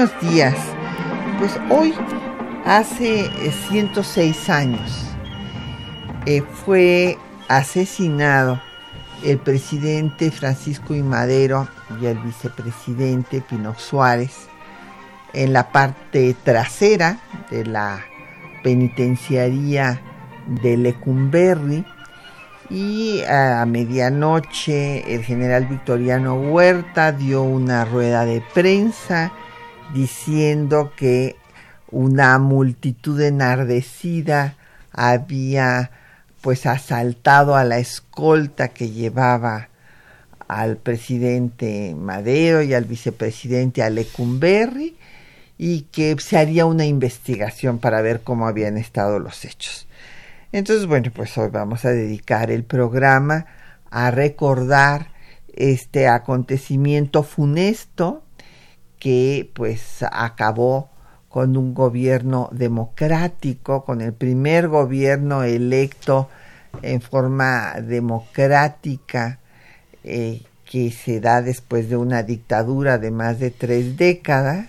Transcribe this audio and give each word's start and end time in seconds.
Buenos 0.00 0.32
días. 0.32 0.56
Pues 1.38 1.52
hoy, 1.68 1.92
hace 2.64 3.30
106 3.68 4.48
eh, 4.48 4.52
años, 4.52 5.04
eh, 6.24 6.40
fue 6.40 7.18
asesinado 7.48 8.62
el 9.22 9.38
presidente 9.38 10.30
Francisco 10.30 10.94
I. 10.94 11.02
Madero 11.02 11.68
y 12.00 12.06
el 12.06 12.16
vicepresidente 12.18 13.42
Pino 13.42 13.74
Suárez 13.78 14.48
en 15.34 15.52
la 15.52 15.70
parte 15.70 16.34
trasera 16.44 17.20
de 17.50 17.66
la 17.66 18.02
penitenciaría 18.62 20.00
de 20.46 20.78
Lecumberri 20.78 21.84
y 22.70 23.22
a 23.24 23.66
medianoche 23.66 25.14
el 25.14 25.24
general 25.24 25.66
Victoriano 25.66 26.36
Huerta 26.36 27.12
dio 27.12 27.42
una 27.42 27.84
rueda 27.84 28.24
de 28.24 28.42
prensa 28.54 29.30
diciendo 29.94 30.92
que 30.96 31.36
una 31.90 32.38
multitud 32.38 33.20
enardecida 33.20 34.54
había 34.92 35.90
pues 36.40 36.66
asaltado 36.66 37.56
a 37.56 37.64
la 37.64 37.78
escolta 37.78 38.68
que 38.68 38.90
llevaba 38.90 39.68
al 40.48 40.76
presidente 40.76 41.94
Madero 41.96 42.62
y 42.62 42.74
al 42.74 42.84
vicepresidente 42.84 43.82
Alecumberri 43.82 44.96
y 45.58 45.82
que 45.92 46.16
se 46.18 46.38
haría 46.38 46.66
una 46.66 46.86
investigación 46.86 47.78
para 47.78 48.00
ver 48.00 48.22
cómo 48.22 48.46
habían 48.46 48.78
estado 48.78 49.18
los 49.18 49.44
hechos. 49.44 49.86
Entonces, 50.52 50.86
bueno, 50.86 51.10
pues 51.14 51.36
hoy 51.38 51.50
vamos 51.50 51.84
a 51.84 51.90
dedicar 51.90 52.50
el 52.50 52.64
programa 52.64 53.46
a 53.90 54.10
recordar 54.10 55.08
este 55.54 56.08
acontecimiento 56.08 57.22
funesto 57.22 58.22
que 59.00 59.50
pues 59.52 60.04
acabó 60.12 60.90
con 61.28 61.56
un 61.56 61.74
gobierno 61.74 62.48
democrático, 62.52 63.84
con 63.84 64.00
el 64.00 64.12
primer 64.12 64.68
gobierno 64.68 65.42
electo 65.42 66.28
en 66.82 67.00
forma 67.00 67.74
democrática 67.80 69.38
eh, 70.04 70.42
que 70.64 70.90
se 70.92 71.20
da 71.20 71.42
después 71.42 71.88
de 71.88 71.96
una 71.96 72.22
dictadura 72.22 72.98
de 72.98 73.10
más 73.10 73.40
de 73.40 73.50
tres 73.50 73.96
décadas. 73.96 74.66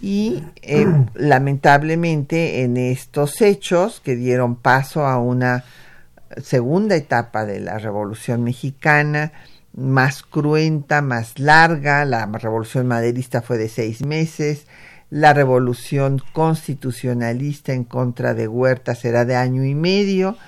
Y 0.00 0.42
eh, 0.62 0.86
lamentablemente 1.14 2.62
en 2.62 2.76
estos 2.76 3.40
hechos 3.42 4.00
que 4.00 4.16
dieron 4.16 4.56
paso 4.56 5.06
a 5.06 5.18
una 5.18 5.64
segunda 6.42 6.96
etapa 6.96 7.44
de 7.44 7.60
la 7.60 7.78
Revolución 7.78 8.42
Mexicana, 8.44 9.32
más 9.74 10.22
cruenta, 10.22 11.02
más 11.02 11.38
larga, 11.38 12.04
la 12.04 12.26
Revolución 12.26 12.86
Maderista 12.86 13.42
fue 13.42 13.58
de 13.58 13.68
seis 13.68 14.04
meses, 14.04 14.66
la 15.10 15.34
revolución 15.34 16.22
constitucionalista 16.32 17.74
en 17.74 17.84
contra 17.84 18.32
de 18.32 18.48
Huerta 18.48 18.94
será 18.94 19.26
de 19.26 19.36
año 19.36 19.62
y 19.62 19.74
medio 19.74 20.38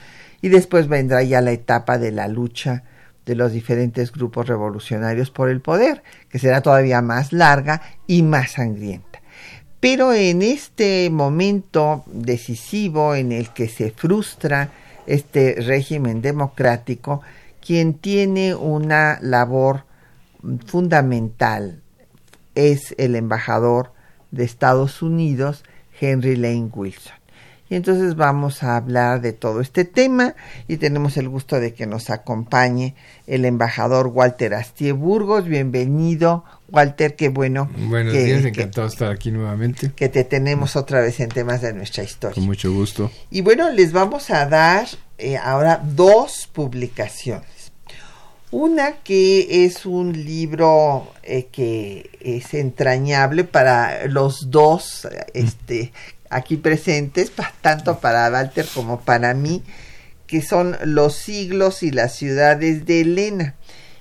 y 0.40 0.48
después 0.48 0.88
vendrá 0.88 1.22
ya 1.22 1.42
la 1.42 1.52
etapa 1.52 1.98
de 1.98 2.12
la 2.12 2.28
lucha 2.28 2.82
de 3.26 3.34
los 3.34 3.52
diferentes 3.52 4.12
grupos 4.12 4.46
revolucionarios 4.46 5.30
por 5.30 5.50
el 5.50 5.60
poder, 5.60 6.02
que 6.28 6.38
será 6.38 6.60
todavía 6.62 7.02
más 7.02 7.32
larga 7.32 7.82
y 8.06 8.22
más 8.22 8.52
sangrienta. 8.52 9.20
Pero 9.80 10.14
en 10.14 10.40
este 10.40 11.10
momento 11.10 12.04
decisivo 12.06 13.14
en 13.14 13.32
el 13.32 13.50
que 13.50 13.68
se 13.68 13.90
frustra 13.90 14.70
este 15.06 15.56
régimen 15.58 16.22
democrático, 16.22 17.20
quien 17.64 17.94
tiene 17.94 18.54
una 18.54 19.18
labor 19.22 19.84
fundamental 20.66 21.82
es 22.54 22.94
el 22.98 23.16
embajador 23.16 23.92
de 24.30 24.44
Estados 24.44 25.00
Unidos, 25.00 25.64
Henry 25.98 26.36
Lane 26.36 26.70
Wilson. 26.74 27.14
Y 27.70 27.76
entonces 27.76 28.14
vamos 28.14 28.62
a 28.62 28.76
hablar 28.76 29.22
de 29.22 29.32
todo 29.32 29.62
este 29.62 29.86
tema 29.86 30.34
y 30.68 30.76
tenemos 30.76 31.16
el 31.16 31.30
gusto 31.30 31.58
de 31.58 31.72
que 31.72 31.86
nos 31.86 32.10
acompañe 32.10 32.94
el 33.26 33.46
embajador 33.46 34.08
Walter 34.08 34.52
Astie 34.52 34.92
Burgos. 34.92 35.46
Bienvenido, 35.46 36.44
Walter, 36.68 37.16
qué 37.16 37.30
bueno. 37.30 37.70
Buenos 37.88 38.12
días, 38.12 38.44
encantado 38.44 38.86
de 38.86 38.92
estar 38.92 39.10
aquí 39.10 39.30
nuevamente. 39.30 39.92
Que 39.96 40.10
te 40.10 40.24
tenemos 40.24 40.76
otra 40.76 41.00
vez 41.00 41.18
en 41.20 41.30
temas 41.30 41.62
de 41.62 41.72
nuestra 41.72 42.04
historia. 42.04 42.34
Con 42.34 42.44
mucho 42.44 42.70
gusto. 42.70 43.10
Y 43.30 43.40
bueno, 43.40 43.70
les 43.70 43.92
vamos 43.92 44.28
a 44.28 44.44
dar 44.46 44.86
eh, 45.16 45.38
ahora 45.38 45.82
dos 45.82 46.50
publicaciones. 46.52 47.53
Una 48.56 48.98
que 49.02 49.64
es 49.64 49.84
un 49.84 50.12
libro 50.12 51.12
eh, 51.24 51.48
que 51.50 52.08
es 52.20 52.54
entrañable 52.54 53.42
para 53.42 54.06
los 54.06 54.52
dos 54.52 55.08
este, 55.32 55.92
aquí 56.30 56.56
presentes, 56.56 57.32
tanto 57.62 57.98
para 57.98 58.30
Walter 58.30 58.64
como 58.72 59.00
para 59.00 59.34
mí, 59.34 59.64
que 60.28 60.40
son 60.40 60.76
Los 60.84 61.16
siglos 61.16 61.82
y 61.82 61.90
las 61.90 62.14
ciudades 62.14 62.86
de 62.86 63.00
Elena. 63.00 63.56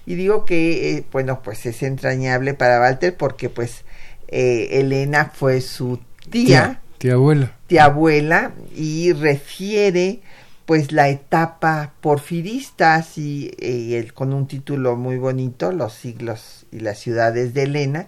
Y 0.05 0.13
digo 0.13 0.45
que, 0.45 0.97
eh, 0.97 1.03
bueno, 1.11 1.41
pues 1.41 1.65
es 1.65 1.81
entrañable 1.81 2.53
para 2.53 2.79
Walter 2.79 3.17
porque 3.17 3.49
pues 3.49 3.85
eh, 4.27 4.67
Elena 4.73 5.31
fue 5.33 5.61
su 5.61 5.99
tía. 6.29 6.79
Tía 6.99 7.13
abuela. 7.13 7.53
Tía 7.65 7.85
abuela 7.85 8.51
y 8.75 9.13
refiere 9.13 10.21
pues 10.65 10.91
la 10.91 11.09
etapa 11.09 11.93
porfirista, 12.01 12.95
así 12.95 13.51
eh, 13.59 14.07
con 14.13 14.33
un 14.33 14.47
título 14.47 14.95
muy 14.95 15.17
bonito, 15.17 15.71
Los 15.71 15.93
siglos 15.93 16.65
y 16.71 16.79
las 16.79 16.99
ciudades 16.99 17.53
de 17.53 17.63
Elena. 17.63 18.07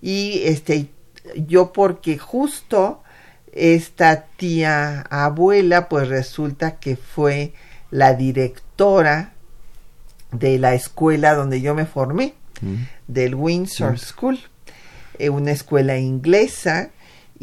Y 0.00 0.42
este, 0.44 0.88
yo 1.46 1.72
porque 1.72 2.18
justo 2.18 3.02
esta 3.52 4.24
tía 4.36 5.02
abuela, 5.02 5.88
pues 5.88 6.08
resulta 6.08 6.76
que 6.76 6.96
fue 6.96 7.52
la 7.90 8.14
directora 8.14 9.34
de 10.32 10.58
la 10.58 10.74
escuela 10.74 11.34
donde 11.34 11.60
yo 11.60 11.74
me 11.74 11.84
formé, 11.84 12.34
mm. 12.62 12.74
del 13.06 13.34
Windsor 13.34 13.92
mm. 13.92 13.98
School, 13.98 14.38
eh, 15.18 15.28
una 15.28 15.52
escuela 15.52 15.98
inglesa 15.98 16.90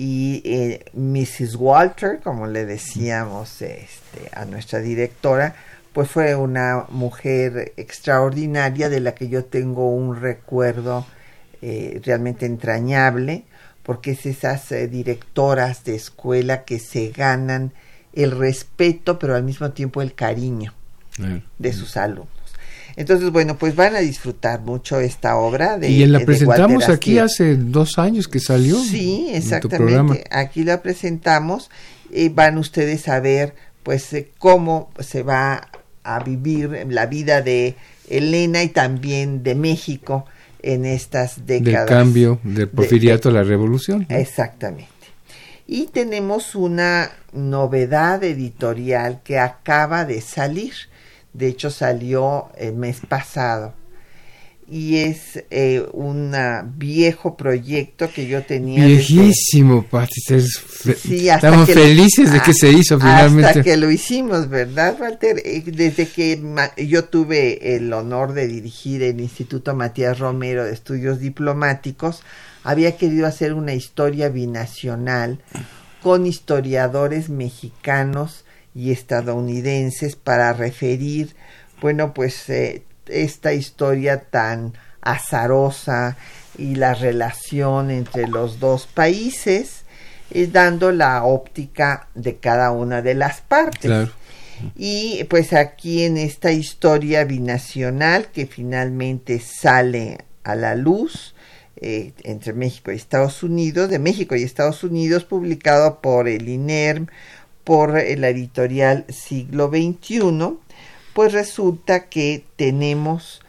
y 0.01 0.41
eh, 0.45 0.85
Mrs. 0.93 1.57
Walter, 1.57 2.21
como 2.23 2.47
le 2.47 2.65
decíamos 2.65 3.61
este, 3.61 4.29
a 4.31 4.45
nuestra 4.45 4.79
directora, 4.79 5.55
pues 5.91 6.09
fue 6.09 6.35
una 6.35 6.85
mujer 6.87 7.73
extraordinaria 7.75 8.87
de 8.87 9.01
la 9.01 9.13
que 9.13 9.27
yo 9.27 9.43
tengo 9.43 9.93
un 9.93 10.15
recuerdo 10.15 11.05
eh, 11.61 11.99
realmente 12.05 12.45
entrañable, 12.45 13.43
porque 13.83 14.11
es 14.11 14.25
esas 14.25 14.71
eh, 14.71 14.87
directoras 14.87 15.83
de 15.83 15.95
escuela 15.95 16.63
que 16.63 16.79
se 16.79 17.09
ganan 17.09 17.73
el 18.13 18.31
respeto, 18.31 19.19
pero 19.19 19.35
al 19.35 19.43
mismo 19.43 19.71
tiempo 19.71 20.01
el 20.01 20.13
cariño 20.13 20.73
de 21.57 21.73
sus 21.73 21.97
alumnos. 21.97 22.38
Entonces, 22.99 23.31
bueno, 23.31 23.57
pues 23.57 23.77
van 23.77 23.95
a 23.95 23.99
disfrutar 23.99 24.59
mucho 24.59 24.99
esta 24.99 25.37
obra. 25.37 25.77
De, 25.77 25.89
y 25.89 26.05
la 26.05 26.19
presentamos 26.19 26.89
aquí 26.89 27.17
hace 27.17 27.55
dos 27.55 27.97
años 27.97 28.27
que 28.27 28.41
salió. 28.41 28.77
Sí, 28.77 29.29
exactamente. 29.31 30.25
Aquí 30.29 30.65
la 30.65 30.81
presentamos 30.81 31.71
y 32.11 32.27
van 32.27 32.57
ustedes 32.57 33.07
a 33.07 33.21
ver, 33.21 33.55
pues, 33.83 34.11
eh, 34.11 34.31
cómo 34.37 34.91
se 34.99 35.23
va 35.23 35.69
a 36.03 36.19
vivir 36.25 36.87
la 36.89 37.05
vida 37.05 37.41
de 37.41 37.77
Elena 38.09 38.63
y 38.63 38.67
también 38.67 39.43
de 39.43 39.55
México 39.55 40.25
en 40.61 40.83
estas 40.83 41.45
décadas. 41.45 41.87
Del 41.87 41.97
cambio 41.97 42.39
del 42.43 42.67
porfiriato 42.67 43.29
a 43.29 43.31
la 43.31 43.43
revolución. 43.43 44.07
Exactamente. 44.09 44.89
Y 45.67 45.85
tenemos 45.85 46.53
una 46.53 47.11
novedad 47.31 48.21
editorial 48.25 49.21
que 49.23 49.39
acaba 49.39 50.03
de 50.03 50.19
salir 50.19 50.73
de 51.33 51.47
hecho 51.47 51.69
salió 51.69 52.49
el 52.57 52.73
mes 52.73 53.01
pasado 53.07 53.73
y 54.71 54.97
es 54.97 55.43
eh, 55.49 55.83
un 55.93 56.35
viejo 56.75 57.35
proyecto 57.35 58.09
que 58.13 58.27
yo 58.27 58.43
tenía. 58.43 58.85
Viejísimo, 58.85 59.83
Pati. 59.83 60.21
Estamos 60.27 61.69
felices 61.71 62.31
de 62.31 62.39
que 62.41 62.53
se 62.53 62.71
hizo 62.71 62.99
finalmente. 62.99 63.47
Hasta 63.47 63.63
que 63.63 63.77
lo 63.77 63.89
hicimos, 63.89 64.47
¿verdad, 64.47 64.95
Walter? 64.99 65.41
Eh, 65.43 65.63
desde 65.65 66.07
que 66.07 66.39
yo 66.77 67.05
tuve 67.05 67.75
el 67.75 67.91
honor 67.93 68.33
de 68.33 68.47
dirigir 68.47 69.01
el 69.01 69.19
Instituto 69.19 69.73
Matías 69.75 70.19
Romero 70.19 70.63
de 70.65 70.73
Estudios 70.73 71.19
Diplomáticos, 71.19 72.21
había 72.63 72.95
querido 72.95 73.25
hacer 73.25 73.53
una 73.53 73.73
historia 73.73 74.29
binacional 74.29 75.39
con 76.03 76.27
historiadores 76.27 77.29
mexicanos 77.29 78.45
y 78.73 78.91
estadounidenses 78.91 80.15
para 80.15 80.53
referir, 80.53 81.35
bueno, 81.81 82.13
pues 82.13 82.49
eh, 82.49 82.83
esta 83.07 83.53
historia 83.53 84.21
tan 84.21 84.73
azarosa 85.01 86.17
y 86.57 86.75
la 86.75 86.93
relación 86.93 87.89
entre 87.89 88.27
los 88.27 88.59
dos 88.59 88.87
países, 88.87 89.83
eh, 90.31 90.47
dando 90.51 90.91
la 90.91 91.23
óptica 91.23 92.07
de 92.15 92.37
cada 92.37 92.71
una 92.71 93.01
de 93.01 93.15
las 93.15 93.41
partes. 93.41 94.09
Y 94.75 95.23
pues 95.29 95.53
aquí 95.53 96.03
en 96.03 96.17
esta 96.17 96.51
historia 96.51 97.23
binacional 97.23 98.27
que 98.27 98.45
finalmente 98.45 99.39
sale 99.39 100.17
a 100.43 100.55
la 100.55 100.75
luz 100.75 101.33
eh, 101.77 102.11
entre 102.23 102.51
México 102.51 102.91
y 102.91 102.95
Estados 102.95 103.41
Unidos, 103.41 103.89
de 103.89 103.99
México 103.99 104.35
y 104.35 104.43
Estados 104.43 104.83
Unidos, 104.83 105.23
publicado 105.23 106.01
por 106.01 106.27
el 106.27 106.49
INERM, 106.49 107.07
por 107.69 107.93
la 107.93 108.29
editorial 108.29 109.05
Siglo 109.09 109.69
XXI, 109.69 110.55
pues 111.13 111.33
resulta 111.33 112.09
que 112.09 112.43
tenemos 112.55 113.41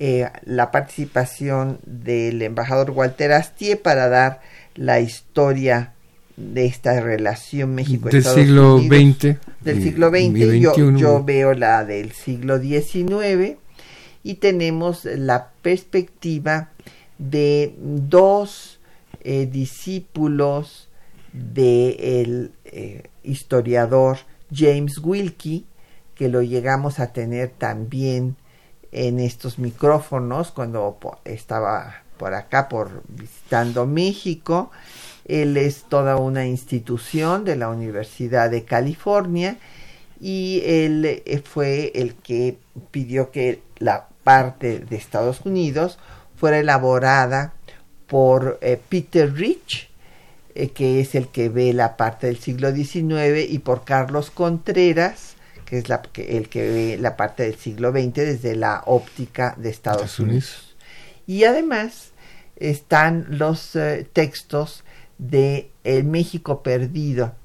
eh, 0.00 0.28
la 0.42 0.72
participación 0.72 1.78
del 1.86 2.42
embajador 2.42 2.90
Walter 2.90 3.30
Astier 3.30 3.80
para 3.80 4.08
dar 4.08 4.40
la 4.74 4.98
historia 4.98 5.92
de 6.36 6.66
esta 6.66 7.00
relación 7.00 7.76
México-Estados 7.76 8.34
del 8.34 8.46
siglo 8.46 8.78
XX. 8.80 9.36
Del 9.60 9.82
siglo 9.84 10.10
XX, 10.10 10.60
yo, 10.60 10.96
yo 10.96 11.22
veo 11.22 11.54
la 11.54 11.84
del 11.84 12.10
siglo 12.10 12.58
XIX 12.58 13.58
y 14.24 14.34
tenemos 14.34 15.04
la 15.04 15.50
perspectiva 15.62 16.70
de 17.18 17.76
dos 17.78 18.80
eh, 19.22 19.46
discípulos 19.46 20.88
del 21.32 22.50
eh, 22.64 23.02
historiador 23.28 24.18
James 24.52 24.98
Wilkie, 24.98 25.66
que 26.14 26.28
lo 26.28 26.42
llegamos 26.42 26.98
a 26.98 27.12
tener 27.12 27.50
también 27.50 28.36
en 28.90 29.20
estos 29.20 29.58
micrófonos 29.58 30.50
cuando 30.50 30.98
estaba 31.24 32.02
por 32.16 32.34
acá 32.34 32.68
por 32.68 33.02
visitando 33.08 33.86
México. 33.86 34.70
Él 35.24 35.56
es 35.56 35.84
toda 35.84 36.16
una 36.16 36.46
institución 36.46 37.44
de 37.44 37.56
la 37.56 37.68
Universidad 37.68 38.50
de 38.50 38.64
California 38.64 39.58
y 40.20 40.62
él 40.64 41.04
eh, 41.04 41.42
fue 41.44 41.92
el 41.94 42.14
que 42.14 42.58
pidió 42.90 43.30
que 43.30 43.62
la 43.78 44.08
parte 44.24 44.80
de 44.80 44.96
Estados 44.96 45.42
Unidos 45.44 45.98
fuera 46.36 46.58
elaborada 46.58 47.54
por 48.06 48.58
eh, 48.62 48.80
Peter 48.88 49.32
Rich, 49.32 49.87
eh, 50.58 50.70
que 50.70 50.98
es 50.98 51.14
el 51.14 51.28
que 51.28 51.48
ve 51.48 51.72
la 51.72 51.96
parte 51.96 52.26
del 52.26 52.38
siglo 52.38 52.74
XIX, 52.74 53.48
y 53.48 53.60
por 53.60 53.84
Carlos 53.84 54.32
Contreras, 54.32 55.36
que 55.64 55.78
es 55.78 55.88
la, 55.88 56.02
el 56.16 56.48
que 56.48 56.68
ve 56.68 56.98
la 57.00 57.16
parte 57.16 57.44
del 57.44 57.54
siglo 57.54 57.92
XX 57.92 58.12
desde 58.14 58.56
la 58.56 58.82
óptica 58.86 59.54
de 59.56 59.70
Estados 59.70 60.18
Unidos. 60.18 60.74
Y 61.28 61.44
además 61.44 62.10
están 62.56 63.26
los 63.28 63.76
eh, 63.76 64.04
textos 64.12 64.82
de 65.18 65.70
El 65.84 66.02
México 66.02 66.64
Perdido, 66.64 67.36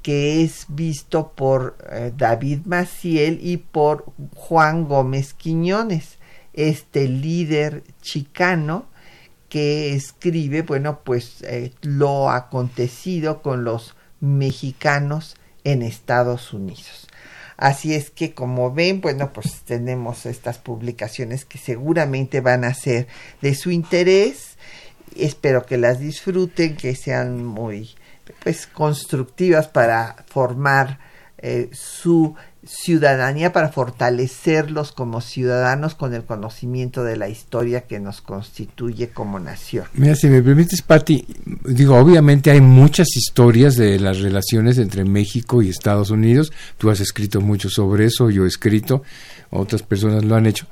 que 0.00 0.42
es 0.42 0.64
visto 0.68 1.32
por 1.32 1.76
eh, 1.90 2.10
David 2.16 2.60
Maciel 2.64 3.38
y 3.42 3.58
por 3.58 4.06
Juan 4.34 4.86
Gómez 4.86 5.34
Quiñones, 5.34 6.16
este 6.54 7.06
líder 7.06 7.84
chicano 8.00 8.86
que 9.52 9.92
escribe, 9.92 10.62
bueno, 10.62 11.00
pues 11.04 11.42
eh, 11.42 11.74
lo 11.82 12.30
acontecido 12.30 13.42
con 13.42 13.64
los 13.64 13.94
mexicanos 14.18 15.36
en 15.62 15.82
Estados 15.82 16.54
Unidos. 16.54 17.06
Así 17.58 17.94
es 17.94 18.08
que 18.08 18.32
como 18.32 18.72
ven, 18.72 19.02
bueno, 19.02 19.34
pues 19.34 19.60
tenemos 19.66 20.24
estas 20.24 20.56
publicaciones 20.56 21.44
que 21.44 21.58
seguramente 21.58 22.40
van 22.40 22.64
a 22.64 22.72
ser 22.72 23.08
de 23.42 23.54
su 23.54 23.70
interés. 23.70 24.56
Espero 25.16 25.66
que 25.66 25.76
las 25.76 26.00
disfruten, 26.00 26.74
que 26.74 26.96
sean 26.96 27.44
muy 27.44 27.90
pues 28.42 28.66
constructivas 28.66 29.68
para 29.68 30.24
formar 30.28 30.98
eh, 31.36 31.68
su 31.74 32.36
ciudadanía 32.64 33.52
para 33.52 33.70
fortalecerlos 33.70 34.92
como 34.92 35.20
ciudadanos 35.20 35.94
con 35.94 36.14
el 36.14 36.24
conocimiento 36.24 37.02
de 37.02 37.16
la 37.16 37.28
historia 37.28 37.82
que 37.82 37.98
nos 37.98 38.20
constituye 38.20 39.08
como 39.08 39.40
nación. 39.40 39.86
Mira, 39.94 40.14
si 40.14 40.28
me 40.28 40.42
permites, 40.42 40.82
Patti, 40.82 41.26
digo, 41.64 41.96
obviamente 41.96 42.50
hay 42.50 42.60
muchas 42.60 43.08
historias 43.16 43.76
de 43.76 43.98
las 43.98 44.20
relaciones 44.20 44.78
entre 44.78 45.04
México 45.04 45.60
y 45.60 45.68
Estados 45.68 46.10
Unidos. 46.10 46.52
Tú 46.78 46.90
has 46.90 47.00
escrito 47.00 47.40
mucho 47.40 47.68
sobre 47.68 48.06
eso, 48.06 48.30
yo 48.30 48.44
he 48.44 48.48
escrito, 48.48 49.02
otras 49.50 49.82
personas 49.82 50.24
lo 50.24 50.36
han 50.36 50.46
hecho. 50.46 50.66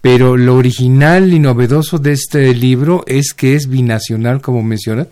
Pero 0.00 0.36
lo 0.36 0.56
original 0.56 1.32
y 1.32 1.38
novedoso 1.38 1.98
de 1.98 2.12
este 2.12 2.54
libro 2.54 3.02
es 3.06 3.34
que 3.34 3.56
es 3.56 3.66
binacional, 3.66 4.40
como 4.40 4.62
mencionas, 4.62 5.08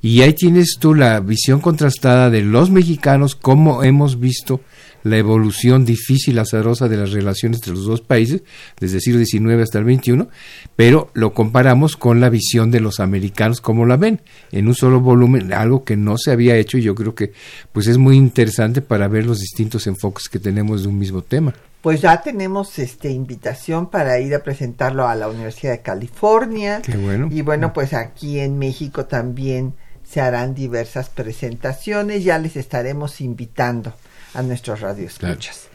y 0.00 0.22
ahí 0.22 0.34
tienes 0.34 0.76
tú 0.78 0.94
la 0.94 1.18
visión 1.20 1.60
contrastada 1.60 2.30
de 2.30 2.42
los 2.42 2.70
mexicanos, 2.70 3.34
como 3.34 3.82
hemos 3.82 4.20
visto 4.20 4.60
la 5.06 5.18
evolución 5.18 5.84
difícil, 5.84 6.38
azarosa 6.38 6.88
de 6.88 6.96
las 6.96 7.12
relaciones 7.12 7.58
entre 7.58 7.74
los 7.74 7.86
dos 7.86 8.00
países, 8.00 8.42
desde 8.80 8.96
el 8.96 9.02
siglo 9.02 9.24
XIX 9.24 9.62
hasta 9.62 9.78
el 9.78 9.84
XXI, 9.84 10.26
pero 10.74 11.10
lo 11.14 11.32
comparamos 11.32 11.96
con 11.96 12.20
la 12.20 12.28
visión 12.28 12.72
de 12.72 12.80
los 12.80 12.98
americanos, 12.98 13.60
como 13.60 13.86
la 13.86 13.96
ven, 13.96 14.20
en 14.50 14.66
un 14.66 14.74
solo 14.74 15.00
volumen, 15.00 15.52
algo 15.52 15.84
que 15.84 15.96
no 15.96 16.18
se 16.18 16.32
había 16.32 16.56
hecho 16.56 16.76
y 16.76 16.82
yo 16.82 16.96
creo 16.96 17.14
que 17.14 17.32
pues 17.72 17.86
es 17.86 17.98
muy 17.98 18.16
interesante 18.16 18.82
para 18.82 19.06
ver 19.06 19.26
los 19.26 19.38
distintos 19.38 19.86
enfoques 19.86 20.28
que 20.28 20.40
tenemos 20.40 20.82
de 20.82 20.88
un 20.88 20.98
mismo 20.98 21.22
tema. 21.22 21.54
Pues 21.82 22.00
ya 22.00 22.20
tenemos 22.20 22.76
este 22.80 23.10
invitación 23.10 23.90
para 23.90 24.18
ir 24.18 24.34
a 24.34 24.42
presentarlo 24.42 25.06
a 25.06 25.14
la 25.14 25.28
Universidad 25.28 25.70
de 25.70 25.82
California. 25.82 26.82
Qué 26.82 26.96
bueno. 26.96 27.28
Y 27.30 27.42
bueno, 27.42 27.72
pues 27.72 27.94
aquí 27.94 28.40
en 28.40 28.58
México 28.58 29.04
también 29.04 29.74
se 30.02 30.20
harán 30.20 30.52
diversas 30.52 31.10
presentaciones, 31.10 32.24
ya 32.24 32.38
les 32.38 32.56
estaremos 32.56 33.20
invitando 33.20 33.94
a 34.36 34.42
nuestros 34.42 34.80
radioescuchas. 34.80 35.68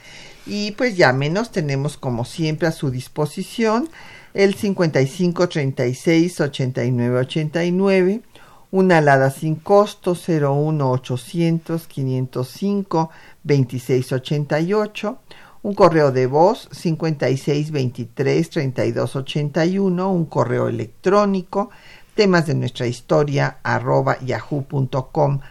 Y 0.46 0.72
pues 0.72 0.98
ya 0.98 1.14
menos 1.14 1.52
tenemos 1.52 1.98
como 1.98 2.26
siempre 2.26 2.68
a 2.68 2.72
su 2.72 2.90
disposición 2.92 3.90
el 4.34 4.56
55 4.56 5.50
36 5.50 6.42
89 6.42 7.20
89, 7.20 8.22
una 8.72 9.00
alada 9.00 9.30
sin 9.30 9.56
costo 9.56 10.16
01 10.16 10.90
800 10.90 11.88
505 11.88 13.10
26 13.44 14.12
88, 14.14 15.20
un 15.64 15.76
correo 15.76 16.12
de 16.12 16.28
voz 16.28 16.70
56 16.72 17.72
23 17.72 18.50
32 18.50 19.16
81, 19.16 20.12
un 20.12 20.26
correo 20.26 20.70
electrónico 20.70 21.70
temas 22.16 22.46
de 22.46 22.56
nuestra 22.56 22.88
historia 22.88 23.58
arroba 23.64 24.20
yahoo.com.mx 24.20 25.42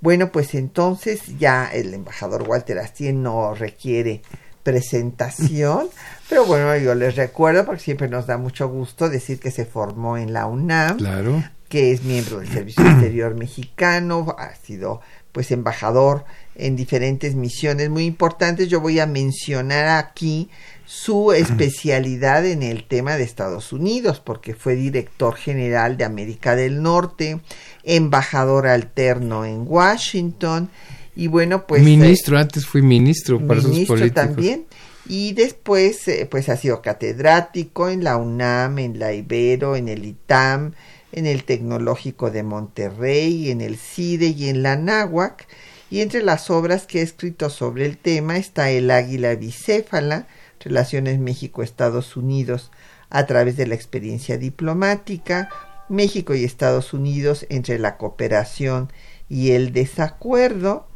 Bueno, 0.00 0.32
pues 0.32 0.54
entonces 0.54 1.38
ya 1.38 1.66
el 1.66 1.94
embajador 1.94 2.48
Walter 2.48 2.78
Astien 2.78 3.22
no 3.22 3.54
requiere 3.54 4.22
presentación, 4.66 5.88
pero 6.28 6.44
bueno, 6.44 6.76
yo 6.76 6.96
les 6.96 7.14
recuerdo 7.14 7.64
porque 7.64 7.80
siempre 7.80 8.08
nos 8.08 8.26
da 8.26 8.36
mucho 8.36 8.68
gusto 8.68 9.08
decir 9.08 9.38
que 9.38 9.52
se 9.52 9.64
formó 9.64 10.18
en 10.18 10.32
la 10.32 10.46
UNAM, 10.46 10.96
claro. 10.96 11.44
que 11.68 11.92
es 11.92 12.02
miembro 12.02 12.40
del 12.40 12.48
Servicio 12.48 12.84
Exterior 12.90 13.36
Mexicano, 13.36 14.34
ha 14.36 14.56
sido 14.56 15.00
pues 15.30 15.52
embajador 15.52 16.24
en 16.56 16.74
diferentes 16.74 17.36
misiones 17.36 17.90
muy 17.90 18.06
importantes. 18.06 18.68
Yo 18.68 18.80
voy 18.80 18.98
a 18.98 19.06
mencionar 19.06 19.86
aquí 19.86 20.50
su 20.84 21.30
especialidad 21.30 22.44
en 22.44 22.64
el 22.64 22.88
tema 22.88 23.16
de 23.16 23.22
Estados 23.22 23.72
Unidos, 23.72 24.18
porque 24.18 24.54
fue 24.54 24.74
director 24.74 25.36
general 25.36 25.96
de 25.96 26.04
América 26.04 26.56
del 26.56 26.82
Norte, 26.82 27.38
embajador 27.84 28.66
alterno 28.66 29.44
en 29.44 29.64
Washington, 29.64 30.70
y 31.16 31.28
bueno, 31.28 31.66
pues... 31.66 31.82
Ministro, 31.82 32.38
antes 32.38 32.66
fui 32.66 32.82
ministro 32.82 33.44
para 33.44 33.62
ministro 33.62 33.96
sus 33.96 34.12
también. 34.12 34.66
Y 35.08 35.32
después, 35.32 36.06
eh, 36.08 36.28
pues 36.30 36.50
ha 36.50 36.56
sido 36.56 36.82
catedrático 36.82 37.88
en 37.88 38.04
la 38.04 38.18
UNAM, 38.18 38.78
en 38.78 38.98
la 38.98 39.14
Ibero, 39.14 39.76
en 39.76 39.88
el 39.88 40.04
ITAM, 40.04 40.72
en 41.12 41.26
el 41.26 41.44
Tecnológico 41.44 42.30
de 42.30 42.42
Monterrey, 42.42 43.50
en 43.50 43.62
el 43.62 43.78
CIDE 43.78 44.28
y 44.28 44.48
en 44.48 44.62
la 44.62 44.76
NAHUAC. 44.76 45.46
Y 45.88 46.00
entre 46.00 46.22
las 46.22 46.50
obras 46.50 46.86
que 46.86 46.98
ha 46.98 47.02
escrito 47.02 47.48
sobre 47.48 47.86
el 47.86 47.96
tema 47.96 48.36
está 48.36 48.70
El 48.70 48.90
Águila 48.90 49.34
Bicéfala, 49.36 50.26
Relaciones 50.60 51.18
México-Estados 51.18 52.16
Unidos 52.16 52.70
a 53.08 53.24
través 53.24 53.56
de 53.56 53.66
la 53.66 53.74
experiencia 53.74 54.36
diplomática, 54.36 55.48
México 55.88 56.34
y 56.34 56.44
Estados 56.44 56.92
Unidos 56.92 57.46
entre 57.48 57.78
la 57.78 57.96
cooperación 57.96 58.90
y 59.28 59.52
el 59.52 59.72
desacuerdo, 59.72 60.86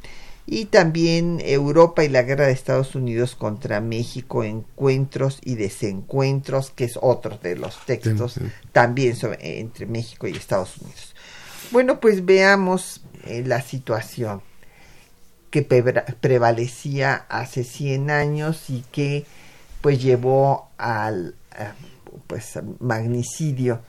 y 0.46 0.64
también 0.64 1.40
Europa 1.44 2.02
y 2.02 2.08
la 2.08 2.22
guerra 2.22 2.46
de 2.46 2.52
Estados 2.52 2.96
Unidos 2.96 3.36
contra 3.36 3.80
México, 3.80 4.42
encuentros 4.42 5.38
y 5.44 5.54
desencuentros, 5.54 6.70
que 6.70 6.84
es 6.84 6.98
otro 7.00 7.38
de 7.38 7.56
los 7.56 7.78
textos 7.86 8.40
también 8.72 9.14
sobre, 9.14 9.60
entre 9.60 9.86
México 9.86 10.26
y 10.26 10.32
Estados 10.32 10.78
Unidos. 10.78 11.14
Bueno, 11.70 12.00
pues 12.00 12.24
veamos 12.24 13.02
eh, 13.26 13.44
la 13.46 13.62
situación 13.62 14.42
que 15.50 15.62
prevalecía 15.62 17.26
hace 17.28 17.64
100 17.64 18.10
años 18.10 18.70
y 18.70 18.84
que 18.90 19.26
pues 19.80 20.02
llevó 20.02 20.68
al 20.78 21.34
eh, 21.58 21.70
pues 22.26 22.58
magnicidio 22.80 23.80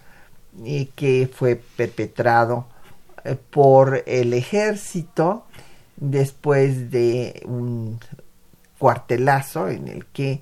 y 0.64 0.86
que 0.88 1.30
fue 1.34 1.56
perpetrado 1.56 2.68
eh, 2.68 2.71
por 3.52 4.04
el 4.08 4.34
ejército 4.34 5.46
después 5.98 6.92
de 6.92 7.42
un 7.46 8.00
cuartelazo 8.78 9.70
en 9.70 9.88
el 9.88 10.06
que 10.08 10.42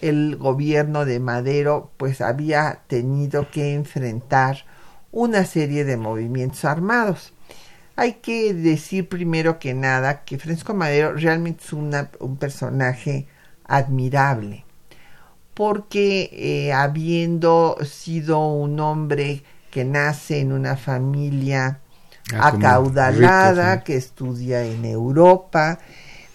el 0.00 0.36
gobierno 0.36 1.04
de 1.04 1.18
Madero 1.18 1.90
pues 1.96 2.20
había 2.20 2.82
tenido 2.86 3.50
que 3.50 3.74
enfrentar 3.74 4.64
una 5.10 5.44
serie 5.44 5.84
de 5.84 5.96
movimientos 5.96 6.64
armados. 6.64 7.32
Hay 7.96 8.14
que 8.14 8.54
decir 8.54 9.08
primero 9.08 9.58
que 9.58 9.74
nada 9.74 10.24
que 10.24 10.38
Francisco 10.38 10.74
Madero 10.74 11.14
realmente 11.14 11.64
es 11.64 11.72
un 11.72 12.36
personaje 12.38 13.26
admirable, 13.64 14.64
porque 15.54 16.30
eh, 16.32 16.72
habiendo 16.72 17.76
sido 17.84 18.46
un 18.46 18.78
hombre 18.78 19.42
que 19.70 19.84
nace 19.84 20.40
en 20.40 20.52
una 20.52 20.76
familia 20.76 21.80
Ah, 22.34 22.48
acaudalada, 22.48 23.82
que 23.84 23.96
estudia 23.96 24.64
en 24.64 24.84
Europa, 24.84 25.78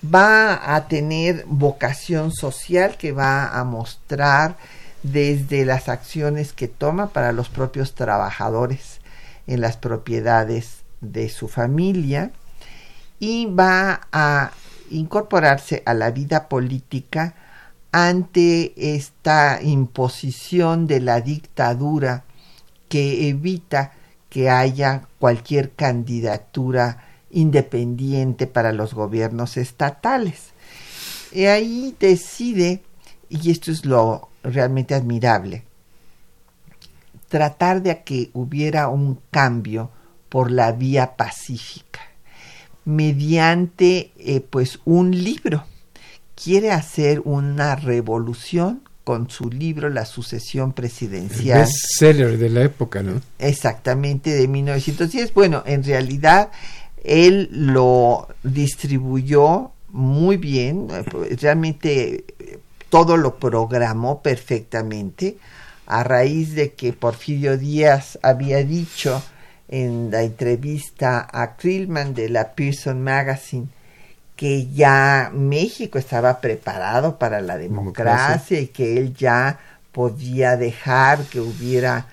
va 0.04 0.76
a 0.76 0.88
tener 0.88 1.46
vocación 1.48 2.32
social 2.32 2.98
que 2.98 3.12
va 3.12 3.48
a 3.48 3.64
mostrar 3.64 4.58
desde 5.04 5.66
las 5.66 5.90
acciones 5.90 6.54
que 6.54 6.68
toma 6.68 7.08
para 7.08 7.32
los 7.32 7.50
propios 7.50 7.94
trabajadores 7.94 9.02
en 9.48 9.62
las 9.62 9.78
propiedades 9.78 10.84
de 11.02 11.30
su 11.30 11.48
familia 11.48 12.32
y 13.20 13.46
va 13.46 14.08
a 14.12 14.52
incorporarse 14.90 15.84
a 15.86 15.94
la 15.94 16.12
vida 16.12 16.48
política 16.48 17.36
ante 17.92 18.96
esta 18.96 19.62
imposición 19.62 20.88
de 20.88 21.02
la 21.02 21.22
dictadura 21.22 22.24
que 22.90 23.30
evita 23.30 23.92
que 24.34 24.50
haya 24.50 25.04
cualquier 25.20 25.74
candidatura 25.74 27.06
independiente 27.30 28.48
para 28.48 28.74
los 28.74 28.96
gobiernos 28.96 29.58
estatales. 29.58 30.54
Y 31.32 31.46
ahí 31.46 31.96
decide, 32.00 32.82
y 33.30 33.52
esto 33.52 33.72
es 33.72 33.86
lo 33.86 34.30
realmente 34.42 34.96
admirable, 34.96 35.66
tratar 37.30 37.84
de 37.84 38.02
que 38.04 38.32
hubiera 38.34 38.88
un 38.88 39.20
cambio 39.30 39.92
por 40.30 40.50
la 40.50 40.72
vía 40.72 41.16
pacífica, 41.16 42.02
mediante 42.86 44.14
eh, 44.18 44.42
pues 44.42 44.80
un 44.84 45.12
libro. 45.12 45.64
Quiere 46.34 46.72
hacer 46.72 47.22
una 47.24 47.76
revolución 47.76 48.82
con 49.04 49.30
su 49.30 49.50
libro 49.50 49.90
La 49.90 50.06
sucesión 50.06 50.74
presidencial. 50.74 51.60
El 51.60 51.66
bestseller 51.66 52.38
de 52.38 52.50
la 52.50 52.62
época, 52.64 53.04
¿no? 53.04 53.22
Exactamente, 53.40 54.32
de 54.32 54.48
1910. 54.48 55.34
Bueno, 55.34 55.64
en 55.66 55.84
realidad 55.84 56.52
él 57.04 57.50
lo 57.52 58.30
distribuyó 58.44 59.72
muy 59.90 60.38
bien, 60.38 60.88
realmente 61.42 62.26
todo 62.90 63.18
lo 63.18 63.36
programó 63.38 64.22
perfectamente 64.22 65.38
a 65.86 66.04
raíz 66.04 66.56
de 66.56 66.74
que 66.74 66.94
Porfirio 66.94 67.58
Díaz 67.58 68.18
había 68.22 68.64
dicho 68.64 69.22
en 69.68 70.12
la 70.12 70.24
entrevista 70.24 71.28
a 71.32 71.56
Krillman 71.56 72.14
de 72.14 72.30
la 72.30 72.54
Pearson 72.54 73.02
Magazine 73.02 73.68
que 74.44 74.68
ya 74.74 75.32
México 75.34 75.98
estaba 75.98 76.42
preparado 76.42 77.18
para 77.18 77.40
la 77.40 77.58
democracia, 77.58 78.60
y 78.60 78.68
que 78.68 78.98
él 78.98 79.14
ya 79.16 79.58
podía 79.94 80.58
dejar 80.58 81.24
que 81.24 81.40
hubiera 81.40 82.08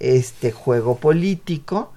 este 0.00 0.50
juego 0.50 0.96
político 0.96 1.92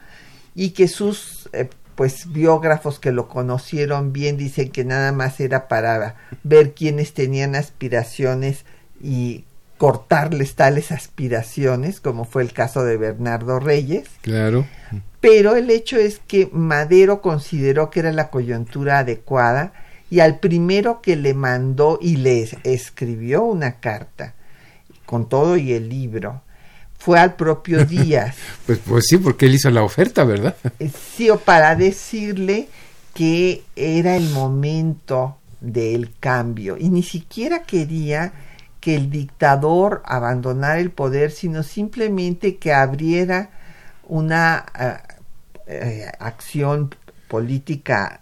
y 0.53 0.73
que 0.75 0.87
sus 0.87 1.49
eh, 1.53 1.71
pues 1.95 2.31
biógrafos 2.31 2.99
que 2.99 3.11
lo 3.11 3.27
conocieron 3.27 4.13
bien 4.13 4.37
dicen 4.37 4.69
que 4.69 4.85
nada 4.85 5.11
más 5.11 5.39
era 5.39 5.67
para 5.67 6.17
ver 6.43 6.75
quiénes 6.75 7.15
tenían 7.15 7.55
aspiraciones 7.55 8.65
y 9.01 9.45
cortarles 9.79 10.55
tales 10.55 10.91
aspiraciones, 10.91 12.01
como 12.01 12.25
fue 12.25 12.43
el 12.43 12.51
caso 12.51 12.83
de 12.83 12.97
Bernardo 12.97 13.61
Reyes. 13.61 14.09
Claro. 14.21 14.67
Pero 15.21 15.55
el 15.55 15.69
hecho 15.69 15.95
es 15.95 16.19
que 16.19 16.49
Madero 16.51 17.21
consideró 17.21 17.89
que 17.89 18.01
era 18.01 18.11
la 18.11 18.29
coyuntura 18.29 18.99
adecuada 18.99 19.71
y 20.09 20.19
al 20.19 20.39
primero 20.39 20.99
que 21.01 21.15
le 21.15 21.33
mandó 21.33 21.97
y 22.01 22.17
le 22.17 22.49
escribió 22.65 23.43
una 23.43 23.79
carta 23.79 24.33
con 25.05 25.29
todo 25.29 25.55
y 25.55 25.71
el 25.71 25.87
libro 25.87 26.41
fue 26.97 27.17
al 27.17 27.35
propio 27.35 27.85
Díaz. 27.85 28.35
pues, 28.65 28.79
pues 28.85 29.05
sí, 29.07 29.17
porque 29.17 29.45
él 29.45 29.55
hizo 29.55 29.69
la 29.69 29.83
oferta, 29.83 30.25
¿verdad? 30.25 30.57
Eh, 30.79 30.91
sí, 31.15 31.29
o 31.29 31.39
para 31.39 31.77
decirle 31.77 32.67
que 33.13 33.63
era 33.77 34.17
el 34.17 34.29
momento 34.31 35.37
del 35.61 36.11
cambio 36.19 36.75
y 36.77 36.89
ni 36.89 37.01
siquiera 37.01 37.63
quería 37.63 38.33
que 38.79 38.95
el 38.95 39.09
dictador 39.09 40.01
abandonara 40.05 40.79
el 40.79 40.91
poder, 40.91 41.31
sino 41.31 41.63
simplemente 41.63 42.57
que 42.57 42.73
abriera 42.73 43.49
una 44.07 44.65
eh, 44.79 44.97
eh, 45.67 46.11
acción 46.19 46.95
política 47.27 48.21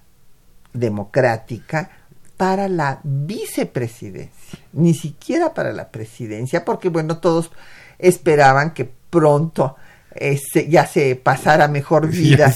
democrática 0.74 1.90
para 2.36 2.68
la 2.68 3.00
vicepresidencia, 3.04 4.60
ni 4.74 4.94
siquiera 4.94 5.54
para 5.54 5.74
la 5.74 5.90
presidencia, 5.90 6.66
porque 6.66 6.90
bueno, 6.90 7.18
todos 7.18 7.52
esperaban 7.98 8.72
que 8.72 8.90
pronto 9.10 9.76
este, 10.12 10.70
ya 10.70 10.86
se 10.86 11.16
pasara 11.16 11.68
mejor 11.68 12.08
vida 12.12 12.54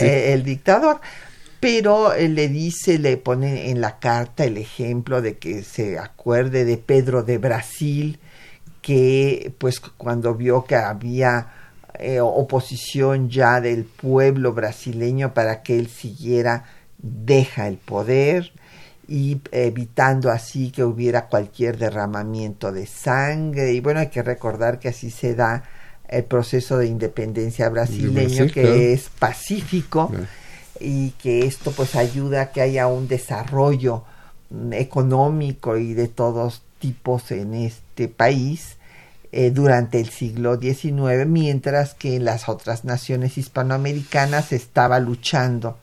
eh, 0.00 0.32
el 0.32 0.42
dictador 0.42 1.00
pero 1.62 2.12
eh, 2.12 2.28
le 2.28 2.48
dice, 2.48 2.98
le 2.98 3.16
pone 3.18 3.70
en 3.70 3.80
la 3.80 4.00
carta 4.00 4.42
el 4.42 4.56
ejemplo 4.56 5.22
de 5.22 5.38
que 5.38 5.62
se 5.62 5.96
acuerde 5.96 6.64
de 6.64 6.76
Pedro 6.76 7.22
de 7.22 7.38
Brasil, 7.38 8.18
que 8.80 9.54
pues 9.58 9.78
cuando 9.78 10.34
vio 10.34 10.64
que 10.64 10.74
había 10.74 11.52
eh, 12.00 12.18
oposición 12.18 13.30
ya 13.30 13.60
del 13.60 13.84
pueblo 13.84 14.52
brasileño 14.54 15.34
para 15.34 15.62
que 15.62 15.78
él 15.78 15.86
siguiera, 15.86 16.64
deja 16.98 17.68
el 17.68 17.76
poder 17.76 18.50
y 19.06 19.40
evitando 19.52 20.32
así 20.32 20.72
que 20.72 20.82
hubiera 20.82 21.28
cualquier 21.28 21.78
derramamiento 21.78 22.72
de 22.72 22.86
sangre. 22.86 23.72
Y 23.72 23.78
bueno, 23.78 24.00
hay 24.00 24.08
que 24.08 24.24
recordar 24.24 24.80
que 24.80 24.88
así 24.88 25.12
se 25.12 25.36
da 25.36 25.62
el 26.08 26.24
proceso 26.24 26.76
de 26.76 26.88
independencia 26.88 27.68
brasileño, 27.68 28.48
que 28.52 28.94
es 28.94 29.08
pacífico 29.16 30.10
y 30.82 31.10
que 31.22 31.46
esto 31.46 31.72
pues 31.72 31.96
ayuda 31.96 32.42
a 32.42 32.52
que 32.52 32.60
haya 32.60 32.86
un 32.86 33.08
desarrollo 33.08 34.04
mm, 34.50 34.72
económico 34.72 35.76
y 35.76 35.94
de 35.94 36.08
todos 36.08 36.62
tipos 36.78 37.30
en 37.30 37.54
este 37.54 38.08
país 38.08 38.76
eh, 39.30 39.50
durante 39.50 40.00
el 40.00 40.10
siglo 40.10 40.60
XIX, 40.60 41.26
mientras 41.26 41.94
que 41.94 42.16
en 42.16 42.24
las 42.24 42.48
otras 42.48 42.84
naciones 42.84 43.38
hispanoamericanas 43.38 44.52
estaba 44.52 44.98
luchando 44.98 45.78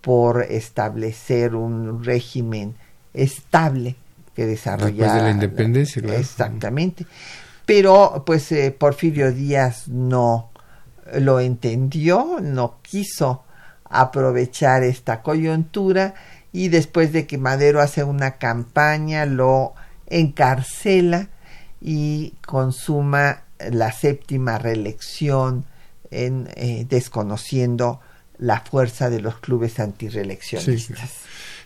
por 0.00 0.44
establecer 0.44 1.54
un 1.54 2.02
régimen 2.02 2.74
estable 3.12 3.96
que 4.34 4.46
desarrollara 4.46 4.92
Después 4.92 5.14
de 5.14 5.22
la 5.22 5.30
independencia, 5.30 6.00
claro. 6.00 6.18
Exactamente. 6.18 7.04
Pero 7.66 8.22
pues 8.24 8.50
eh, 8.52 8.74
Porfirio 8.76 9.30
Díaz 9.32 9.88
no 9.88 10.50
lo 11.18 11.40
entendió, 11.40 12.38
no 12.40 12.78
quiso 12.82 13.44
aprovechar 13.90 14.82
esta 14.82 15.20
coyuntura 15.22 16.14
y 16.52 16.68
después 16.68 17.12
de 17.12 17.26
que 17.26 17.38
Madero 17.38 17.80
hace 17.80 18.04
una 18.04 18.38
campaña 18.38 19.26
lo 19.26 19.74
encarcela 20.06 21.28
y 21.80 22.34
consuma 22.46 23.42
la 23.70 23.92
séptima 23.92 24.58
reelección 24.58 25.64
en, 26.10 26.48
eh, 26.56 26.86
desconociendo 26.88 28.00
la 28.38 28.60
fuerza 28.60 29.10
de 29.10 29.20
los 29.20 29.38
clubes 29.38 29.78
antireeleccionistas. 29.78 31.10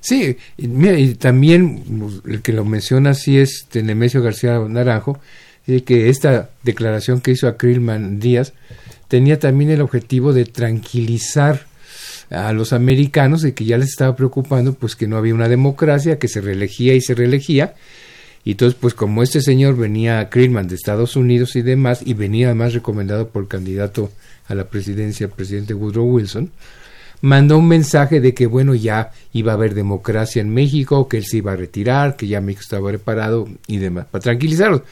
Sí, 0.00 0.36
y, 0.56 0.68
mira, 0.68 0.98
y 0.98 1.14
también 1.14 2.20
el 2.26 2.42
que 2.42 2.52
lo 2.52 2.64
menciona 2.64 3.10
así 3.10 3.38
es 3.38 3.66
Nemesio 3.72 4.22
García 4.22 4.58
Naranjo, 4.58 5.18
y 5.66 5.80
que 5.82 6.10
esta 6.10 6.50
declaración 6.62 7.20
que 7.20 7.30
hizo 7.30 7.48
a 7.48 7.56
Krillman 7.56 8.20
Díaz 8.20 8.52
tenía 9.08 9.38
también 9.38 9.70
el 9.70 9.80
objetivo 9.80 10.32
de 10.32 10.44
tranquilizar 10.44 11.66
a 12.30 12.52
los 12.52 12.72
americanos 12.72 13.42
de 13.42 13.54
que 13.54 13.64
ya 13.64 13.78
les 13.78 13.90
estaba 13.90 14.16
preocupando 14.16 14.74
pues 14.74 14.96
que 14.96 15.06
no 15.06 15.16
había 15.16 15.34
una 15.34 15.48
democracia, 15.48 16.18
que 16.18 16.28
se 16.28 16.40
reelegía 16.40 16.94
y 16.94 17.00
se 17.00 17.14
reelegía. 17.14 17.74
Y 18.44 18.52
entonces, 18.52 18.78
pues 18.78 18.92
como 18.92 19.22
este 19.22 19.40
señor 19.40 19.76
venía 19.76 20.28
Krillman 20.28 20.68
de 20.68 20.74
Estados 20.74 21.16
Unidos 21.16 21.56
y 21.56 21.62
demás, 21.62 22.02
y 22.04 22.12
venía 22.12 22.48
además 22.48 22.74
recomendado 22.74 23.28
por 23.28 23.48
candidato 23.48 24.10
a 24.48 24.54
la 24.54 24.64
presidencia, 24.64 25.26
el 25.26 25.32
presidente 25.32 25.72
Woodrow 25.72 26.04
Wilson, 26.04 26.50
mandó 27.22 27.56
un 27.56 27.68
mensaje 27.68 28.20
de 28.20 28.34
que, 28.34 28.46
bueno, 28.46 28.74
ya 28.74 29.12
iba 29.32 29.52
a 29.52 29.54
haber 29.54 29.72
democracia 29.72 30.42
en 30.42 30.50
México, 30.50 31.08
que 31.08 31.16
él 31.16 31.24
se 31.24 31.38
iba 31.38 31.52
a 31.52 31.56
retirar, 31.56 32.16
que 32.16 32.26
ya 32.26 32.42
México 32.42 32.60
estaba 32.62 32.90
preparado 32.90 33.48
y 33.66 33.78
demás, 33.78 34.06
para 34.10 34.22
tranquilizarlos. 34.22 34.82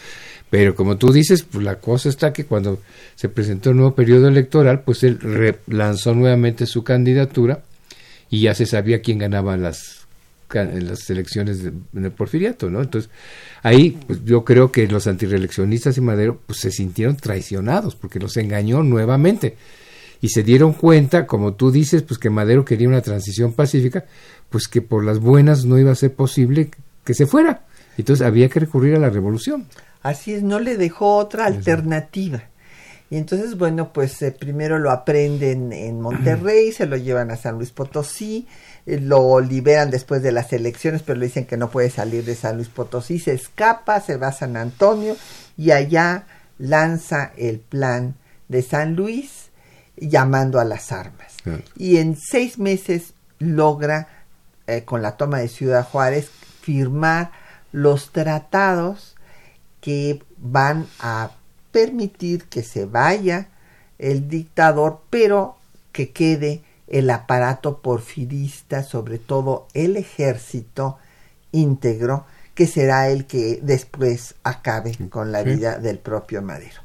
Pero 0.52 0.74
como 0.74 0.98
tú 0.98 1.14
dices, 1.14 1.44
pues 1.44 1.64
la 1.64 1.76
cosa 1.76 2.10
está 2.10 2.34
que 2.34 2.44
cuando 2.44 2.78
se 3.14 3.30
presentó 3.30 3.70
el 3.70 3.76
nuevo 3.76 3.94
periodo 3.94 4.28
electoral, 4.28 4.82
pues 4.82 5.02
él 5.02 5.56
lanzó 5.66 6.14
nuevamente 6.14 6.66
su 6.66 6.84
candidatura 6.84 7.62
y 8.28 8.42
ya 8.42 8.54
se 8.54 8.66
sabía 8.66 9.00
quién 9.00 9.16
ganaba 9.16 9.56
las, 9.56 10.06
las 10.52 11.08
elecciones 11.08 11.62
de, 11.62 11.72
en 11.94 12.04
el 12.04 12.10
porfiriato, 12.10 12.68
¿no? 12.68 12.82
Entonces, 12.82 13.10
ahí 13.62 13.98
pues, 14.06 14.26
yo 14.26 14.44
creo 14.44 14.70
que 14.70 14.86
los 14.88 15.06
antireeleccionistas 15.06 15.96
y 15.96 16.02
Madero 16.02 16.38
pues, 16.44 16.58
se 16.58 16.70
sintieron 16.70 17.16
traicionados 17.16 17.96
porque 17.96 18.20
los 18.20 18.36
engañó 18.36 18.82
nuevamente 18.82 19.56
y 20.20 20.28
se 20.28 20.42
dieron 20.42 20.74
cuenta, 20.74 21.26
como 21.26 21.54
tú 21.54 21.70
dices, 21.70 22.02
pues 22.02 22.18
que 22.18 22.28
Madero 22.28 22.62
quería 22.62 22.88
una 22.88 23.00
transición 23.00 23.54
pacífica, 23.54 24.04
pues 24.50 24.68
que 24.68 24.82
por 24.82 25.02
las 25.02 25.18
buenas 25.18 25.64
no 25.64 25.78
iba 25.78 25.92
a 25.92 25.94
ser 25.94 26.12
posible 26.12 26.70
que 27.06 27.14
se 27.14 27.24
fuera. 27.24 27.64
Entonces 27.96 28.26
había 28.26 28.50
que 28.50 28.60
recurrir 28.60 28.96
a 28.96 28.98
la 28.98 29.08
revolución. 29.08 29.66
Así 30.02 30.34
es, 30.34 30.42
no 30.42 30.58
le 30.58 30.76
dejó 30.76 31.16
otra 31.16 31.46
alternativa. 31.46 32.42
Y 33.12 33.18
entonces, 33.18 33.58
bueno, 33.58 33.92
pues 33.92 34.22
eh, 34.22 34.32
primero 34.32 34.78
lo 34.78 34.90
aprenden 34.90 35.72
en 35.74 36.00
Monterrey, 36.00 36.72
se 36.72 36.86
lo 36.86 36.96
llevan 36.96 37.30
a 37.30 37.36
San 37.36 37.56
Luis 37.56 37.70
Potosí, 37.70 38.48
eh, 38.86 38.98
lo 38.98 39.38
liberan 39.40 39.90
después 39.90 40.22
de 40.22 40.32
las 40.32 40.50
elecciones, 40.54 41.02
pero 41.02 41.18
le 41.18 41.26
dicen 41.26 41.44
que 41.44 41.58
no 41.58 41.68
puede 41.68 41.90
salir 41.90 42.24
de 42.24 42.34
San 42.34 42.56
Luis 42.56 42.68
Potosí, 42.68 43.18
se 43.18 43.34
escapa, 43.34 44.00
se 44.00 44.16
va 44.16 44.28
a 44.28 44.32
San 44.32 44.56
Antonio 44.56 45.14
y 45.58 45.72
allá 45.72 46.24
lanza 46.56 47.32
el 47.36 47.58
plan 47.58 48.14
de 48.48 48.62
San 48.62 48.96
Luis 48.96 49.50
llamando 49.96 50.58
a 50.58 50.64
las 50.64 50.90
armas. 50.90 51.34
Y 51.76 51.98
en 51.98 52.16
seis 52.16 52.58
meses 52.58 53.12
logra, 53.38 54.08
eh, 54.66 54.84
con 54.84 55.02
la 55.02 55.18
toma 55.18 55.40
de 55.40 55.48
Ciudad 55.48 55.86
Juárez, 55.86 56.30
firmar 56.62 57.30
los 57.72 58.10
tratados 58.10 59.11
que 59.82 60.22
van 60.38 60.86
a 61.00 61.32
permitir 61.72 62.44
que 62.44 62.62
se 62.62 62.86
vaya 62.86 63.48
el 63.98 64.28
dictador, 64.28 65.02
pero 65.10 65.56
que 65.90 66.12
quede 66.12 66.62
el 66.86 67.10
aparato 67.10 67.78
porfirista, 67.78 68.84
sobre 68.84 69.18
todo 69.18 69.66
el 69.74 69.96
ejército 69.96 70.98
íntegro, 71.50 72.24
que 72.54 72.66
será 72.66 73.08
el 73.08 73.26
que 73.26 73.58
después 73.62 74.34
acabe 74.44 74.96
con 75.08 75.32
la 75.32 75.42
vida 75.42 75.78
del 75.78 75.98
propio 75.98 76.42
Madero. 76.42 76.80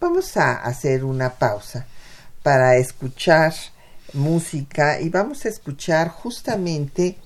Vamos 0.00 0.36
a 0.36 0.52
hacer 0.52 1.04
una 1.04 1.30
pausa 1.30 1.86
para 2.42 2.76
escuchar 2.76 3.54
música 4.12 5.00
y 5.00 5.08
vamos 5.08 5.46
a 5.46 5.48
escuchar 5.48 6.08
justamente 6.08 7.16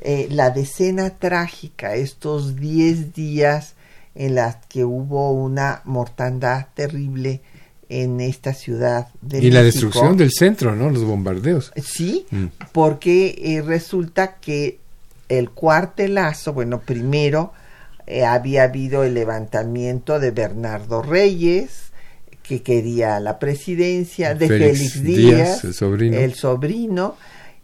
eh, 0.00 0.26
la 0.30 0.50
decena 0.50 1.10
trágica, 1.10 1.94
estos 1.94 2.56
10 2.56 3.14
días 3.14 3.75
en 4.16 4.34
las 4.34 4.56
que 4.68 4.84
hubo 4.84 5.32
una 5.32 5.82
mortandad 5.84 6.66
terrible 6.74 7.42
en 7.88 8.20
esta 8.20 8.52
ciudad 8.52 9.08
de 9.20 9.38
y 9.38 9.50
la 9.50 9.62
destrucción 9.62 10.16
del 10.16 10.32
centro, 10.32 10.74
¿no? 10.74 10.90
Los 10.90 11.04
bombardeos. 11.04 11.72
Sí, 11.76 12.26
mm. 12.30 12.46
porque 12.72 13.36
eh, 13.38 13.62
resulta 13.62 14.36
que 14.36 14.80
el 15.28 15.50
cuartelazo, 15.50 16.52
bueno, 16.52 16.80
primero 16.80 17.52
eh, 18.06 18.24
había 18.24 18.64
habido 18.64 19.04
el 19.04 19.14
levantamiento 19.14 20.18
de 20.18 20.30
Bernardo 20.30 21.02
Reyes, 21.02 21.92
que 22.42 22.62
quería 22.62 23.20
la 23.20 23.38
presidencia, 23.38 24.34
de 24.34 24.48
Félix, 24.48 25.02
Díaz, 25.02 25.64
el, 25.64 25.74
sobrino. 25.74 26.16
el 26.16 26.34
sobrino, 26.34 27.16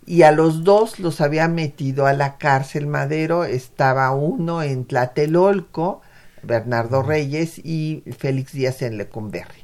y 0.06 0.22
a 0.22 0.32
los 0.32 0.64
dos 0.64 0.98
los 0.98 1.20
había 1.20 1.46
metido 1.48 2.06
a 2.06 2.12
la 2.12 2.36
cárcel 2.36 2.86
Madero, 2.86 3.44
estaba 3.44 4.10
uno 4.12 4.62
en 4.62 4.84
Tlatelolco, 4.84 6.02
Bernardo 6.42 7.02
Reyes 7.02 7.59
y 7.59 8.02
Félix 8.18 8.52
Díaz 8.52 8.83
en 8.83 8.98
Lecumberri. 8.98 9.61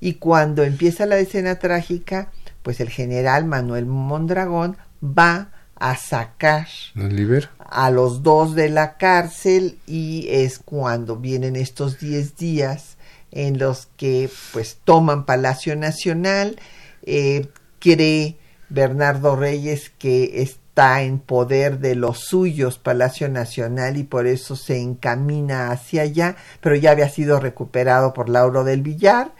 Y 0.00 0.14
cuando 0.14 0.62
empieza 0.62 1.06
la 1.06 1.18
escena 1.18 1.58
trágica, 1.58 2.30
pues 2.62 2.80
el 2.80 2.90
general 2.90 3.44
Manuel 3.44 3.86
Mondragón 3.86 4.76
va 5.02 5.50
a 5.76 5.96
sacar 5.96 6.66
a 7.58 7.90
los 7.90 8.22
dos 8.22 8.54
de 8.54 8.68
la 8.68 8.96
cárcel 8.96 9.78
y 9.86 10.26
es 10.28 10.58
cuando 10.58 11.16
vienen 11.16 11.56
estos 11.56 12.00
10 12.00 12.36
días 12.36 12.96
en 13.30 13.58
los 13.58 13.88
que 13.96 14.28
pues 14.52 14.78
toman 14.84 15.24
Palacio 15.24 15.76
Nacional, 15.76 16.58
eh, 17.02 17.48
cree 17.78 18.38
Bernardo 18.68 19.36
Reyes 19.36 19.90
que 19.98 20.42
es, 20.42 20.57
está 20.78 21.02
en 21.02 21.18
poder 21.18 21.80
de 21.80 21.96
los 21.96 22.20
suyos 22.20 22.78
Palacio 22.78 23.28
Nacional 23.28 23.96
y 23.96 24.04
por 24.04 24.28
eso 24.28 24.54
se 24.54 24.80
encamina 24.80 25.72
hacia 25.72 26.02
allá, 26.02 26.36
pero 26.60 26.76
ya 26.76 26.92
había 26.92 27.08
sido 27.08 27.40
recuperado 27.40 28.14
por 28.14 28.28
Lauro 28.28 28.62
del 28.62 28.82
Villar, 28.82 29.32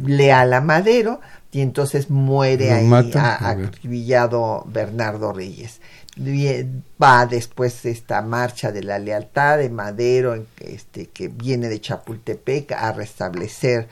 leal 0.00 0.52
a 0.52 0.60
Madero, 0.60 1.20
y 1.50 1.60
entonces 1.60 2.08
muere 2.08 2.70
ahí 2.70 2.88
acribillado 3.16 4.64
Bernardo 4.68 5.32
Reyes. 5.32 5.80
Va 7.02 7.26
después 7.26 7.84
esta 7.84 8.22
marcha 8.22 8.70
de 8.70 8.84
la 8.84 9.00
lealtad 9.00 9.58
de 9.58 9.70
Madero, 9.70 10.46
este, 10.60 11.06
que 11.06 11.26
viene 11.26 11.68
de 11.68 11.80
Chapultepec 11.80 12.70
a 12.70 12.92
restablecer 12.92 13.88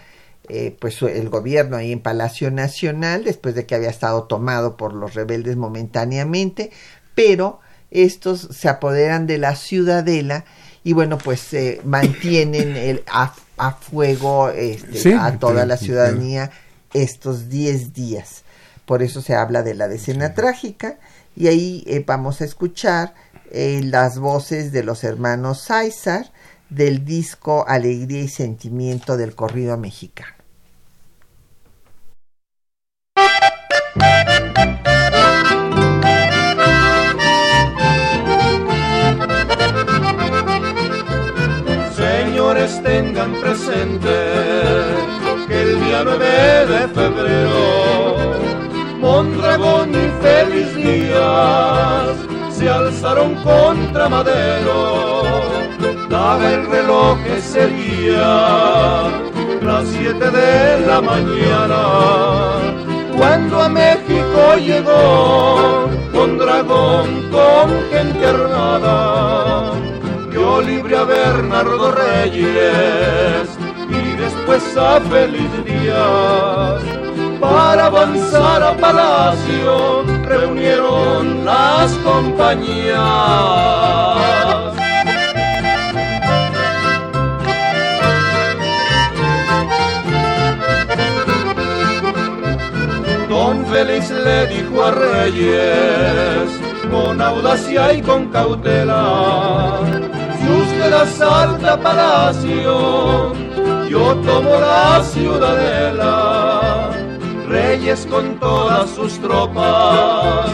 eh, 0.48 0.76
pues 0.78 1.00
el 1.02 1.30
gobierno 1.30 1.76
ahí 1.76 1.92
en 1.92 2.00
Palacio 2.00 2.50
Nacional 2.50 3.24
después 3.24 3.54
de 3.54 3.64
que 3.64 3.74
había 3.74 3.88
estado 3.88 4.24
tomado 4.24 4.76
por 4.76 4.92
los 4.92 5.14
rebeldes 5.14 5.56
momentáneamente, 5.56 6.70
pero 7.14 7.60
estos 7.90 8.48
se 8.50 8.68
apoderan 8.68 9.26
de 9.26 9.38
la 9.38 9.56
ciudadela 9.56 10.44
y 10.82 10.92
bueno 10.92 11.16
pues 11.16 11.40
se 11.40 11.80
mantienen 11.84 12.76
el, 12.76 13.02
a, 13.06 13.32
fuego 13.72 14.50
este, 14.50 15.14
a 15.14 15.38
toda 15.38 15.64
la 15.64 15.76
ciudadanía 15.76 16.50
estos 16.92 17.48
10 17.48 17.94
días. 17.94 18.42
Por 18.84 19.02
eso 19.02 19.22
se 19.22 19.34
habla 19.34 19.62
de 19.62 19.74
la 19.74 19.88
decena 19.88 20.34
trágica 20.34 20.98
y 21.36 21.46
ahí 21.46 21.84
eh, 21.86 22.04
vamos 22.06 22.40
a 22.40 22.44
escuchar 22.44 23.14
eh, 23.50 23.80
las 23.82 24.18
voces 24.18 24.72
de 24.72 24.82
los 24.82 25.04
hermanos 25.04 25.62
César 25.62 26.32
del 26.68 27.04
disco 27.04 27.64
Alegría 27.66 28.22
y 28.22 28.28
Sentimiento 28.28 29.16
del 29.16 29.34
Corrido 29.34 29.78
Mexicano. 29.78 30.33
9 46.04 46.66
de 46.66 46.88
febrero, 46.88 48.16
Mondragón 49.00 49.90
y 49.90 50.22
Feliz 50.22 50.74
Díaz 50.76 52.16
se 52.50 52.68
alzaron 52.68 53.34
contra 53.36 54.08
Madero. 54.08 55.22
Daba 56.08 56.52
el 56.52 56.66
reloj 56.66 57.18
ese 57.26 57.66
día, 57.68 59.10
las 59.62 59.88
siete 59.88 60.30
de 60.30 60.86
la 60.86 61.00
mañana 61.00 62.84
cuando 63.16 63.62
a 63.62 63.68
México 63.68 64.56
llegó, 64.58 65.88
con 66.12 66.36
dragón, 66.38 67.30
con 67.30 67.70
gente 67.90 68.26
armada, 68.26 69.72
dio 70.30 70.60
libre 70.60 70.96
a 70.96 71.04
Bernardo 71.04 71.92
Reyes 71.92 73.63
y 74.02 74.16
después 74.16 74.76
a 74.76 75.00
Feliz 75.00 75.50
Díaz. 75.64 76.82
Para 77.40 77.86
avanzar 77.86 78.62
a 78.62 78.74
Palacio 78.76 80.04
reunieron 80.24 81.44
las 81.44 81.92
compañías. 82.04 82.94
Don 93.28 93.66
Félix 93.66 94.10
le 94.10 94.46
dijo 94.46 94.84
a 94.84 94.90
Reyes, 94.92 96.48
con 96.90 97.20
audacia 97.20 97.92
y 97.92 98.00
con 98.00 98.28
cautela, 98.28 99.80
si 100.38 100.46
usted 100.48 100.92
asalta 100.92 101.76
palacio, 101.76 103.32
yo 103.94 104.16
tomo 104.26 104.54
la 104.58 105.02
ciudadela. 105.04 106.90
Reyes 107.48 108.06
con 108.10 108.24
todas 108.40 108.90
sus 108.90 109.12
tropas, 109.20 110.50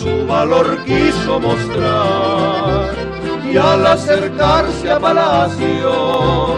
su 0.00 0.26
valor 0.26 0.66
quiso 0.86 1.38
mostrar, 1.38 2.94
y 3.52 3.56
al 3.58 3.86
acercarse 3.86 4.90
a 4.90 4.98
palacio, 4.98 6.56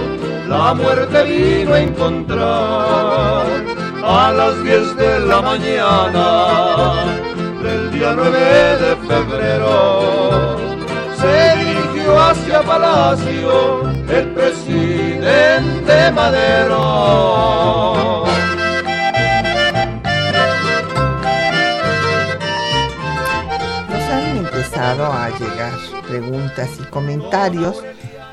la 0.48 0.74
muerte 0.74 1.18
vino 1.24 1.74
a 1.74 1.80
encontrar 1.80 3.46
a 4.04 4.32
las 4.38 4.62
10 4.62 4.96
de 4.96 5.20
la 5.30 5.42
mañana 5.50 6.26
del 7.64 7.90
día 7.90 8.12
9 8.14 8.38
de 8.84 8.92
febrero. 9.08 10.56
Se 11.20 11.36
dirigió 11.64 12.18
hacia 12.18 12.62
Palacio 12.62 13.82
el 14.08 14.26
presidente 14.28 15.09
Madero. 16.12 16.78
Nos 23.88 24.02
han 24.10 24.36
empezado 24.38 25.06
a 25.06 25.30
llegar 25.38 25.72
preguntas 26.06 26.70
y 26.80 26.84
comentarios. 26.84 27.82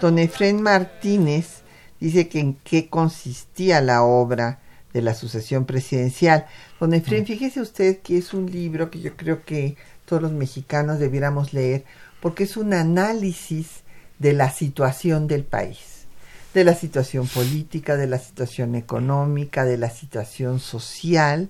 Don 0.01 0.19
Efren 0.19 0.61
Martínez 0.61 1.63
dice 1.99 2.27
que 2.27 2.39
en 2.39 2.55
qué 2.63 2.89
consistía 2.89 3.81
la 3.81 4.03
obra 4.03 4.59
de 4.93 5.01
la 5.01 5.13
sucesión 5.13 5.65
presidencial. 5.65 6.45
Don 6.79 6.93
Efren, 6.93 7.25
fíjese 7.25 7.61
usted 7.61 7.99
que 7.99 8.17
es 8.17 8.33
un 8.33 8.51
libro 8.51 8.89
que 8.89 8.99
yo 8.99 9.15
creo 9.15 9.43
que 9.43 9.75
todos 10.05 10.21
los 10.21 10.31
mexicanos 10.31 10.99
debiéramos 10.99 11.53
leer 11.53 11.83
porque 12.21 12.43
es 12.45 12.57
un 12.57 12.73
análisis 12.73 13.83
de 14.19 14.33
la 14.33 14.49
situación 14.51 15.27
del 15.27 15.43
país, 15.43 15.96
de 16.53 16.63
la 16.63 16.73
situación 16.73 17.27
política, 17.27 17.97
de 17.97 18.07
la 18.07 18.19
situación 18.19 18.75
económica, 18.75 19.65
de 19.65 19.77
la 19.77 19.89
situación 19.89 20.59
social. 20.59 21.49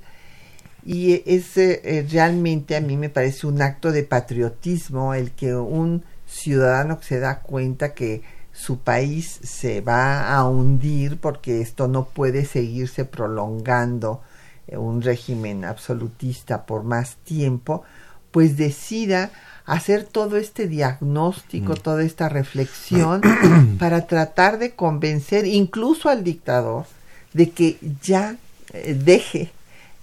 Y 0.85 1.23
es 1.25 1.57
eh, 1.57 2.05
realmente 2.09 2.75
a 2.75 2.81
mí 2.81 2.97
me 2.97 3.09
parece 3.09 3.47
un 3.47 3.61
acto 3.61 3.91
de 3.91 4.03
patriotismo 4.03 5.13
el 5.13 5.31
que 5.31 5.55
un 5.55 6.03
ciudadano 6.25 6.99
se 7.01 7.19
da 7.19 7.39
cuenta 7.39 7.93
que 7.93 8.21
su 8.57 8.79
país 8.79 9.39
se 9.43 9.81
va 9.81 10.33
a 10.33 10.47
hundir 10.47 11.19
porque 11.19 11.61
esto 11.61 11.87
no 11.87 12.05
puede 12.05 12.43
seguirse 12.45 13.05
prolongando 13.05 14.21
eh, 14.67 14.77
un 14.77 15.01
régimen 15.01 15.63
absolutista 15.63 16.65
por 16.65 16.83
más 16.83 17.17
tiempo, 17.17 17.83
pues 18.31 18.57
decida 18.57 19.31
hacer 19.67 20.05
todo 20.05 20.37
este 20.37 20.67
diagnóstico, 20.67 21.73
Mm. 21.73 21.77
toda 21.77 22.03
esta 22.03 22.29
reflexión 22.29 23.21
para 23.79 24.07
tratar 24.07 24.57
de 24.57 24.71
convencer 24.71 25.45
incluso 25.45 26.09
al 26.09 26.23
dictador 26.23 26.85
de 27.33 27.51
que 27.51 27.77
ya 28.01 28.37
eh, 28.73 28.97
deje 28.99 29.51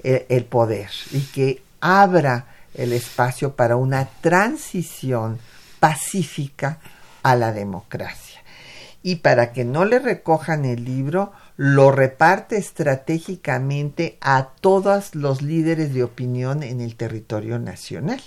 eh, 0.04 0.26
el 0.28 0.44
poder 0.44 0.90
y 1.10 1.20
que 1.20 1.62
abra 1.80 2.46
el 2.74 2.92
espacio 2.92 3.54
para 3.56 3.76
una 3.76 4.06
transición 4.20 5.38
pacífica 5.80 6.78
a 7.22 7.34
la 7.34 7.52
democracia. 7.52 8.40
Y 9.02 9.16
para 9.16 9.52
que 9.52 9.64
no 9.64 9.84
le 9.84 9.98
recojan 9.98 10.64
el 10.64 10.84
libro, 10.84 11.32
lo 11.56 11.90
reparte 11.90 12.56
estratégicamente 12.56 14.18
a 14.20 14.48
todos 14.60 15.14
los 15.14 15.40
líderes 15.42 15.94
de 15.94 16.04
opinión 16.04 16.62
en 16.62 16.80
el 16.80 16.96
territorio 16.96 17.58
nacional. 17.58 18.20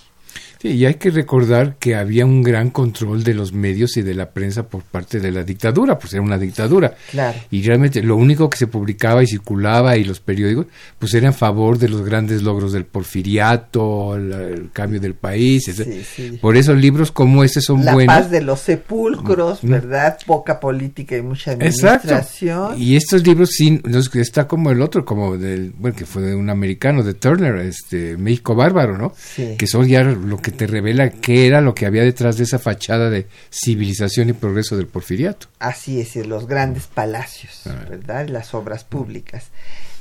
Sí, 0.60 0.68
y 0.70 0.86
hay 0.86 0.94
que 0.94 1.10
recordar 1.10 1.76
que 1.78 1.94
había 1.94 2.26
un 2.26 2.42
gran 2.42 2.70
control 2.70 3.22
de 3.22 3.34
los 3.34 3.52
medios 3.52 3.96
y 3.96 4.02
de 4.02 4.14
la 4.14 4.30
prensa 4.30 4.64
por 4.68 4.82
parte 4.82 5.20
de 5.20 5.30
la 5.30 5.44
dictadura, 5.44 5.98
pues 5.98 6.12
era 6.14 6.22
una 6.22 6.36
dictadura. 6.38 6.94
Claro. 7.12 7.38
Y 7.50 7.62
realmente 7.62 8.02
lo 8.02 8.16
único 8.16 8.50
que 8.50 8.58
se 8.58 8.66
publicaba 8.66 9.22
y 9.22 9.26
circulaba 9.28 9.96
y 9.96 10.04
los 10.04 10.18
periódicos, 10.20 10.66
pues 10.98 11.14
era 11.14 11.28
en 11.28 11.34
favor 11.34 11.78
de 11.78 11.88
los 11.88 12.02
grandes 12.04 12.42
logros 12.42 12.72
del 12.72 12.84
porfiriato, 13.32 14.16
el, 14.16 14.32
el 14.32 14.70
cambio 14.72 15.00
del 15.00 15.14
país. 15.14 15.68
etc. 15.68 15.84
Sí, 15.84 16.02
sí. 16.30 16.38
Por 16.40 16.56
eso 16.56 16.74
libros 16.74 17.12
como 17.12 17.44
este 17.44 17.60
son 17.60 17.84
La 17.84 17.92
buenos. 17.94 18.14
paz 18.16 18.30
de 18.30 18.40
los 18.42 18.60
sepulcros, 18.60 19.60
¿verdad? 19.62 20.18
Poca 20.26 20.60
política 20.60 21.16
y 21.16 21.22
mucha 21.22 21.52
Exacto. 21.52 22.08
administración. 22.08 22.80
Y 22.82 22.96
estos 22.96 23.24
libros 23.26 23.50
sí, 23.50 23.80
está 24.14 24.46
como 24.48 24.70
el 24.70 24.82
otro, 24.82 25.04
como 25.04 25.36
del, 25.36 25.72
bueno, 25.78 25.96
que 25.96 26.04
fue 26.06 26.22
de 26.22 26.34
un 26.34 26.50
americano, 26.50 27.02
de 27.02 27.14
Turner, 27.14 27.56
este, 27.58 28.16
México 28.16 28.54
Bárbaro, 28.54 28.98
¿no? 28.98 29.12
Sí. 29.16 29.54
Que 29.58 29.66
son 29.66 29.86
ya 29.86 30.02
lo 30.02 30.36
que 30.38 30.47
te 30.50 30.66
revela 30.66 31.10
qué 31.10 31.46
era 31.46 31.60
lo 31.60 31.74
que 31.74 31.86
había 31.86 32.02
detrás 32.02 32.36
de 32.36 32.44
esa 32.44 32.58
fachada 32.58 33.10
de 33.10 33.26
civilización 33.50 34.28
y 34.28 34.32
progreso 34.32 34.76
del 34.76 34.86
porfiriato. 34.86 35.48
Así 35.58 36.00
es, 36.00 36.14
los 36.26 36.46
grandes 36.46 36.86
palacios, 36.86 37.62
Ah. 37.66 37.84
¿verdad? 37.88 38.28
Las 38.28 38.54
obras 38.54 38.84
públicas. 38.84 39.48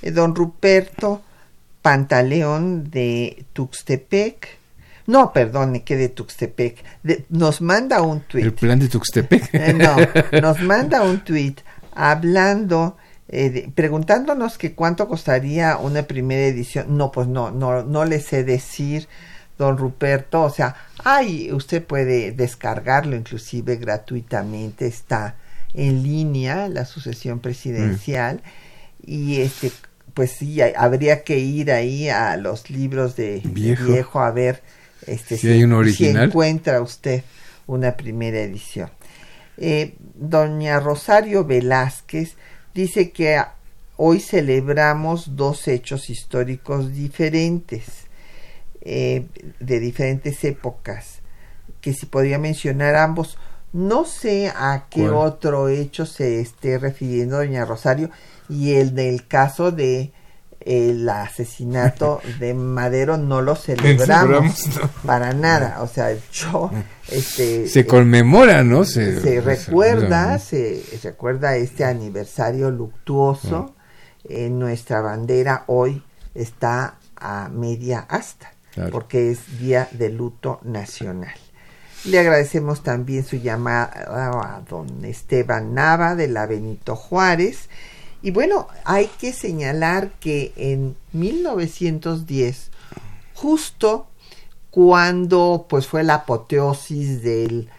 Eh, 0.01 0.11
don 0.11 0.35
Ruperto 0.35 1.21
Pantaleón 1.81 2.89
de 2.91 3.45
Tuxtepec, 3.53 4.47
no, 5.07 5.31
perdone, 5.31 5.83
que 5.83 5.95
de 5.95 6.09
Tuxtepec, 6.09 6.83
de- 7.01 7.23
nos 7.29 7.61
manda 7.61 8.01
un 8.01 8.17
El 8.17 8.23
tuit. 8.25 8.53
plan 8.59 8.77
de 8.79 8.89
Tuxtepec. 8.89 9.49
Eh, 9.53 9.73
no, 9.73 9.95
nos 10.41 10.59
manda 10.61 11.01
un 11.01 11.21
tuit 11.23 11.61
hablando, 11.93 12.97
eh, 13.29 13.49
de- 13.49 13.71
preguntándonos 13.73 14.57
que 14.57 14.73
cuánto 14.73 15.07
costaría 15.07 15.77
una 15.77 16.03
primera 16.03 16.45
edición. 16.47 16.97
No, 16.97 17.11
pues 17.11 17.27
no, 17.27 17.51
no, 17.51 17.83
no 17.83 18.03
le 18.03 18.19
sé 18.19 18.43
decir, 18.43 19.07
don 19.57 19.77
Ruperto. 19.77 20.43
O 20.43 20.49
sea, 20.49 20.75
ay, 21.03 21.51
usted 21.51 21.83
puede 21.83 22.31
descargarlo 22.31 23.15
inclusive 23.15 23.75
gratuitamente, 23.77 24.87
está 24.87 25.35
en 25.73 26.03
línea 26.03 26.67
la 26.69 26.85
sucesión 26.85 27.39
presidencial 27.39 28.41
y 29.05 29.41
este 29.41 29.71
pues 30.13 30.31
sí 30.31 30.59
hay- 30.61 30.73
habría 30.75 31.23
que 31.23 31.37
ir 31.37 31.71
ahí 31.71 32.09
a 32.09 32.35
los 32.37 32.69
libros 32.71 33.15
de 33.15 33.41
de 33.41 33.49
Viejo. 33.49 34.19
a 34.19 34.31
ver 34.31 34.63
este 35.05 35.37
Si 35.37 35.47
hay 35.49 35.63
si 35.93 36.05
encuentra 36.25 36.81
usted 36.81 37.23
una 37.67 37.95
primera 37.95 38.39
edición 38.39 38.89
eh, 39.57 39.93
doña 40.15 40.79
Rosario 40.79 41.43
Velázquez 41.45 42.33
dice 42.73 43.11
que 43.11 43.39
hoy 43.97 44.19
celebramos 44.19 45.35
dos 45.35 45.67
hechos 45.67 46.09
históricos 46.09 46.93
diferentes, 46.93 48.06
eh, 48.89 49.25
de 49.59 49.79
diferentes 49.81 50.41
épocas, 50.45 51.19
que 51.81 51.91
si 51.93 52.05
podría 52.05 52.39
mencionar 52.39 52.95
ambos. 52.95 53.37
No 53.73 54.05
sé 54.05 54.47
a 54.55 54.85
qué 54.89 55.09
otro 55.09 55.67
hecho 55.67 56.05
se 56.05 56.39
esté 56.39 56.77
refiriendo 56.79 57.35
doña 57.35 57.65
Rosario 57.65 58.09
y 58.47 58.75
el 58.75 58.95
del 58.95 59.27
caso 59.27 59.71
de 59.73 60.13
el 60.61 61.07
asesinato 61.09 62.21
de 62.39 62.53
Madero 62.53 63.17
no 63.17 63.41
lo 63.41 63.55
celebramos 63.55 64.57
Celebramos, 64.65 64.67
no. 64.81 64.89
para 65.05 65.33
nada. 65.33 65.81
O 65.81 65.87
sea, 65.87 66.15
yo 66.31 66.71
este, 67.11 67.67
Se 67.67 67.81
eh, 67.81 67.85
conmemora, 67.85 68.63
¿no? 68.63 68.85
Se, 68.85 69.19
se 69.21 69.41
recuerda, 69.41 70.39
se- 70.39 70.81
se 70.81 71.09
recuerda 71.09 71.57
este 71.57 71.83
aniversario 71.83 72.71
luctuoso. 72.71 73.73
En 74.29 74.59
nuestra 74.59 75.01
bandera 75.01 75.63
hoy 75.67 76.01
está 76.35 76.95
a 77.15 77.49
media 77.49 77.99
asta, 78.09 78.51
Claro. 78.77 78.91
porque 78.91 79.31
es 79.31 79.57
día 79.59 79.89
de 79.91 80.09
luto 80.09 80.59
nacional. 80.63 81.33
Le 82.05 82.19
agradecemos 82.19 82.83
también 82.83 83.25
su 83.25 83.37
llamada 83.37 83.91
a 84.05 84.61
don 84.69 85.03
Esteban 85.03 85.73
Nava 85.73 86.13
de 86.13 86.27
la 86.27 86.45
Benito 86.45 86.95
Juárez. 86.95 87.69
Y 88.21 88.29
bueno, 88.29 88.67
hay 88.85 89.09
que 89.19 89.33
señalar 89.33 90.11
que 90.19 90.53
en 90.57 90.95
1910, 91.13 92.69
justo 93.33 94.07
cuando 94.69 95.65
pues 95.67 95.87
fue 95.87 96.03
la 96.03 96.13
apoteosis 96.13 97.23
del 97.23 97.69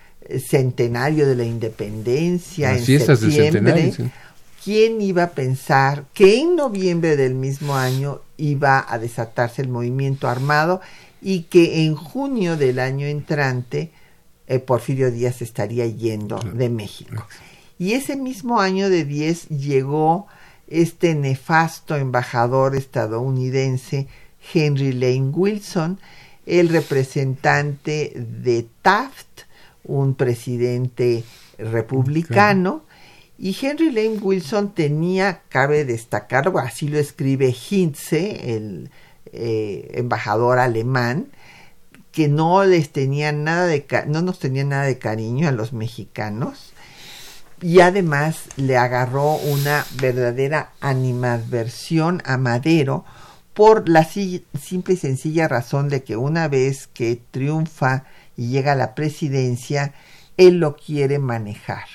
centenario 0.49 1.29
de 1.29 1.37
la 1.37 1.45
independencia 1.45 2.71
Las 2.73 2.81
en 2.81 2.85
fiestas 2.87 3.21
del 3.21 3.33
septiembre, 3.33 3.83
centenario, 3.83 3.95
sí. 3.95 4.11
¿quién 4.65 5.01
iba 5.01 5.23
a 5.23 5.31
pensar 5.31 6.07
que 6.13 6.41
en 6.41 6.57
noviembre 6.57 7.17
del 7.17 7.35
mismo 7.37 7.77
año 7.77 8.21
iba 8.39 8.87
a 8.89 8.99
desatarse 8.99 9.61
el 9.61 9.69
movimiento 9.69 10.29
armado 10.29 10.81
y 11.21 11.43
que 11.43 11.85
en 11.85 11.95
junio 11.95 12.57
del 12.57 12.79
año 12.79 13.07
entrante 13.07 13.93
eh, 14.47 14.59
Porfirio 14.61 15.11
Díaz 15.11 15.43
estaría 15.43 15.87
yendo 15.87 16.39
de 16.39 16.71
México. 16.71 17.27
Y 17.79 17.93
ese 17.93 18.17
mismo 18.17 18.61
año 18.61 18.89
de 18.89 19.05
10 19.05 19.49
llegó 19.49 20.27
este 20.67 21.15
nefasto 21.15 21.97
embajador 21.97 22.75
estadounidense 22.75 24.09
Henry 24.53 24.93
Lane 24.93 25.31
Wilson, 25.35 26.01
el 26.47 26.69
representante 26.71 28.13
de 28.17 28.67
Taft, 28.83 29.43
un 29.85 30.15
presidente 30.15 31.25
republicano, 31.59 32.83
y 33.41 33.57
Henry 33.63 33.93
Lane 33.93 34.19
Wilson 34.21 34.75
tenía, 34.75 35.43
cabe 35.49 35.85
destacar, 35.85 36.53
así 36.61 36.89
lo 36.89 36.99
escribe 36.99 37.55
Hintze, 37.55 38.57
el 38.57 38.91
eh, 39.27 39.93
embajador 39.95 40.59
alemán, 40.59 41.29
que 42.11 42.27
no 42.27 42.65
les 42.65 42.91
tenía 42.91 43.31
nada 43.31 43.67
de 43.67 43.87
no 44.09 44.23
nos 44.23 44.41
tenía 44.41 44.65
nada 44.65 44.83
de 44.83 44.99
cariño 44.99 45.47
a 45.47 45.53
los 45.53 45.73
mexicanos. 45.73 46.73
Y 47.63 47.79
además 47.79 48.43
le 48.57 48.77
agarró 48.77 49.35
una 49.37 49.87
verdadera 50.01 50.73
animadversión 50.81 52.23
a 52.25 52.39
Madero 52.39 53.05
por 53.55 53.89
la 53.89 54.05
simple 54.05 54.95
y 54.95 54.97
sencilla 54.97 55.47
razón 55.47 55.89
de 55.89 56.03
que 56.03 56.17
una 56.17 56.49
vez 56.49 56.89
que 56.89 57.21
triunfa 57.31 58.05
y 58.37 58.49
llega 58.49 58.73
a 58.73 58.77
la 58.77 58.97
presidencia, 58.97 59.95
él 60.37 60.59
lo 60.59 60.77
quiere 60.77 61.21
manejar 61.21 61.87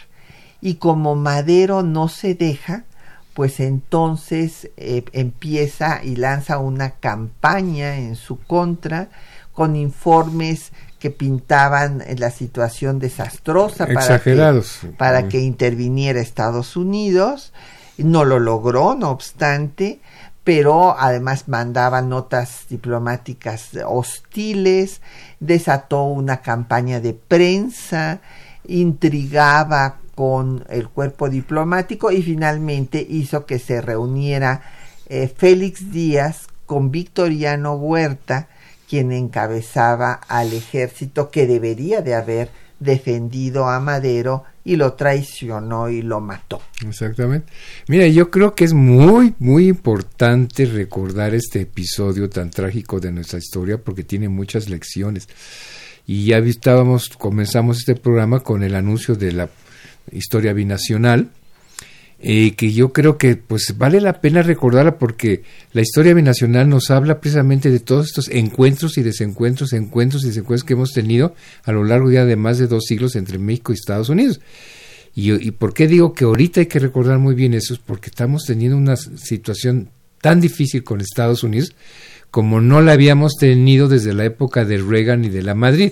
y 0.63 0.75
como 0.75 1.15
Madero 1.15 1.83
no 1.83 2.07
se 2.07 2.35
deja, 2.35 2.85
pues 3.33 3.59
entonces 3.59 4.69
eh, 4.77 5.03
empieza 5.11 6.01
y 6.01 6.15
lanza 6.15 6.57
una 6.57 6.91
campaña 6.91 7.97
en 7.97 8.15
su 8.15 8.39
contra 8.39 9.09
con 9.51 9.75
informes 9.75 10.71
que 10.99 11.11
pintaban 11.11 12.01
la 12.17 12.31
situación 12.31 12.99
desastrosa 12.99 13.87
para 13.87 14.19
que, 14.21 14.63
para 14.97 15.27
que 15.27 15.41
interviniera 15.41 16.21
Estados 16.21 16.77
Unidos. 16.77 17.51
No 17.97 18.23
lo 18.23 18.39
logró, 18.39 18.95
no 18.95 19.09
obstante, 19.09 19.99
pero 20.45 20.97
además 20.97 21.49
mandaba 21.49 22.01
notas 22.01 22.67
diplomáticas 22.69 23.71
hostiles, 23.85 25.01
desató 25.41 26.03
una 26.05 26.37
campaña 26.37 27.01
de 27.01 27.13
prensa, 27.13 28.21
intrigaba 28.65 29.97
con 30.15 30.65
el 30.69 30.89
cuerpo 30.89 31.29
diplomático 31.29 32.11
y 32.11 32.21
finalmente 32.21 33.05
hizo 33.07 33.45
que 33.45 33.59
se 33.59 33.81
reuniera 33.81 34.61
eh, 35.07 35.27
Félix 35.27 35.91
Díaz 35.91 36.47
con 36.65 36.91
Victoriano 36.91 37.75
Huerta, 37.75 38.47
quien 38.89 39.11
encabezaba 39.11 40.13
al 40.13 40.53
ejército 40.53 41.29
que 41.29 41.47
debería 41.47 42.01
de 42.01 42.15
haber 42.15 42.49
defendido 42.79 43.67
a 43.67 43.79
Madero 43.79 44.43
y 44.63 44.75
lo 44.75 44.93
traicionó 44.93 45.89
y 45.89 46.01
lo 46.01 46.19
mató. 46.19 46.61
Exactamente. 46.87 47.51
Mira, 47.87 48.07
yo 48.07 48.29
creo 48.29 48.55
que 48.55 48.63
es 48.63 48.73
muy, 48.73 49.33
muy 49.39 49.67
importante 49.67 50.65
recordar 50.65 51.33
este 51.33 51.61
episodio 51.61 52.29
tan 52.29 52.49
trágico 52.49 52.99
de 52.99 53.11
nuestra 53.11 53.39
historia 53.39 53.77
porque 53.77 54.03
tiene 54.03 54.29
muchas 54.29 54.69
lecciones. 54.69 55.27
Y 56.05 56.25
ya 56.25 56.37
estábamos, 56.39 57.09
comenzamos 57.09 57.79
este 57.79 57.95
programa 57.95 58.41
con 58.41 58.63
el 58.63 58.75
anuncio 58.75 59.15
de 59.15 59.31
la 59.31 59.49
historia 60.11 60.53
binacional, 60.53 61.29
eh, 62.19 62.55
que 62.55 62.71
yo 62.71 62.93
creo 62.93 63.17
que 63.17 63.35
pues 63.35 63.75
vale 63.77 63.99
la 63.99 64.21
pena 64.21 64.43
recordarla 64.43 64.97
porque 64.97 65.43
la 65.73 65.81
historia 65.81 66.13
binacional 66.13 66.69
nos 66.69 66.89
habla 66.89 67.19
precisamente 67.19 67.69
de 67.69 67.79
todos 67.79 68.07
estos 68.07 68.29
encuentros 68.29 68.97
y 68.97 69.03
desencuentros, 69.03 69.73
encuentros 69.73 70.23
y 70.23 70.27
desencuentros 70.27 70.63
que 70.63 70.73
hemos 70.73 70.93
tenido 70.93 71.35
a 71.63 71.73
lo 71.73 71.83
largo 71.83 72.09
de 72.09 72.35
más 72.35 72.59
de 72.59 72.67
dos 72.67 72.85
siglos 72.87 73.15
entre 73.15 73.39
México 73.39 73.73
y 73.73 73.75
Estados 73.75 74.07
Unidos. 74.09 74.39
Y, 75.13 75.33
y 75.33 75.51
por 75.51 75.73
qué 75.73 75.87
digo 75.87 76.13
que 76.13 76.23
ahorita 76.23 76.61
hay 76.61 76.67
que 76.67 76.79
recordar 76.79 77.19
muy 77.19 77.35
bien 77.35 77.53
eso, 77.53 77.73
es 77.73 77.79
porque 77.79 78.09
estamos 78.09 78.45
teniendo 78.45 78.77
una 78.77 78.95
situación 78.95 79.89
tan 80.21 80.39
difícil 80.39 80.83
con 80.83 81.01
Estados 81.01 81.43
Unidos 81.43 81.75
como 82.33 82.61
no 82.61 82.81
la 82.81 82.93
habíamos 82.93 83.35
tenido 83.35 83.87
desde 83.87 84.11
la 84.11 84.25
época 84.25 84.65
de 84.65 84.79
Reagan 84.79 85.23
y 85.23 85.29
de 85.29 85.43
la 85.43 85.53
Madrid 85.53 85.91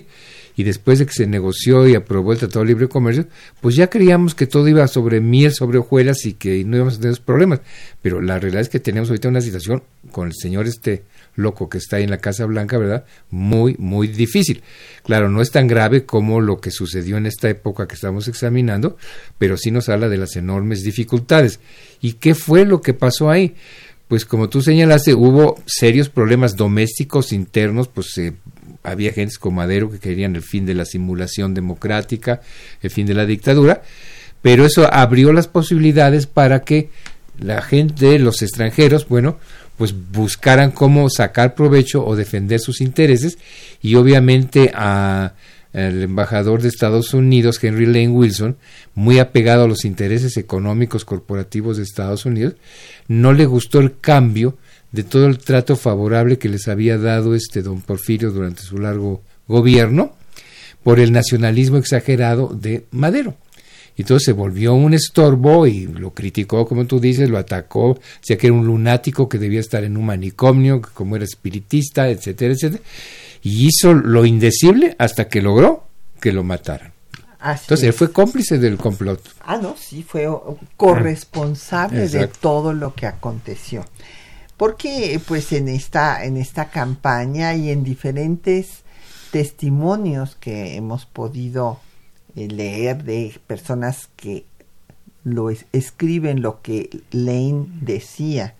y 0.55 0.63
después 0.63 0.99
de 0.99 1.05
que 1.05 1.13
se 1.13 1.27
negoció 1.27 1.87
y 1.87 1.95
aprobó 1.95 2.33
el 2.33 2.39
Tratado 2.39 2.61
de 2.61 2.67
Libre 2.67 2.87
Comercio, 2.87 3.27
pues 3.61 3.75
ya 3.75 3.87
creíamos 3.87 4.35
que 4.35 4.47
todo 4.47 4.67
iba 4.67 4.87
sobre 4.87 5.21
miel, 5.21 5.53
sobre 5.53 5.77
hojuelas 5.77 6.25
y 6.25 6.33
que 6.33 6.63
no 6.63 6.77
íbamos 6.77 6.97
a 6.97 7.01
tener 7.01 7.19
problemas. 7.21 7.61
Pero 8.01 8.21
la 8.21 8.39
realidad 8.39 8.61
es 8.61 8.69
que 8.69 8.79
tenemos 8.79 9.09
ahorita 9.09 9.29
una 9.29 9.41
situación 9.41 9.83
con 10.11 10.27
el 10.27 10.33
señor 10.33 10.67
este 10.67 11.03
loco 11.35 11.69
que 11.69 11.77
está 11.77 11.97
ahí 11.97 12.03
en 12.03 12.09
la 12.09 12.17
Casa 12.17 12.45
Blanca, 12.45 12.77
¿verdad? 12.77 13.05
Muy, 13.29 13.75
muy 13.77 14.07
difícil. 14.07 14.63
Claro, 15.03 15.29
no 15.29 15.41
es 15.41 15.51
tan 15.51 15.67
grave 15.67 16.05
como 16.05 16.41
lo 16.41 16.59
que 16.59 16.71
sucedió 16.71 17.17
en 17.17 17.25
esta 17.25 17.49
época 17.49 17.87
que 17.87 17.95
estamos 17.95 18.27
examinando, 18.27 18.97
pero 19.37 19.57
sí 19.57 19.71
nos 19.71 19.89
habla 19.89 20.09
de 20.09 20.17
las 20.17 20.35
enormes 20.35 20.83
dificultades. 20.83 21.59
¿Y 22.01 22.13
qué 22.13 22.35
fue 22.35 22.65
lo 22.65 22.81
que 22.81 22.93
pasó 22.93 23.29
ahí? 23.29 23.55
Pues 24.07 24.25
como 24.25 24.49
tú 24.49 24.61
señalaste, 24.61 25.13
hubo 25.13 25.57
serios 25.65 26.09
problemas 26.09 26.57
domésticos 26.57 27.31
internos, 27.31 27.87
pues 27.87 28.11
se 28.11 28.33
había 28.83 29.13
gentes 29.13 29.37
como 29.37 29.57
Madero 29.57 29.91
que 29.91 29.99
querían 29.99 30.35
el 30.35 30.41
fin 30.41 30.65
de 30.65 30.73
la 30.73 30.85
simulación 30.85 31.53
democrática, 31.53 32.41
el 32.81 32.89
fin 32.89 33.05
de 33.05 33.13
la 33.13 33.25
dictadura, 33.25 33.81
pero 34.41 34.65
eso 34.65 34.91
abrió 34.91 35.33
las 35.33 35.47
posibilidades 35.47 36.27
para 36.27 36.61
que 36.61 36.89
la 37.39 37.61
gente, 37.61 38.19
los 38.19 38.41
extranjeros, 38.41 39.07
bueno, 39.07 39.37
pues 39.77 39.93
buscaran 40.11 40.71
cómo 40.71 41.09
sacar 41.09 41.55
provecho 41.55 42.05
o 42.05 42.15
defender 42.15 42.59
sus 42.59 42.81
intereses 42.81 43.37
y 43.81 43.95
obviamente 43.95 44.71
a 44.75 45.33
el 45.73 46.03
embajador 46.03 46.61
de 46.61 46.67
Estados 46.67 47.13
Unidos, 47.13 47.63
Henry 47.63 47.85
Lane 47.85 48.09
Wilson, 48.09 48.57
muy 48.93 49.19
apegado 49.19 49.63
a 49.63 49.67
los 49.67 49.85
intereses 49.85 50.35
económicos 50.37 51.05
corporativos 51.05 51.77
de 51.77 51.83
Estados 51.83 52.25
Unidos, 52.25 52.55
no 53.07 53.31
le 53.31 53.45
gustó 53.45 53.79
el 53.79 53.97
cambio 53.99 54.57
de 54.91 55.03
todo 55.03 55.27
el 55.27 55.37
trato 55.37 55.75
favorable 55.75 56.37
que 56.37 56.49
les 56.49 56.67
había 56.67 56.97
dado 56.97 57.33
este 57.35 57.61
don 57.61 57.81
Porfirio 57.81 58.31
durante 58.31 58.61
su 58.61 58.77
largo 58.77 59.21
gobierno 59.47 60.15
por 60.83 60.99
el 60.99 61.11
nacionalismo 61.11 61.77
exagerado 61.77 62.47
de 62.47 62.85
Madero. 62.91 63.35
Y 63.95 64.03
entonces 64.03 64.25
se 64.25 64.31
volvió 64.31 64.73
un 64.73 64.93
estorbo 64.93 65.67
y 65.67 65.85
lo 65.85 66.13
criticó, 66.13 66.65
como 66.65 66.85
tú 66.85 66.99
dices, 66.99 67.29
lo 67.29 67.37
atacó, 67.37 67.99
decía 68.19 68.37
que 68.37 68.47
era 68.47 68.55
un 68.55 68.65
lunático 68.65 69.27
que 69.27 69.37
debía 69.37 69.59
estar 69.59 69.83
en 69.83 69.97
un 69.97 70.05
manicomio, 70.05 70.81
como 70.93 71.15
era 71.15 71.25
espiritista, 71.25 72.09
etcétera, 72.09 72.53
etcétera. 72.53 72.83
Y 73.43 73.67
hizo 73.67 73.93
lo 73.93 74.25
indecible 74.25 74.95
hasta 74.97 75.27
que 75.27 75.41
logró 75.41 75.85
que 76.19 76.31
lo 76.31 76.43
mataran. 76.43 76.93
Entonces 77.43 77.83
él 77.83 77.93
fue 77.93 78.11
cómplice 78.11 78.59
del 78.59 78.77
complot. 78.77 79.19
Ah, 79.41 79.57
no, 79.57 79.75
sí, 79.75 80.03
fue 80.03 80.27
corresponsable 80.77 82.07
de 82.07 82.27
todo 82.27 82.71
lo 82.71 82.93
que 82.93 83.07
aconteció 83.07 83.83
porque 84.61 85.19
pues 85.27 85.53
en 85.53 85.67
esta, 85.67 86.23
en 86.23 86.37
esta 86.37 86.69
campaña 86.69 87.55
y 87.55 87.71
en 87.71 87.83
diferentes 87.83 88.83
testimonios 89.31 90.35
que 90.35 90.75
hemos 90.75 91.07
podido 91.07 91.79
eh, 92.35 92.47
leer 92.47 93.03
de 93.03 93.41
personas 93.47 94.09
que 94.15 94.45
lo 95.23 95.49
escriben 95.49 96.43
lo 96.43 96.61
que 96.61 96.91
Lane 97.09 97.65
decía 97.81 98.53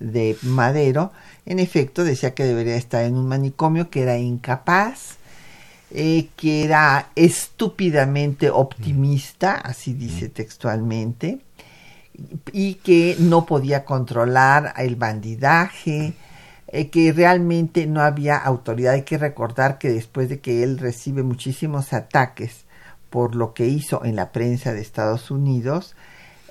de 0.00 0.34
Madero, 0.40 1.12
en 1.44 1.58
efecto 1.58 2.04
decía 2.04 2.32
que 2.32 2.44
debería 2.44 2.76
estar 2.76 3.04
en 3.04 3.14
un 3.14 3.28
manicomio, 3.28 3.90
que 3.90 4.04
era 4.04 4.16
incapaz, 4.16 5.18
eh, 5.90 6.28
que 6.38 6.64
era 6.64 7.10
estúpidamente 7.16 8.48
optimista, 8.48 9.56
así 9.56 9.92
dice 9.92 10.30
textualmente, 10.30 11.40
y 12.52 12.74
que 12.74 13.16
no 13.18 13.46
podía 13.46 13.84
controlar 13.84 14.74
el 14.76 14.96
bandidaje, 14.96 16.14
eh, 16.68 16.88
que 16.90 17.12
realmente 17.12 17.86
no 17.86 18.00
había 18.00 18.36
autoridad. 18.36 18.94
Hay 18.94 19.02
que 19.02 19.18
recordar 19.18 19.78
que 19.78 19.90
después 19.90 20.28
de 20.28 20.40
que 20.40 20.62
él 20.62 20.78
recibe 20.78 21.22
muchísimos 21.22 21.92
ataques 21.92 22.64
por 23.10 23.34
lo 23.34 23.54
que 23.54 23.66
hizo 23.66 24.04
en 24.04 24.16
la 24.16 24.32
prensa 24.32 24.72
de 24.72 24.80
Estados 24.80 25.30
Unidos, 25.30 25.94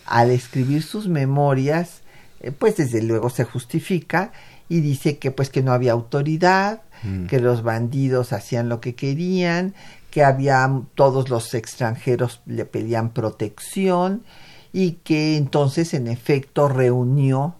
al 0.05 0.31
escribir 0.31 0.83
sus 0.83 1.07
memorias, 1.07 2.01
eh, 2.39 2.51
pues 2.51 2.77
desde 2.77 3.03
luego 3.03 3.29
se 3.29 3.43
justifica 3.43 4.31
y 4.69 4.79
dice 4.81 5.17
que 5.17 5.31
pues 5.31 5.49
que 5.49 5.61
no 5.61 5.71
había 5.71 5.91
autoridad, 5.91 6.81
mm. 7.03 7.25
que 7.27 7.39
los 7.39 7.61
bandidos 7.61 8.33
hacían 8.33 8.69
lo 8.69 8.81
que 8.81 8.95
querían, 8.95 9.75
que 10.09 10.23
había 10.23 10.69
todos 10.95 11.29
los 11.29 11.53
extranjeros 11.53 12.41
le 12.45 12.65
pedían 12.65 13.09
protección 13.09 14.23
y 14.77 14.91
que 15.03 15.37
entonces 15.37 15.95
en 15.95 16.07
efecto 16.07 16.69
reunió 16.69 17.55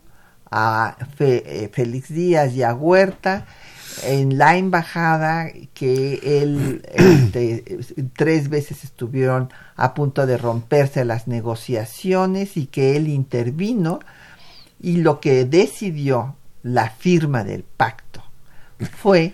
a 0.52 0.98
eh, 1.18 1.68
Félix 1.74 2.14
Díaz 2.14 2.54
y 2.54 2.62
a 2.62 2.76
Huerta 2.76 3.48
en 4.04 4.38
la 4.38 4.56
embajada 4.56 5.50
que 5.74 6.20
él 6.24 6.84
este, 6.94 7.80
tres 8.16 8.50
veces 8.50 8.84
estuvieron 8.84 9.52
a 9.76 9.96
punto 9.96 10.28
de 10.28 10.38
romperse 10.38 11.06
las 11.06 11.28
negociaciones 11.28 12.56
y 12.56 12.68
que 12.68 12.96
él 12.98 13.08
intervino 13.08 13.98
y 14.80 14.98
lo 14.98 15.20
que 15.20 15.44
decidió 15.44 16.36
la 16.62 16.92
firma 16.92 17.44
del 17.44 17.64
pacto 17.64 18.22
fue 18.96 19.34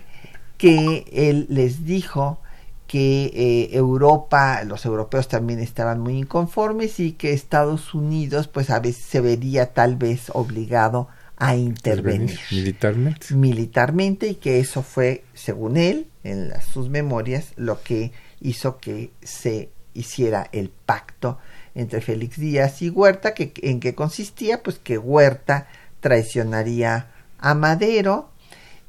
que 0.58 1.06
él 1.12 1.48
les 1.50 1.84
dijo 1.84 2.40
que 2.88 3.32
eh, 3.34 3.70
Europa, 3.76 4.64
los 4.66 4.86
europeos 4.86 5.28
también 5.28 5.60
estaban 5.60 6.00
muy 6.00 6.18
inconformes 6.18 7.00
y 7.00 7.14
que 7.14 7.34
Estados 7.34 7.94
Unidos 7.94 8.48
pues 8.48 8.70
a 8.70 8.80
veces 8.80 9.06
se 9.06 9.22
vería 9.22 9.74
tal 9.74 9.96
vez 9.96 10.30
obligado 10.34 11.08
a 11.38 11.56
intervenir 11.56 12.40
militarmente. 12.52 13.34
militarmente 13.34 14.28
y 14.28 14.36
que 14.36 14.60
eso 14.60 14.84
fue, 14.84 15.24
según 15.34 15.78
él, 15.78 16.08
en 16.24 16.52
sus 16.62 16.90
memorias, 16.90 17.54
lo 17.56 17.82
que 17.82 18.12
hizo 18.40 18.78
que 18.78 19.12
se 19.22 19.70
hiciera 19.94 20.48
el 20.52 20.70
pacto 20.70 21.40
entre 21.76 22.02
Félix 22.02 22.38
Díaz 22.38 22.82
y 22.82 22.90
Huerta, 22.90 23.34
que, 23.34 23.54
en 23.64 23.80
qué 23.80 23.96
consistía, 23.96 24.62
pues 24.62 24.80
que 24.80 24.98
Huerta 24.98 25.68
traicionaría 26.00 27.08
a 27.40 27.56
Madero, 27.56 28.30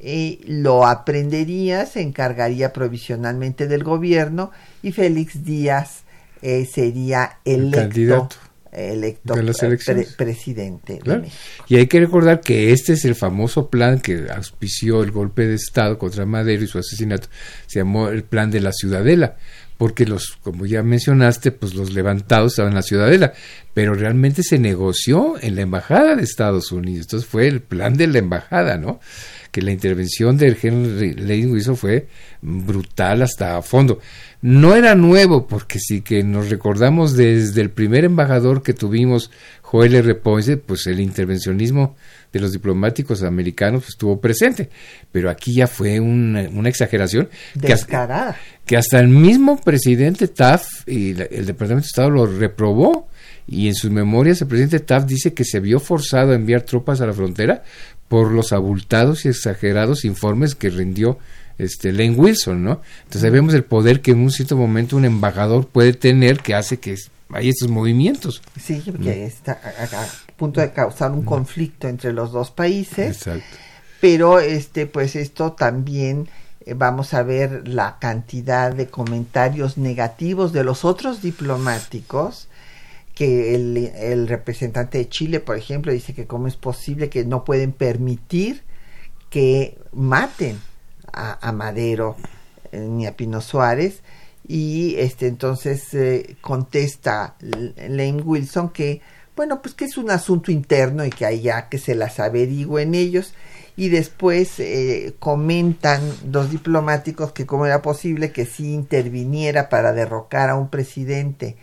eh, 0.07 0.41
lo 0.47 0.87
aprendería, 0.87 1.87
se 1.87 2.03
encargaría 2.03 2.75
provisionalmente 2.75 3.67
del 3.67 3.83
gobierno 3.83 4.51
y 4.83 4.93
Félix 4.93 5.45
Díaz 5.45 6.03
eh, 6.43 6.69
sería 6.71 7.39
electo, 7.47 8.29
electo 8.71 9.35
presidente 10.19 11.01
Y 11.69 11.77
hay 11.77 11.87
que 11.87 12.01
recordar 12.01 12.43
que 12.43 12.75
este 12.75 12.93
es 12.93 13.07
el 13.07 13.15
famoso 13.15 13.71
plan 13.71 13.99
que 13.99 14.27
auspició 14.31 15.03
el 15.03 15.11
golpe 15.11 15.47
de 15.47 15.55
Estado 15.55 15.97
contra 15.97 16.27
Madero 16.27 16.63
y 16.63 16.67
su 16.67 16.79
asesinato, 16.79 17.29
se 17.67 17.79
llamó 17.79 18.11
el 18.11 18.25
plan 18.25 18.51
de 18.51 18.61
la 18.61 18.73
Ciudadela 18.73 19.37
porque 19.79 20.07
los, 20.07 20.37
como 20.43 20.67
ya 20.67 20.83
mencionaste, 20.83 21.51
pues 21.51 21.75
los 21.75 21.93
levantados 21.95 22.53
estaban 22.53 22.73
en 22.73 22.77
la 22.77 22.83
ciudadela, 22.83 23.33
pero 23.73 23.95
realmente 23.95 24.43
se 24.43 24.59
negoció 24.59 25.35
en 25.41 25.57
la 25.57 25.63
embajada 25.63 26.15
de 26.15 26.23
Estados 26.23 26.71
Unidos. 26.71 27.07
Entonces 27.07 27.29
fue 27.29 27.49
el 27.49 27.61
plan 27.61 27.97
de 27.97 28.07
la 28.07 28.19
embajada, 28.19 28.79
¿no? 28.79 29.01
Que 29.55 29.63
la 29.63 29.71
intervención 29.71 30.37
de 30.37 30.57
Henry 30.61 31.15
Lane 31.15 31.47
Wilson 31.47 31.77
fue 31.77 32.09
brutal 32.43 33.23
hasta 33.23 33.57
a 33.57 33.63
fondo. 33.63 34.01
No 34.43 34.75
era 34.75 34.97
nuevo, 34.97 35.47
porque 35.47 35.79
sí 35.79 36.01
que 36.01 36.25
nos 36.25 36.51
recordamos 36.51 37.15
desde 37.15 37.61
el 37.61 37.71
primer 37.71 38.05
embajador 38.05 38.65
que 38.65 38.73
tuvimos, 38.73 39.31
Joel 39.63 39.95
R. 39.95 40.17
Ponce, 40.17 40.57
pues 40.57 40.89
el 40.89 40.99
intervencionismo 40.99 41.95
de 42.33 42.41
los 42.41 42.51
diplomáticos 42.51 43.23
americanos 43.23 43.89
estuvo 43.89 44.21
presente, 44.21 44.71
pero 45.13 45.31
aquí 45.31 45.55
ya 45.55 45.69
fue 45.69 46.01
una, 46.01 46.43
exageración 46.69 47.29
que 47.65 47.73
hasta, 47.73 48.37
que 48.67 48.77
hasta, 48.77 48.99
el 48.99 49.07
mismo 49.07 49.61
presidente 49.61 50.27
Taft 50.27 50.89
y 50.89 51.11
el 51.11 51.47
Departamento 51.47 51.85
de 51.85 51.87
Estado 51.87 52.11
lo 52.11 52.27
reprobó 52.27 53.09
y 53.47 53.69
en 53.69 53.75
sus 53.75 53.91
memorias 53.91 54.41
el 54.41 54.49
presidente 54.49 54.81
Taft 54.81 55.07
dice 55.07 55.33
que 55.33 55.45
se 55.45 55.61
vio 55.61 55.79
forzado 55.79 56.33
a 56.33 56.35
enviar 56.35 56.63
tropas 56.63 57.01
a 57.01 57.07
la 57.07 57.13
frontera 57.13 57.63
por 58.09 58.31
los 58.31 58.53
abultados 58.53 59.25
y 59.25 59.29
exagerados 59.29 60.05
informes 60.05 60.55
que 60.55 60.71
rindió 60.71 61.19
este 61.59 61.93
Lane 61.93 62.13
Wilson, 62.13 62.65
¿no? 62.65 62.83
Entonces 63.05 63.31
vemos 63.31 63.55
el 63.55 63.65
poder 63.65 64.01
que 64.01 64.13
en 64.13 64.21
un 64.21 64.31
cierto 64.31 64.57
momento 64.57 64.97
un 64.97 65.05
embajador 65.05 65.67
puede 65.69 65.93
tener 65.93 66.39
que 66.39 66.55
hace 66.55 66.79
que 66.79 66.97
hay 67.31 67.49
estos 67.49 67.69
movimientos. 67.69 68.43
Sí, 68.61 68.83
porque 68.85 69.25
está 69.25 69.53
a, 69.53 70.07
punto 70.37 70.61
de 70.61 70.73
causar 70.73 71.13
un 71.13 71.25
conflicto 71.25 71.89
entre 71.89 72.13
los 72.13 72.33
dos 72.33 72.51
países. 72.51 73.17
Exacto. 73.17 73.57
Pero 74.01 74.41
este, 74.41 74.87
pues 74.87 75.17
esto 75.17 75.53
también 75.53 76.29
eh, 76.67 76.75
vamos 76.75 77.15
a 77.15 77.23
ver 77.23 77.67
la 77.67 77.99
cantidad 77.99 78.73
de 78.73 78.89
comentarios 78.89 79.79
negativos 79.79 80.53
de 80.53 80.65
los 80.65 80.85
otros 80.85 81.23
diplomáticos 81.23 82.49
que 83.15 83.55
el, 83.55 83.77
el, 83.77 84.29
representante 84.29 84.99
de 84.99 85.09
Chile, 85.09 85.41
por 85.41 85.57
ejemplo, 85.57 85.93
dice 85.93 86.15
que 86.15 86.27
cómo 86.27 86.49
es 86.49 86.57
posible 86.57 87.09
que 87.09 87.25
no 87.25 87.45
pueden 87.45 87.73
permitir 87.73 88.63
que 89.31 89.79
maten 89.93 90.59
a, 91.13 91.53
Madero 91.53 92.17
eh, 92.73 92.79
ni 92.79 93.07
a 93.07 93.17
Pino 93.17 93.41
Suárez. 93.41 94.03
Y 94.47 94.97
este 94.99 95.27
entonces 95.27 95.95
eh, 95.95 96.37
contesta 96.41 97.37
Lane 97.41 98.23
Wilson 98.23 98.69
que 98.69 99.01
bueno 99.35 99.63
pues 99.63 99.75
que 99.75 99.87
es 99.87 99.97
un 99.97 100.11
asunto 100.11 100.53
interno 100.53 101.05
y 101.05 101.11
que 101.11 101.41
ya 101.41 101.69
que 101.69 101.79
se 101.79 101.95
las 101.95 102.21
averigüen 102.21 102.95
ellos. 102.95 103.35
Y 103.77 103.89
después 103.89 104.61
eh, 104.61 105.17
comentan 105.19 106.01
los 106.31 106.51
diplomáticos 106.51 107.33
que 107.33 107.45
cómo 107.45 107.67
era 107.67 107.83
posible 107.83 108.31
que 108.31 108.47
sí 108.47 108.73
interviniera 108.73 109.69
para 109.69 109.93
derrocar 109.93 110.51
a 110.51 110.55
un 110.55 110.69
presidente 110.69 111.57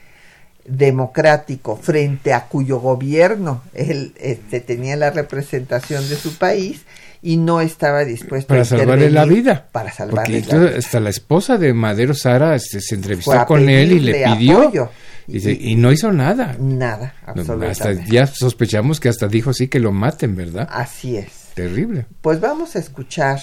democrático 0.72 1.76
frente 1.76 2.34
a 2.34 2.46
cuyo 2.46 2.80
gobierno 2.80 3.62
él 3.74 4.14
este, 4.18 4.62
tenía 4.62 4.96
la 4.96 5.12
representación 5.12 6.08
de 6.08 6.16
su 6.16 6.38
país 6.38 6.82
y 7.22 7.38
no 7.38 7.62
estaba 7.62 8.04
dispuesto 8.04 8.48
para 8.48 8.66
salvarle 8.66 9.12
la 9.12 9.26
vida. 9.26 9.68
Para 9.72 9.92
salvarle 9.92 10.42
la 10.42 10.58
vida. 10.58 10.78
Hasta 10.78 11.00
la 11.00 11.10
esposa 11.10 11.58
de 11.58 11.74
Madero, 11.74 12.14
Sara, 12.14 12.56
este, 12.56 12.82
se, 12.82 12.96
entrevistó 12.96 13.46
con 13.46 13.70
él 13.70 13.92
y 13.92 14.00
le 14.00 14.26
pidió. 14.26 14.90
Y, 15.28 15.76
no 15.76 15.92
hizo 15.92 16.12
nada. 16.12 16.56
Nada, 16.60 17.14
absolutamente. 17.26 17.72
hasta 17.72 18.06
ya 18.06 18.26
sospechamos 18.26 19.00
que 19.00 19.10
hasta 19.10 19.28
dijo 19.28 19.54
sí 19.54 19.68
que 19.68 19.80
lo 19.80 19.92
maten, 19.92 20.36
¿verdad? 20.36 20.68
Así 20.72 21.16
es. 21.16 21.52
Terrible. 21.54 22.06
Pues 22.22 22.40
vamos 22.40 22.76
a 22.76 22.80
escuchar 22.80 23.40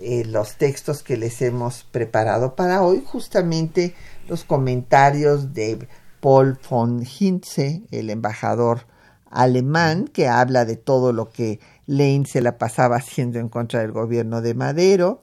eh, 0.00 0.24
los 0.26 0.56
textos 0.56 1.02
que 1.02 1.16
les 1.16 1.42
hemos 1.42 1.84
preparado 1.90 2.54
para 2.54 2.82
hoy, 2.82 3.02
justamente 3.04 3.94
los 4.28 4.44
comentarios 4.44 5.52
de 5.52 5.86
Paul 6.20 6.58
von 6.68 7.04
Hintze, 7.04 7.82
el 7.90 8.10
embajador 8.10 8.86
alemán, 9.30 10.06
que 10.06 10.28
habla 10.28 10.64
de 10.64 10.76
todo 10.76 11.12
lo 11.12 11.30
que 11.30 11.60
Lane 11.86 12.24
se 12.26 12.40
la 12.40 12.58
pasaba 12.58 12.96
haciendo 12.96 13.38
en 13.38 13.48
contra 13.48 13.80
del 13.80 13.92
gobierno 13.92 14.40
de 14.42 14.54
Madero. 14.54 15.22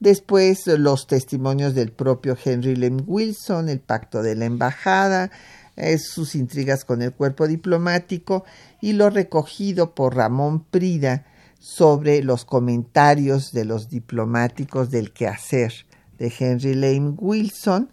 Después 0.00 0.66
los 0.66 1.06
testimonios 1.06 1.74
del 1.74 1.92
propio 1.92 2.36
Henry 2.42 2.76
Lane 2.76 3.02
Wilson, 3.06 3.68
el 3.68 3.80
pacto 3.80 4.22
de 4.22 4.36
la 4.36 4.44
embajada, 4.44 5.30
eh, 5.76 5.98
sus 5.98 6.34
intrigas 6.34 6.84
con 6.84 7.02
el 7.02 7.12
cuerpo 7.12 7.46
diplomático 7.46 8.44
y 8.80 8.94
lo 8.94 9.10
recogido 9.10 9.94
por 9.94 10.16
Ramón 10.16 10.64
Prida 10.64 11.24
sobre 11.60 12.22
los 12.22 12.44
comentarios 12.44 13.52
de 13.52 13.64
los 13.64 13.88
diplomáticos 13.88 14.90
del 14.90 15.12
quehacer 15.12 15.72
de 16.18 16.32
Henry 16.36 16.74
Lane 16.74 17.14
Wilson 17.18 17.90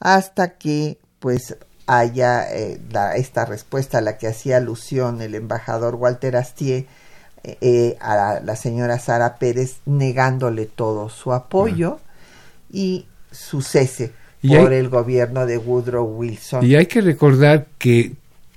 hasta 0.00 0.58
que 0.58 0.98
pues 1.18 1.56
haya 1.86 2.46
eh, 2.54 2.80
esta 3.16 3.44
respuesta 3.44 3.98
a 3.98 4.00
la 4.00 4.18
que 4.18 4.26
hacía 4.26 4.56
alusión 4.56 5.20
el 5.20 5.34
embajador 5.34 5.94
Walter 5.96 6.36
Astier 6.36 6.86
eh, 7.42 7.96
a 8.00 8.40
la, 8.42 8.56
señora 8.56 8.98
Sara 8.98 9.36
Pérez 9.36 9.76
negándole 9.84 10.64
todo 10.64 11.10
su 11.10 11.32
apoyo 11.32 12.00
y 12.72 13.04
su 13.30 13.60
cese 13.60 14.12
por 14.42 14.72
el 14.72 14.88
gobierno 14.88 15.44
de 15.44 15.58
Woodrow 15.58 16.06
Wilson. 16.06 16.64
Y 16.64 16.74
hay 16.74 16.86
que 16.86 17.02
recordar 17.02 17.66
que 17.78 18.12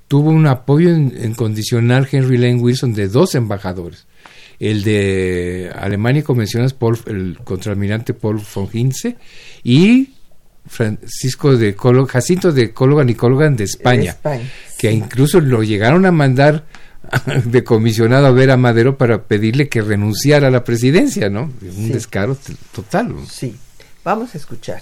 tuvo 0.07 0.29
un 0.29 0.47
apoyo 0.47 0.89
incondicional 0.89 2.07
Henry 2.09 2.37
Lane 2.37 2.61
Wilson 2.61 2.93
de 2.93 3.09
dos 3.09 3.35
embajadores. 3.35 4.05
El 4.59 4.83
de 4.83 5.71
Alemania, 5.75 6.23
como 6.23 6.39
mencionas, 6.39 6.73
Paul, 6.73 6.97
el 7.07 7.39
contraalmirante 7.43 8.13
Paul 8.13 8.41
von 8.55 8.69
Hinze 8.71 9.17
y 9.63 10.13
Francisco 10.67 11.55
de 11.55 11.75
Jacinto 12.07 12.51
de 12.51 12.73
Cologan 12.73 13.09
y 13.09 13.15
Cologan 13.15 13.55
de 13.55 13.63
España, 13.63 14.17
que 14.77 14.91
incluso 14.91 15.39
lo 15.39 15.63
llegaron 15.63 16.05
a 16.05 16.11
mandar 16.11 16.65
de 17.45 17.63
comisionado 17.63 18.27
a 18.27 18.31
ver 18.31 18.51
a 18.51 18.57
Madero 18.57 18.97
para 18.97 19.23
pedirle 19.23 19.69
que 19.69 19.81
renunciara 19.81 20.47
a 20.47 20.51
la 20.51 20.63
presidencia, 20.63 21.29
¿no? 21.29 21.51
Un 21.61 21.91
descaro 21.91 22.37
total. 22.73 23.15
Sí, 23.29 23.55
vamos 24.03 24.33
a 24.35 24.37
escuchar. 24.37 24.81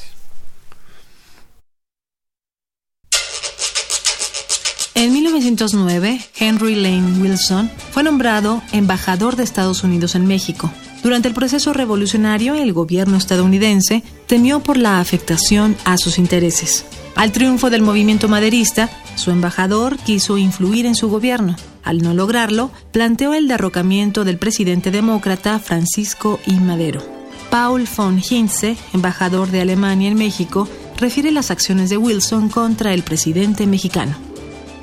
En 4.96 5.12
1909, 5.12 6.22
Henry 6.40 6.76
Lane 6.76 7.20
Wilson 7.22 7.70
fue 7.92 8.02
nombrado 8.02 8.64
embajador 8.72 9.36
de 9.36 9.44
Estados 9.44 9.84
Unidos 9.84 10.16
en 10.16 10.26
México. 10.26 10.72
Durante 11.06 11.28
el 11.28 11.36
proceso 11.36 11.72
revolucionario, 11.72 12.56
el 12.56 12.74
gobierno 12.74 13.16
estadounidense 13.16 14.02
temió 14.26 14.62
por 14.62 14.76
la 14.76 15.00
afectación 15.00 15.78
a 15.86 16.00
sus 16.00 16.18
intereses. 16.18 16.84
Al 17.16 17.32
triunfo 17.32 17.70
del 17.70 17.84
movimiento 17.84 18.28
maderista, 18.28 18.90
su 19.14 19.30
embajador 19.30 19.98
quiso 19.98 20.40
influir 20.40 20.88
en 20.88 20.96
su 20.96 21.08
gobierno. 21.08 21.58
Al 21.84 22.02
no 22.02 22.16
lograrlo, 22.16 22.72
planteó 22.92 23.36
el 23.36 23.48
derrocamiento 23.48 24.24
del 24.24 24.40
presidente 24.40 24.90
demócrata 24.90 25.60
Francisco 25.60 26.40
I. 26.48 26.56
Madero. 26.56 27.04
Paul 27.52 27.88
von 27.96 28.20
Hintze, 28.28 28.76
embajador 28.92 29.52
de 29.52 29.62
Alemania 29.62 30.10
en 30.10 30.18
México, 30.18 30.68
refiere 30.98 31.32
las 31.32 31.52
acciones 31.52 31.92
de 31.92 31.98
Wilson 31.98 32.50
contra 32.50 32.96
el 32.96 33.04
presidente 33.04 33.68
mexicano. 33.68 34.16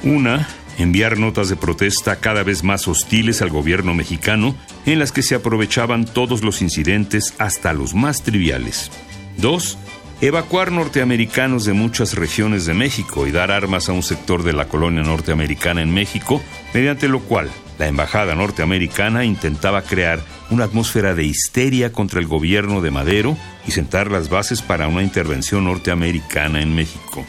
Una, 0.05 0.47
enviar 0.79 1.19
notas 1.19 1.49
de 1.49 1.57
protesta 1.57 2.21
cada 2.21 2.45
vez 2.45 2.63
más 2.63 2.87
hostiles 2.87 3.43
al 3.43 3.51
gobierno 3.51 3.93
mexicano, 3.93 4.55
en 4.87 4.99
las 4.99 5.13
que 5.13 5.23
se 5.23 5.35
aprovechaban 5.35 6.05
todos 6.05 6.43
los 6.43 6.63
incidentes 6.63 7.35
hasta 7.39 7.73
los 7.73 7.95
más 7.95 8.23
triviales. 8.23 8.91
Dos, 9.37 9.79
evacuar 10.21 10.73
norteamericanos 10.73 11.65
de 11.65 11.73
muchas 11.73 12.15
regiones 12.15 12.67
de 12.67 12.75
México 12.75 13.27
y 13.27 13.33
dar 13.33 13.51
armas 13.51 13.89
a 13.89 13.93
un 13.93 14.03
sector 14.03 14.43
de 14.43 14.53
la 14.53 14.69
colonia 14.69 15.03
norteamericana 15.03 15.83
en 15.83 15.93
México, 15.93 16.43
mediante 16.73 17.09
lo 17.09 17.21
cual 17.21 17.51
La 17.79 17.89
embajada 17.89 18.37
norteamericana 18.37 19.25
intentaba 19.25 19.83
crear 19.83 20.21
una 20.51 20.65
atmósfera 20.65 21.15
de 21.15 21.25
histeria 21.25 21.91
contra 21.91 22.21
el 22.21 22.27
gobierno 22.27 22.81
de 22.81 22.93
Madero 22.93 23.37
y 23.67 23.73
sentar 23.73 24.09
las 24.11 24.29
bases 24.29 24.63
para 24.63 24.87
una 24.87 25.03
intervención 25.03 25.65
norteamericana 25.65 26.63
en 26.63 26.75
México. 26.77 27.27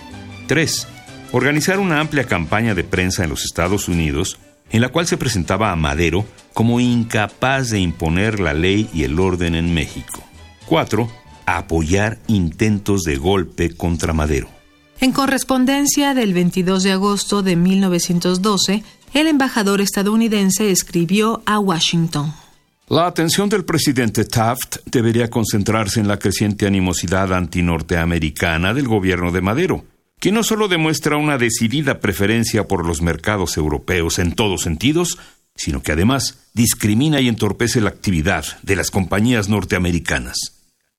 3. 0.48 0.88
Organizar 1.32 1.80
una 1.80 2.00
amplia 2.00 2.26
campaña 2.26 2.76
de 2.76 2.84
prensa 2.84 3.24
en 3.24 3.32
los 3.32 3.46
Estados 3.46 3.88
Unidos 3.88 4.38
en 4.74 4.82
la 4.82 4.90
cual 4.90 5.08
se 5.08 5.18
presentaba 5.18 5.72
a 5.72 5.78
Madero 5.78 6.26
como 6.54 6.82
incapaz 6.82 7.70
de 7.70 7.80
imponer 7.80 8.42
la 8.42 8.54
ley 8.54 8.90
y 8.94 9.04
el 9.04 9.20
orden 9.20 9.56
en 9.56 9.74
México. 9.74 10.22
4. 10.66 11.10
Apoyar 11.46 12.20
intentos 12.28 13.04
de 13.04 13.16
golpe 13.16 13.76
contra 13.76 14.14
Madero. 14.14 14.50
En 15.00 15.12
correspondencia 15.12 16.14
del 16.14 16.34
22 16.34 16.84
de 16.84 16.92
agosto 16.92 17.44
de 17.44 17.56
1912, 17.56 18.84
el 19.14 19.28
embajador 19.28 19.80
estadounidense 19.80 20.72
escribió 20.72 21.44
a 21.46 21.60
Washington. 21.60 22.34
La 22.90 23.08
atención 23.08 23.50
del 23.50 23.66
presidente 23.66 24.26
Taft 24.26 24.78
debería 24.86 25.30
concentrarse 25.30 26.00
en 26.00 26.08
la 26.08 26.18
creciente 26.18 26.66
animosidad 26.66 27.32
antinorteamericana 27.34 28.74
del 28.74 28.88
gobierno 28.88 29.32
de 29.32 29.42
Madero 29.42 29.93
que 30.24 30.32
no 30.32 30.42
solo 30.42 30.70
demuestra 30.70 31.18
una 31.18 31.38
decidida 31.38 32.00
preferencia 32.00 32.66
por 32.66 32.88
los 32.88 33.02
mercados 33.02 33.58
europeos 33.58 34.20
en 34.20 34.32
todos 34.32 34.62
sentidos, 34.62 35.18
sino 35.54 35.84
que 35.84 35.92
además 35.92 36.38
discrimina 36.54 37.20
y 37.20 37.28
entorpece 37.28 37.82
la 37.82 37.90
actividad 37.90 38.46
de 38.62 38.78
las 38.78 38.90
compañías 38.90 39.50
norteamericanas. 39.50 40.38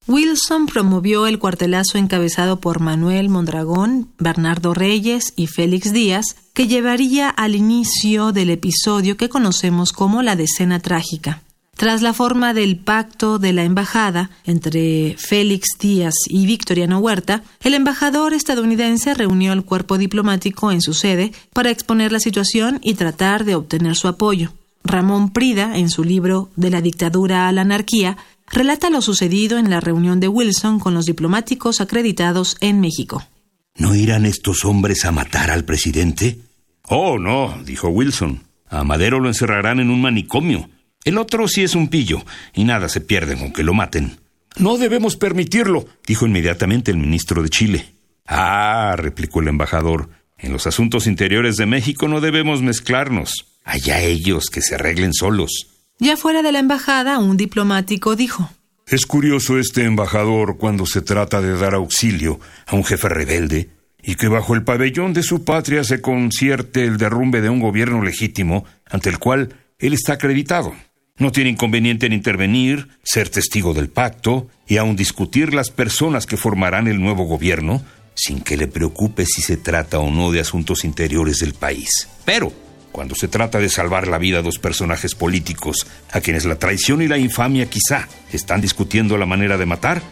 Wilson 0.07 0.67
promovió 0.67 1.27
el 1.27 1.39
cuartelazo 1.39 1.97
encabezado 1.97 2.61
por 2.61 2.81
Manuel 2.81 3.31
Mondragón, 3.31 4.11
Bernardo 4.19 4.75
Reyes 4.75 5.33
y 5.37 5.47
Félix 5.47 5.95
Díaz, 5.95 6.27
que 6.53 6.69
llevaría 6.69 7.31
al 7.31 7.55
inicio 7.55 8.31
del 8.31 8.51
episodio 8.51 9.17
que 9.17 9.31
conocemos 9.31 9.95
como 9.95 10.21
la 10.21 10.37
decena 10.37 10.81
trágica. 10.81 11.44
Tras 11.77 12.03
la 12.03 12.13
forma 12.13 12.55
del 12.55 12.77
pacto 12.77 13.39
de 13.39 13.53
la 13.53 13.65
embajada 13.65 14.31
entre 14.45 15.17
Félix 15.19 15.71
Díaz 15.79 16.15
y 16.29 16.47
Victoriano 16.47 16.99
Huerta, 16.99 17.43
el 17.63 17.75
embajador 17.75 18.33
estadounidense 18.33 19.13
reunió 19.13 19.53
al 19.53 19.65
cuerpo 19.65 19.99
diplomático 19.99 20.71
en 20.71 20.81
su 20.81 20.95
sede 20.95 21.33
para 21.53 21.71
exponer 21.71 22.13
la 22.13 22.21
situación 22.21 22.79
y 22.83 22.95
tratar 22.95 23.45
de 23.45 23.57
obtener 23.57 23.97
su 23.97 24.07
apoyo. 24.07 24.53
Ramón 24.85 25.31
Prida, 25.31 25.77
en 25.77 25.89
su 25.89 26.05
libro 26.05 26.51
De 26.55 26.71
la 26.71 26.81
dictadura 26.81 27.49
a 27.49 27.53
la 27.53 27.63
anarquía, 27.63 28.19
relata 28.53 28.91
lo 28.91 29.03
sucedido 29.03 29.59
en 29.59 29.69
la 29.69 29.81
reunión 29.81 30.21
de 30.21 30.29
Wilson 30.29 30.79
con 30.79 30.95
los 30.95 31.07
diplomáticos 31.07 31.81
acreditados 31.81 32.57
en 32.61 32.81
México. 32.81 33.25
¿No 33.77 33.97
irán 33.97 34.27
estos 34.27 34.65
hombres 34.65 35.05
a 35.05 35.11
matar 35.11 35.51
al 35.51 35.65
presidente? 35.65 36.39
Oh, 36.87 37.19
no, 37.19 37.57
dijo 37.65 37.89
Wilson. 37.89 38.45
A 38.69 38.85
Madero 38.85 39.19
lo 39.19 39.29
encerrarán 39.29 39.81
en 39.81 39.91
un 39.91 40.01
manicomio 40.01 40.69
el 41.05 41.19
otro 41.19 41.49
sí 41.49 41.63
es 41.63 41.75
un 41.75 41.89
pillo, 41.89 42.25
y 42.55 42.65
nada 42.65 42.89
se 42.89 43.01
pierde 43.01 43.37
con 43.37 43.53
que 43.53 43.63
lo 43.63 43.75
maten. 43.75 44.19
No 44.57 44.79
debemos 44.79 45.17
permitirlo, 45.17 45.87
dijo 46.07 46.27
inmediatamente 46.27 46.91
el 46.91 46.97
ministro 46.97 47.43
de 47.43 47.49
Chile. 47.49 47.95
Ah, 48.27 48.95
replicó 48.97 49.41
el 49.41 49.49
embajador, 49.49 50.09
en 50.39 50.53
los 50.53 50.67
asuntos 50.67 51.07
interiores 51.07 51.57
de 51.57 51.67
México 51.67 52.09
no 52.09 52.21
debemos 52.21 52.63
mezclarnos. 52.63 53.47
Allá 53.65 54.01
ellos 54.01 54.47
que 54.53 54.61
se 54.61 54.75
arreglen 54.75 55.15
solos. 55.15 55.69
Ya 55.99 56.17
fuera 56.17 56.43
de 56.43 56.53
la 56.53 56.59
embajada, 56.59 57.19
un 57.19 57.37
diplomático 57.37 58.17
dijo. 58.17 58.51
Es 58.87 59.07
curioso 59.07 59.59
este 59.59 59.85
embajador 59.85 60.59
cuando 60.59 60.85
se 60.85 61.01
trata 61.01 61.41
de 61.41 61.57
dar 61.57 61.75
auxilio 61.75 62.41
a 62.67 62.77
un 62.77 62.85
jefe 62.85 63.09
rebelde 63.09 63.71
y 64.03 64.17
que 64.17 64.29
bajo 64.29 64.55
el 64.55 64.65
pabellón 64.65 65.15
de 65.15 65.23
su 65.23 65.45
patria 65.45 65.83
se 65.83 66.03
concierte 66.03 66.85
el 66.85 66.99
derrumbe 66.99 67.41
de 67.41 67.49
un 67.49 67.61
gobierno 67.61 68.03
legítimo 68.03 68.67
ante 68.87 69.09
el 69.09 69.19
cual 69.19 69.55
él 69.79 69.95
está 69.95 70.15
acreditado. 70.15 70.75
No 71.17 71.31
tiene 71.31 71.51
inconveniente 71.51 72.07
en 72.07 72.13
intervenir, 72.13 72.89
ser 73.05 73.29
testigo 73.29 73.73
del 73.73 73.89
pacto 73.89 74.49
y 74.67 74.79
aun 74.79 74.97
discutir 74.97 75.55
las 75.55 75.71
personas 75.71 76.27
que 76.27 76.37
formarán 76.37 76.89
el 76.89 77.01
nuevo 77.01 77.23
gobierno, 77.23 77.85
sin 78.15 78.41
que 78.41 78.57
le 78.57 78.67
preocupe 78.67 79.25
si 79.25 79.41
se 79.41 79.57
trata 79.57 80.01
o 80.01 80.11
no 80.11 80.33
de 80.33 80.41
asuntos 80.41 80.85
interiores 80.85 81.39
del 81.39 81.55
país. 81.55 82.09
Pero, 82.25 82.53
cuando 82.91 83.15
se 83.15 83.29
trata 83.29 83.61
de 83.61 83.69
salvar 83.69 84.09
la 84.09 84.19
vida 84.19 84.41
a 84.41 84.43
dos 84.43 84.59
personajes 84.59 85.15
políticos, 85.15 85.87
a 86.11 86.21
quienes 86.21 86.47
la 86.47 86.57
traición 86.57 87.01
y 87.01 87.07
la 87.07 87.17
infamia 87.17 87.71
quizá 87.71 88.09
están 88.33 88.61
discutiendo 88.61 89.17
la 89.17 89.27
manera 89.27 89.57
de 89.57 89.67
matar, 89.67 90.03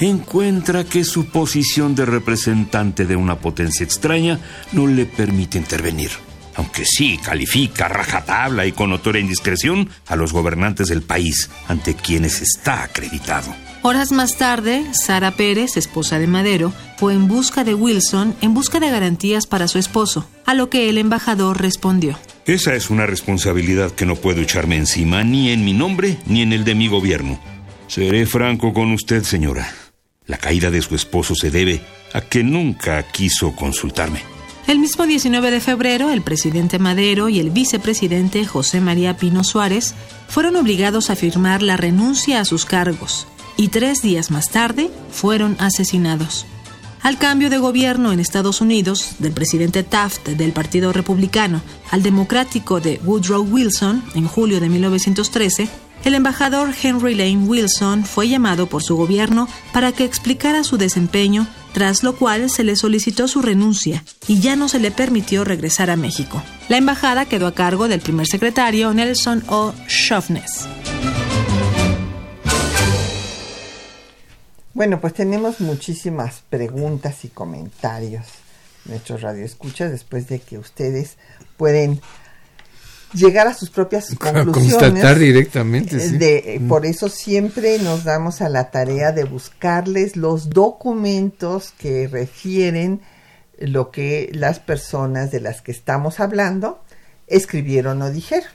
encuentra 0.00 0.82
que 0.82 1.04
su 1.04 1.26
posición 1.26 1.94
de 1.94 2.04
representante 2.04 3.06
de 3.06 3.14
una 3.14 3.38
potencia 3.38 3.84
extraña 3.84 4.40
no 4.72 4.88
le 4.88 5.06
permite 5.06 5.56
intervenir 5.56 6.10
aunque 6.58 6.84
sí 6.84 7.18
califica 7.22 7.88
rajatabla 7.88 8.66
y 8.66 8.72
con 8.72 8.90
notoria 8.90 9.22
indiscreción 9.22 9.88
a 10.06 10.16
los 10.16 10.32
gobernantes 10.32 10.88
del 10.88 11.02
país 11.02 11.48
ante 11.68 11.94
quienes 11.94 12.42
está 12.42 12.82
acreditado. 12.82 13.54
Horas 13.82 14.10
más 14.10 14.36
tarde, 14.36 14.84
Sara 14.92 15.30
Pérez, 15.30 15.76
esposa 15.76 16.18
de 16.18 16.26
Madero, 16.26 16.72
fue 16.98 17.14
en 17.14 17.28
busca 17.28 17.62
de 17.62 17.74
Wilson 17.74 18.34
en 18.40 18.52
busca 18.52 18.80
de 18.80 18.90
garantías 18.90 19.46
para 19.46 19.68
su 19.68 19.78
esposo, 19.78 20.28
a 20.46 20.54
lo 20.54 20.68
que 20.68 20.90
el 20.90 20.98
embajador 20.98 21.62
respondió. 21.62 22.18
Esa 22.44 22.74
es 22.74 22.90
una 22.90 23.06
responsabilidad 23.06 23.92
que 23.92 24.04
no 24.04 24.16
puedo 24.16 24.40
echarme 24.40 24.76
encima 24.76 25.22
ni 25.22 25.50
en 25.50 25.64
mi 25.64 25.74
nombre 25.74 26.18
ni 26.26 26.42
en 26.42 26.52
el 26.52 26.64
de 26.64 26.74
mi 26.74 26.88
gobierno. 26.88 27.38
Seré 27.86 28.26
franco 28.26 28.74
con 28.74 28.90
usted, 28.90 29.22
señora. 29.22 29.72
La 30.26 30.38
caída 30.38 30.70
de 30.70 30.82
su 30.82 30.96
esposo 30.96 31.34
se 31.36 31.50
debe 31.50 31.80
a 32.12 32.20
que 32.20 32.42
nunca 32.42 33.02
quiso 33.04 33.54
consultarme. 33.54 34.37
El 34.68 34.80
mismo 34.80 35.06
19 35.06 35.50
de 35.50 35.60
febrero, 35.60 36.10
el 36.10 36.20
presidente 36.20 36.78
Madero 36.78 37.30
y 37.30 37.40
el 37.40 37.48
vicepresidente 37.48 38.44
José 38.44 38.82
María 38.82 39.16
Pino 39.16 39.42
Suárez 39.42 39.94
fueron 40.28 40.56
obligados 40.56 41.08
a 41.08 41.16
firmar 41.16 41.62
la 41.62 41.78
renuncia 41.78 42.38
a 42.38 42.44
sus 42.44 42.66
cargos 42.66 43.26
y 43.56 43.68
tres 43.68 44.02
días 44.02 44.30
más 44.30 44.50
tarde 44.50 44.90
fueron 45.10 45.56
asesinados. 45.58 46.44
Al 47.00 47.16
cambio 47.16 47.48
de 47.48 47.56
gobierno 47.56 48.12
en 48.12 48.20
Estados 48.20 48.60
Unidos, 48.60 49.14
del 49.20 49.32
presidente 49.32 49.84
Taft 49.84 50.28
del 50.28 50.52
Partido 50.52 50.92
Republicano 50.92 51.62
al 51.90 52.02
democrático 52.02 52.78
de 52.78 53.00
Woodrow 53.06 53.42
Wilson 53.42 54.04
en 54.14 54.28
julio 54.28 54.60
de 54.60 54.68
1913, 54.68 55.66
el 56.04 56.14
embajador 56.14 56.74
Henry 56.82 57.14
Lane 57.14 57.46
Wilson 57.46 58.04
fue 58.04 58.28
llamado 58.28 58.66
por 58.66 58.82
su 58.82 58.96
gobierno 58.96 59.48
para 59.72 59.92
que 59.92 60.04
explicara 60.04 60.62
su 60.62 60.76
desempeño 60.76 61.46
tras 61.72 62.02
lo 62.02 62.16
cual 62.16 62.50
se 62.50 62.64
le 62.64 62.76
solicitó 62.76 63.28
su 63.28 63.42
renuncia 63.42 64.04
y 64.26 64.40
ya 64.40 64.56
no 64.56 64.68
se 64.68 64.78
le 64.78 64.90
permitió 64.90 65.44
regresar 65.44 65.90
a 65.90 65.96
México. 65.96 66.42
La 66.68 66.76
embajada 66.76 67.26
quedó 67.26 67.46
a 67.46 67.54
cargo 67.54 67.88
del 67.88 68.00
primer 68.00 68.26
secretario 68.26 68.92
Nelson 68.94 69.44
O. 69.48 69.74
Shoffness. 69.88 70.66
Bueno, 74.74 75.00
pues 75.00 75.14
tenemos 75.14 75.60
muchísimas 75.60 76.42
preguntas 76.48 77.24
y 77.24 77.28
comentarios, 77.28 78.26
nuestros 78.84 79.22
radioescuchas, 79.22 79.90
después 79.90 80.28
de 80.28 80.40
que 80.40 80.56
ustedes 80.56 81.16
pueden 81.56 82.00
llegar 83.12 83.46
a 83.46 83.54
sus 83.54 83.70
propias 83.70 84.14
conclusiones. 84.18 84.76
Constatar 84.76 85.18
directamente. 85.18 85.96
De, 85.96 86.58
mm. 86.60 86.68
Por 86.68 86.86
eso 86.86 87.08
siempre 87.08 87.78
nos 87.78 88.04
damos 88.04 88.40
a 88.40 88.48
la 88.48 88.70
tarea 88.70 89.12
de 89.12 89.24
buscarles 89.24 90.16
los 90.16 90.50
documentos 90.50 91.72
que 91.78 92.08
refieren 92.08 93.00
lo 93.58 93.90
que 93.90 94.30
las 94.32 94.60
personas 94.60 95.30
de 95.30 95.40
las 95.40 95.62
que 95.62 95.72
estamos 95.72 96.20
hablando 96.20 96.82
escribieron 97.26 98.02
o 98.02 98.10
dijeron. 98.10 98.50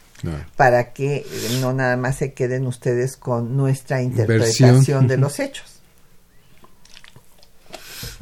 Para 0.55 0.93
que 0.93 1.25
no 1.59 1.73
nada 1.73 1.97
más 1.97 2.15
se 2.15 2.31
queden 2.31 2.65
ustedes 2.65 3.17
con 3.17 3.57
nuestra 3.57 4.01
interpretación 4.01 5.05
de 5.05 5.17
los 5.17 5.37
hechos. 5.41 5.81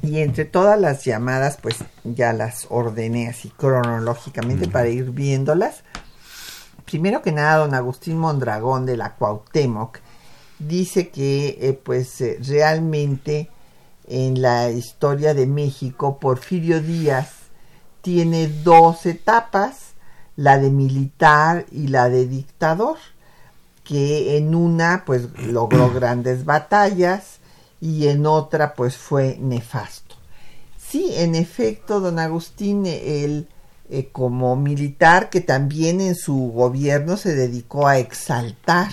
Y 0.02 0.20
entre 0.20 0.46
todas 0.46 0.80
las 0.80 1.06
llamadas, 1.06 1.60
pues 1.62 1.76
ya 2.04 2.34
las 2.34 2.66
ordené 2.70 3.28
así 3.28 3.50
cronológicamente 3.56 4.68
para 4.68 4.88
ir 4.88 5.12
viéndolas 5.12 5.84
primero 6.86 7.22
que 7.22 7.32
nada, 7.32 7.58
don 7.58 7.74
Agustín 7.74 8.18
Mondragón 8.18 8.86
de 8.86 8.98
la 8.98 9.16
Cuauhtémoc 9.16 10.00
dice 10.60 11.10
que 11.10 11.58
eh, 11.62 11.74
pues 11.74 12.22
eh, 12.22 12.38
realmente 12.46 13.50
en 14.08 14.42
la 14.42 14.70
historia 14.70 15.34
de 15.34 15.48
México 15.48 16.20
Porfirio 16.20 16.82
Díaz 16.82 17.30
tiene 18.02 18.48
dos 18.48 19.06
etapas, 19.06 19.94
la 20.36 20.58
de 20.58 20.70
militar 20.70 21.66
y 21.72 21.88
la 21.88 22.10
de 22.10 22.28
dictador, 22.28 22.98
que 23.84 24.38
en 24.38 24.56
una 24.56 25.04
pues 25.06 25.30
logró 25.40 25.90
grandes 25.94 26.46
batallas 26.46 27.40
y 27.80 28.08
en 28.08 28.26
otra 28.26 28.74
pues 28.74 28.98
fue 28.98 29.38
nefasto. 29.40 30.16
Sí, 30.78 31.14
en 31.16 31.36
efecto, 31.36 32.02
don 32.02 32.20
Agustín, 32.20 32.86
el 32.86 33.48
eh, 33.94 34.08
como 34.10 34.56
militar 34.56 35.30
que 35.30 35.42
también 35.42 36.00
en 36.00 36.16
su 36.16 36.54
gobierno 36.54 37.18
se 37.18 37.36
dedicó 37.36 37.88
a 37.90 37.98
exaltar 37.98 38.90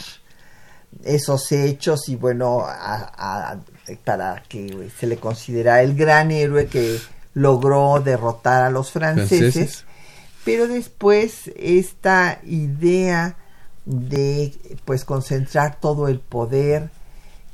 esos 1.04 1.52
hechos 1.52 2.08
y 2.08 2.16
bueno, 2.16 2.66
para 4.04 4.42
que 4.48 4.90
se 4.98 5.06
le 5.06 5.18
considera 5.18 5.82
el 5.82 5.94
gran 5.94 6.32
héroe 6.32 6.66
que 6.66 6.98
logró 7.34 8.00
derrotar 8.00 8.64
a 8.64 8.70
los 8.70 8.90
franceses. 8.90 9.84
pero 10.44 10.66
después 10.66 11.52
esta 11.54 12.40
idea 12.44 13.36
de 13.84 14.52
pues 14.84 15.04
concentrar 15.04 15.78
todo 15.78 16.08
el 16.08 16.18
poder 16.18 16.90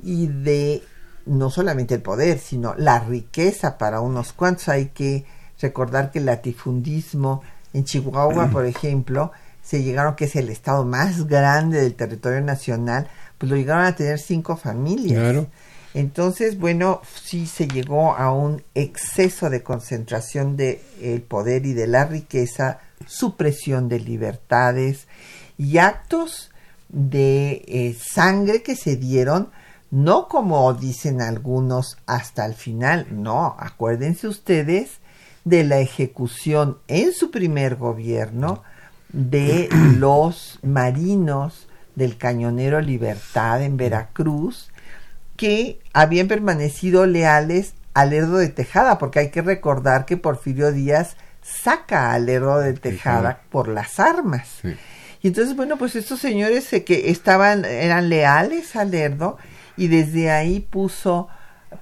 y 0.03 0.29
de 0.29 0.83
no 1.27 1.51
solamente 1.51 1.95
el 1.95 2.01
poder, 2.01 2.39
sino 2.39 2.75
la 2.79 3.01
riqueza 3.01 3.77
para 3.77 4.01
unos 4.01 4.33
cuantos. 4.33 4.71
Hay 4.71 4.87
que 4.87 5.27
recordar 5.61 6.11
que 6.11 6.19
el 6.19 6.27
latifundismo 6.27 7.43
en 7.73 7.85
Chihuahua, 7.85 8.49
por 8.53 8.67
ejemplo, 8.67 9.33
se 9.63 9.83
llegaron, 9.83 10.15
que 10.15 10.27
es 10.27 10.37
el 10.37 10.51
estado 10.51 10.85
más 10.85 11.27
grande 11.27 11.81
del 11.81 11.95
territorio 11.95 12.41
nacional, 12.41 13.09
pues 13.39 13.51
lo 13.51 13.57
llegaron 13.57 13.85
a 13.85 13.97
tener 13.97 14.19
cinco 14.19 14.57
familias. 14.57 15.47
Entonces, 15.95 16.59
bueno, 16.59 17.01
sí 17.23 17.47
se 17.47 17.69
llegó 17.69 18.15
a 18.17 18.33
un 18.33 18.63
exceso 18.75 19.49
de 19.49 19.63
concentración 19.63 20.57
del 20.57 20.81
el 21.01 21.23
poder 21.23 21.67
y 21.67 21.73
de 21.73 21.87
la 21.87 22.05
riqueza, 22.05 22.81
supresión 23.07 23.89
de 23.89 24.01
libertades 24.01 25.07
y 25.57 25.79
actos 25.79 26.51
de 26.89 27.65
eh, 27.67 27.97
sangre 28.01 28.63
que 28.63 28.77
se 28.77 28.97
dieron, 28.97 29.51
no 29.91 30.27
como 30.29 30.73
dicen 30.75 31.23
algunos 31.23 31.97
hasta 32.07 32.45
el 32.45 32.55
final, 32.55 33.07
no, 33.11 33.57
acuérdense 33.59 34.27
ustedes 34.27 34.99
de 35.45 35.65
la 35.65 35.79
ejecución 35.79 36.79
en 36.89 37.13
su 37.13 37.31
primer 37.31 37.77
gobierno 37.77 38.63
de 39.13 39.69
los 39.99 40.59
marinos 40.63 41.69
del 41.95 42.17
cañonero 42.17 42.81
Libertad 42.81 43.63
en 43.63 43.77
Veracruz, 43.77 44.71
que 45.37 45.81
habían 45.93 46.29
permanecido 46.29 47.07
leales 47.07 47.75
al 47.93 48.11
Lerdo 48.11 48.39
de 48.39 48.49
Tejada, 48.49 48.99
porque 48.99 49.21
hay 49.21 49.31
que 49.31 49.43
recordar 49.43 50.05
que 50.05 50.17
Porfirio 50.17 50.73
Díaz 50.73 51.17
saca 51.43 52.13
al 52.13 52.27
Lerdo 52.27 52.59
de 52.59 52.73
Tejada 52.73 53.43
por 53.51 53.69
las 53.69 54.01
armas. 54.01 54.61
Y 55.23 55.29
entonces, 55.29 55.55
bueno, 55.55 55.79
pues 55.79 55.95
estos 55.95 56.21
señores 56.21 56.69
que 56.85 57.11
estaban, 57.11 57.65
eran 57.65 58.09
leales 58.09 58.75
al 58.77 58.91
Lerdo 58.91 59.39
y 59.77 59.89
desde 59.89 60.31
ahí 60.31 60.61
puso 60.61 61.29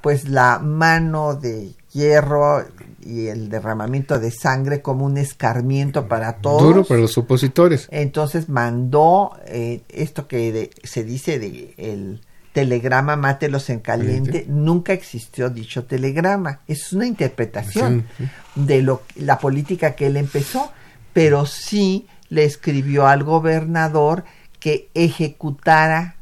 pues 0.01 0.29
la 0.29 0.59
mano 0.59 1.35
de 1.35 1.73
hierro 1.93 2.65
y 3.05 3.29
el 3.29 3.49
derramamiento 3.49 4.19
de 4.19 4.31
sangre 4.31 4.83
como 4.83 5.05
un 5.05 5.19
escarmiento 5.19 6.09
para 6.09 6.37
todos. 6.37 6.63
Duro 6.63 6.85
para 6.85 7.01
los 7.01 7.17
opositores. 7.19 7.89
Entonces 7.91 8.49
mandó 8.49 9.37
eh, 9.47 9.83
esto 9.89 10.29
que 10.29 10.71
se 10.85 11.05
dice 11.05 11.39
de 11.39 11.75
el 11.77 12.21
telegrama 12.53 13.17
mátelos 13.17 13.71
en 13.71 13.81
caliente, 13.81 14.45
nunca 14.47 14.93
existió 14.93 15.49
dicho 15.49 15.85
telegrama. 15.85 16.61
Es 16.69 16.93
una 16.93 17.07
interpretación 17.07 18.07
de 18.55 18.83
lo, 18.83 19.03
la 19.17 19.39
política 19.39 19.95
que 19.95 20.07
él 20.07 20.19
empezó, 20.19 20.71
pero 21.15 21.47
sí 21.47 22.07
le 22.29 22.45
escribió 22.45 23.07
al 23.07 23.25
gobernador 23.25 24.25
que 24.61 24.91
ejecutara 24.95 26.17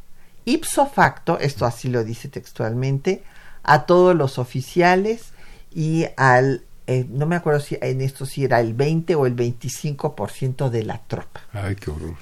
ipso 0.45 0.87
facto, 0.87 1.39
esto 1.39 1.67
así 1.67 1.89
lo 1.89 2.05
dice 2.05 2.29
textualmente, 2.29 3.23
a 3.63 3.87
todos 3.87 4.17
los 4.17 4.39
oficiales 4.39 5.33
y 5.75 6.07
al, 6.17 6.63
eh, 6.91 7.07
no 7.09 7.27
me 7.27 7.37
acuerdo 7.37 7.61
si 7.61 7.79
en 7.81 8.01
esto 8.01 8.27
si 8.27 8.45
era 8.45 8.61
el 8.61 8.75
20 8.75 9.15
o 9.15 9.27
el 9.27 9.37
25% 9.37 10.71
de 10.71 10.83
la 10.83 10.99
tropa. 10.99 11.41
Ay, 11.53 11.77
qué 11.77 11.91
horror. 11.91 12.17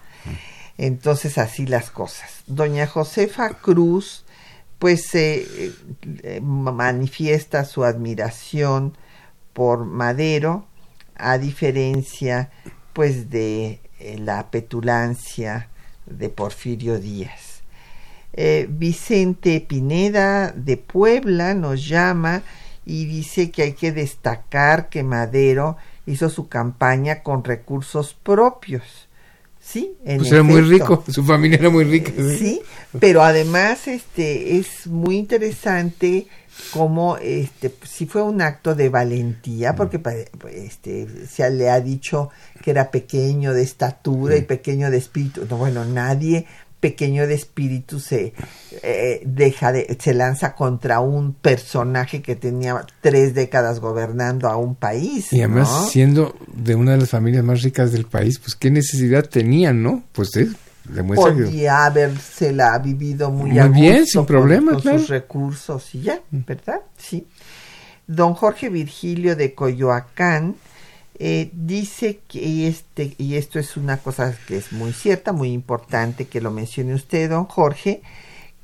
Entonces 0.77 1.39
así 1.39 1.67
las 1.67 1.91
cosas. 1.91 2.43
Doña 2.47 2.87
Josefa 2.87 3.49
Cruz 3.55 4.25
pues 4.79 5.15
eh, 5.15 5.73
manifiesta 6.43 7.65
su 7.65 7.85
admiración 7.85 8.97
por 9.53 9.87
Madero 9.87 10.67
a 11.17 11.39
diferencia 11.39 12.51
pues 12.93 13.31
de 13.31 13.81
eh, 13.99 14.19
la 14.19 14.51
petulancia 14.51 15.69
de 16.07 16.29
Porfirio 16.29 16.99
Díaz. 16.99 17.63
Eh, 18.35 18.67
Vicente 18.71 19.61
Pineda 19.61 20.53
de 20.53 20.77
Puebla 20.77 21.55
nos 21.55 21.89
llama 21.89 22.43
y 22.89 23.05
dice 23.05 23.51
que 23.51 23.63
hay 23.63 23.73
que 23.75 23.93
destacar 23.93 24.89
que 24.89 25.03
Madero 25.03 25.77
hizo 26.07 26.31
su 26.31 26.49
campaña 26.49 27.23
con 27.23 27.45
recursos 27.45 28.15
propios 28.15 29.09
Sí, 29.61 29.99
en 30.07 30.19
pues 30.19 30.33
era 30.33 30.43
muy 30.43 30.63
rico, 30.63 31.05
su 31.09 31.23
familia 31.25 31.59
era 31.59 31.69
muy 31.69 31.85
rica. 31.85 32.11
¿sí? 32.39 32.63
pero 32.99 33.23
además 33.23 33.87
este 33.87 34.57
es 34.57 34.87
muy 34.87 35.19
interesante 35.19 36.27
como 36.73 37.19
este 37.19 37.75
si 37.83 38.07
fue 38.07 38.23
un 38.23 38.41
acto 38.41 38.75
de 38.75 38.89
valentía 38.89 39.75
porque 39.75 40.01
este 40.51 41.27
se 41.27 41.51
le 41.51 41.69
ha 41.69 41.83
dicho 41.83 42.31
que 42.63 42.71
era 42.71 42.91
pequeño 42.91 43.53
de 43.53 43.63
estatura 43.63 44.39
y 44.39 44.43
pequeño 44.43 44.91
de 44.91 44.97
espíritu. 44.97 45.47
No, 45.51 45.59
bueno, 45.59 45.85
nadie 45.85 46.47
pequeño 46.81 47.27
de 47.27 47.35
espíritu 47.35 47.99
se 48.01 48.33
eh, 48.83 49.23
deja 49.25 49.73
de, 49.73 49.97
se 50.01 50.15
lanza 50.15 50.55
contra 50.55 51.01
un 51.01 51.35
personaje 51.35 52.23
que 52.23 52.37
tenía 52.37 52.85
tres 53.01 53.35
décadas 53.35 53.81
gobernando 53.81 54.49
a 54.49 54.57
un 54.57 54.75
país. 54.75 55.33
Y 55.33 55.41
además 55.41 55.89
siendo 55.91 56.37
de 56.47 56.75
una 56.75 56.93
de 56.93 56.99
las 56.99 57.11
familias 57.11 57.45
más 57.45 57.63
ricas 57.63 57.93
del 57.93 58.05
país, 58.05 58.39
pues 58.39 58.55
qué 58.55 58.71
necesidad 58.71 59.25
tenían, 59.25 59.83
¿no? 59.83 60.05
Pues 60.13 60.31
sí, 60.33 60.49
demuestra 60.89 61.33
Podía 61.33 61.87
habérsela 61.87 62.79
vivido 62.79 63.31
muy, 63.31 63.51
muy 63.51 63.69
bien, 63.69 64.07
sin 64.07 64.25
problema, 64.25 64.73
con, 64.73 64.83
sus 64.83 65.09
recursos 65.09 65.95
y 65.95 66.03
ya, 66.03 66.21
¿verdad? 66.31 66.81
Sí. 66.97 67.27
Don 68.07 68.35
Jorge 68.35 68.71
Virgilio 68.71 69.37
de 69.37 69.55
Coyoacán 69.55 70.55
eh, 71.19 71.51
dice 71.53 72.21
que 72.29 72.69
este, 72.69 73.15
y 73.19 73.37
esto 73.37 73.59
es 73.59 73.77
una 73.77 73.97
cosa 73.99 74.37
que 74.47 74.57
es 74.57 74.73
muy 74.73 74.93
cierta, 74.93 75.33
muy 75.33 75.53
importante 75.53 76.27
que 76.27 76.41
lo 76.41 76.51
mencione 76.51 76.95
usted, 76.95 77.31
don 77.31 77.47
Jorge, 77.47 78.03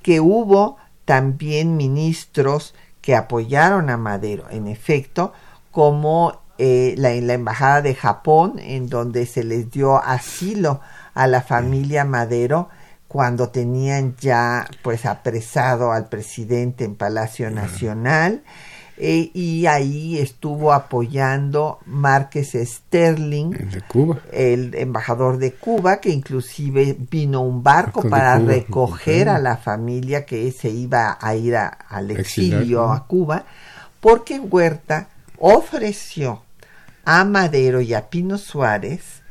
que 0.03 0.21
hubo 0.21 0.77
también 1.05 1.77
ministros 1.77 2.75
que 3.01 3.17
apoyaron 3.17 3.91
a 3.91 3.97
Madero, 3.97 4.49
en 4.51 4.69
efecto, 4.69 5.33
como 5.71 6.41
eh, 6.59 6.95
la, 6.97 7.13
en 7.13 7.27
la 7.27 7.35
Embajada 7.35 7.83
de 7.83 7.95
Japón, 7.95 8.59
en 8.59 8.89
donde 8.89 9.27
se 9.27 9.43
les 9.43 9.71
dio 9.71 9.97
asilo 9.97 10.81
a 11.13 11.27
la 11.27 11.43
familia 11.43 12.05
Madero 12.05 12.69
cuando 13.09 13.49
tenían 13.49 14.17
ya 14.21 14.67
pues 14.83 15.07
apresado 15.07 15.93
al 15.93 16.09
presidente 16.09 16.85
en 16.85 16.95
Palacio 16.95 17.51
Nacional. 17.51 18.43
Eh, 18.97 19.31
y 19.35 19.67
ahí 19.67 20.19
estuvo 20.19 20.73
apoyando 20.73 21.81
Márquez 21.85 22.53
Sterling, 22.55 23.51
de 23.51 23.83
Cuba. 23.89 24.21
el 24.33 24.73
embajador 24.77 25.39
de 25.39 25.53
Cuba, 25.53 25.97
que 25.97 26.11
inclusive 26.11 26.97
vino 27.11 27.43
un 27.43 27.65
barco 27.65 28.09
para 28.09 28.39
recoger 28.39 29.29
a 29.29 29.41
la 29.41 29.57
familia 29.57 30.25
que 30.25 30.53
se 30.53 30.71
iba 30.71 31.19
a 31.21 31.35
ir 31.35 31.57
al 31.57 32.11
exilio 32.13 32.93
a 32.93 33.07
Cuba, 33.07 33.45
porque 34.01 34.39
Huerta 34.39 35.09
ofreció 35.39 36.43
a 37.05 37.25
Madero 37.25 37.81
y 37.81 37.95
a 37.95 38.09
Pino 38.11 38.39
Suárez 38.39 39.23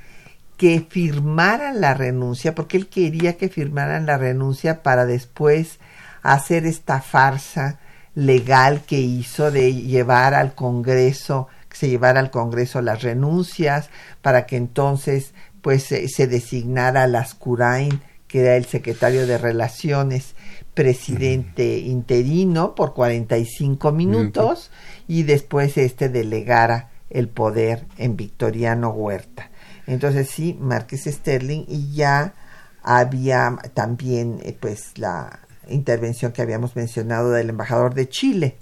que 0.57 0.85
firmaran 0.87 1.79
la 1.79 1.93
renuncia, 1.93 2.53
porque 2.53 2.75
él 2.75 2.87
quería 2.87 3.37
que 3.37 3.47
firmaran 3.47 4.05
la 4.05 4.17
renuncia 4.17 4.83
para 4.83 5.05
después 5.05 5.79
hacer 6.21 6.65
esta 6.65 7.01
farsa 7.01 7.79
legal 8.15 8.81
que 8.85 8.99
hizo 8.99 9.51
de 9.51 9.73
llevar 9.73 10.33
al 10.33 10.55
Congreso, 10.55 11.47
que 11.69 11.77
se 11.77 11.89
llevara 11.89 12.19
al 12.19 12.31
Congreso 12.31 12.81
las 12.81 13.01
renuncias, 13.01 13.89
para 14.21 14.45
que 14.45 14.57
entonces 14.57 15.33
pues 15.61 15.83
se, 15.83 16.27
designara 16.27 17.03
a 17.03 17.07
Lascurain, 17.07 18.01
que 18.27 18.41
era 18.41 18.55
el 18.57 18.65
secretario 18.65 19.25
de 19.25 19.37
Relaciones, 19.37 20.35
presidente 20.73 21.77
interino 21.79 22.75
por 22.75 22.93
45 22.93 23.91
minutos 23.91 24.71
y 25.07 25.23
después 25.23 25.77
este 25.77 26.09
delegara 26.09 26.89
el 27.09 27.29
poder 27.29 27.85
en 27.97 28.17
Victoriano 28.17 28.89
Huerta. 28.89 29.51
Entonces 29.85 30.29
sí, 30.29 30.57
Márquez 30.59 31.03
Sterling 31.05 31.65
y 31.67 31.93
ya 31.93 32.33
había 32.81 33.55
también 33.73 34.39
eh, 34.43 34.57
pues 34.59 34.97
la 34.97 35.39
intervención 35.69 36.31
que 36.31 36.41
habíamos 36.41 36.75
mencionado 36.75 37.31
del 37.31 37.49
embajador 37.49 37.93
de 37.93 38.09
Chile, 38.09 38.57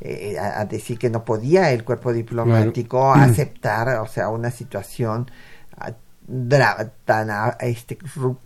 eh, 0.00 0.36
a, 0.38 0.64
decir 0.66 0.98
que 0.98 1.10
no 1.10 1.24
podía 1.24 1.72
el 1.72 1.84
cuerpo 1.84 2.12
diplomático 2.12 3.12
aceptar, 3.14 3.88
o 4.00 4.06
sea, 4.06 4.28
una 4.28 4.50
situación 4.50 5.30
ah, 5.78 5.92
tan 7.04 7.30
ah, 7.30 7.56
este, 7.60 7.98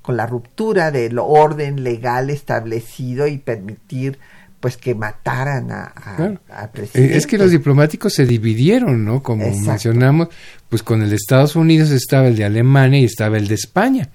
con 0.03 0.17
la 0.17 0.27
ruptura 0.27 0.91
del 0.91 1.19
orden 1.19 1.85
legal 1.85 2.31
establecido 2.31 3.27
y 3.27 3.39
permitir 3.39 4.19
pues 4.61 4.77
que 4.77 4.93
mataran 4.97 5.71
a, 5.71 5.85
a- 5.95 6.17
Claro. 6.17 6.41
al 6.51 6.65
Eh, 6.65 6.69
presidente. 6.73 7.17
Es 7.17 7.27
que 7.29 7.39
los 7.39 7.53
diplomáticos 7.53 8.13
se 8.15 8.27
dividieron, 8.27 9.05
¿no? 9.05 9.23
Como 9.23 9.45
Exacto. 9.45 9.71
mencionamos, 9.71 10.29
pues 10.69 10.83
con 10.83 11.01
el 11.03 11.11
de 11.11 11.15
Estados 11.17 11.55
Unidos 11.55 11.91
estaba 11.91 12.27
el 12.27 12.35
de 12.35 12.45
Alemania 12.45 12.99
y 12.99 13.05
estaba 13.05 13.37
el 13.37 13.47
de 13.47 13.55
España. 13.55 14.09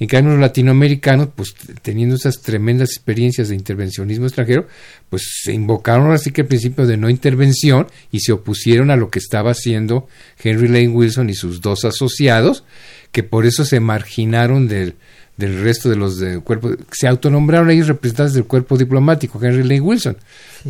En 0.00 0.06
cambio, 0.06 0.32
los 0.32 0.40
latinoamericanos, 0.40 1.28
pues 1.34 1.54
teniendo 1.82 2.14
esas 2.14 2.40
tremendas 2.40 2.90
experiencias 2.90 3.48
de 3.48 3.56
intervencionismo 3.56 4.26
extranjero, 4.26 4.68
pues 5.10 5.22
se 5.42 5.52
invocaron 5.52 6.12
así 6.12 6.30
que 6.30 6.42
el 6.42 6.46
principio 6.46 6.86
de 6.86 6.96
no 6.96 7.10
intervención 7.10 7.88
y 8.12 8.20
se 8.20 8.32
opusieron 8.32 8.90
a 8.90 8.96
lo 8.96 9.10
que 9.10 9.18
estaba 9.18 9.50
haciendo 9.50 10.06
Henry 10.42 10.68
Lane 10.68 10.88
Wilson 10.88 11.30
y 11.30 11.34
sus 11.34 11.60
dos 11.60 11.84
asociados, 11.84 12.64
que 13.10 13.24
por 13.24 13.44
eso 13.44 13.64
se 13.64 13.80
marginaron 13.80 14.68
del, 14.68 14.94
del 15.36 15.60
resto 15.62 15.88
de 15.88 15.96
los 15.96 16.18
de 16.18 16.38
cuerpo, 16.40 16.70
se 16.92 17.08
autonombraron 17.08 17.70
ellos 17.70 17.88
representantes 17.88 18.34
del 18.34 18.44
cuerpo 18.44 18.78
diplomático, 18.78 19.42
Henry 19.42 19.62
Lane 19.62 19.80
Wilson, 19.80 20.16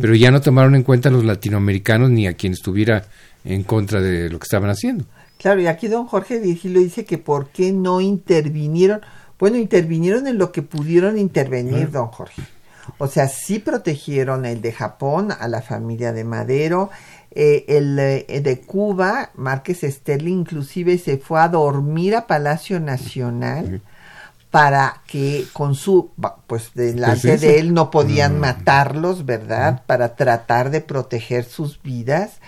pero 0.01 0.15
ya 0.15 0.31
no 0.31 0.41
tomaron 0.41 0.75
en 0.75 0.83
cuenta 0.83 1.09
a 1.09 1.11
los 1.11 1.23
latinoamericanos 1.23 2.09
ni 2.09 2.25
a 2.25 2.33
quien 2.33 2.53
estuviera 2.53 3.05
en 3.45 3.63
contra 3.63 4.01
de 4.01 4.29
lo 4.29 4.39
que 4.39 4.45
estaban 4.45 4.71
haciendo. 4.71 5.05
Claro, 5.39 5.61
y 5.61 5.67
aquí 5.67 5.87
don 5.87 6.05
Jorge 6.05 6.37
Virgilio 6.37 6.81
dice 6.81 7.05
que 7.05 7.17
por 7.17 7.47
qué 7.47 7.71
no 7.71 8.01
intervinieron. 8.01 9.01
Bueno, 9.39 9.55
intervinieron 9.55 10.27
en 10.27 10.37
lo 10.37 10.51
que 10.51 10.61
pudieron 10.61 11.17
intervenir, 11.17 11.91
don 11.91 12.07
Jorge. 12.07 12.43
O 12.97 13.07
sea, 13.07 13.29
sí 13.29 13.59
protegieron 13.59 14.45
el 14.45 14.61
de 14.61 14.73
Japón 14.73 15.31
a 15.31 15.47
la 15.47 15.61
familia 15.61 16.11
de 16.11 16.25
Madero, 16.25 16.89
eh, 17.31 17.63
el 17.69 17.97
eh, 17.99 18.41
de 18.41 18.59
Cuba, 18.59 19.29
Márquez 19.35 19.81
Sterling, 19.83 20.39
inclusive 20.39 20.97
se 20.97 21.17
fue 21.17 21.39
a 21.39 21.47
dormir 21.47 22.15
a 22.15 22.27
Palacio 22.27 22.81
Nacional 22.81 23.81
para 24.51 25.03
que 25.07 25.45
con 25.53 25.73
su, 25.73 26.11
pues 26.47 26.71
delante 26.73 27.21
Presencia. 27.21 27.49
de 27.49 27.59
él 27.59 27.73
no 27.73 27.91
podían 27.91 28.41
matarlos, 28.41 29.25
¿verdad? 29.25 29.83
Para 29.85 30.15
tratar 30.17 30.69
de 30.69 30.81
proteger 30.81 31.45
sus 31.45 31.81
vidas. 31.81 32.39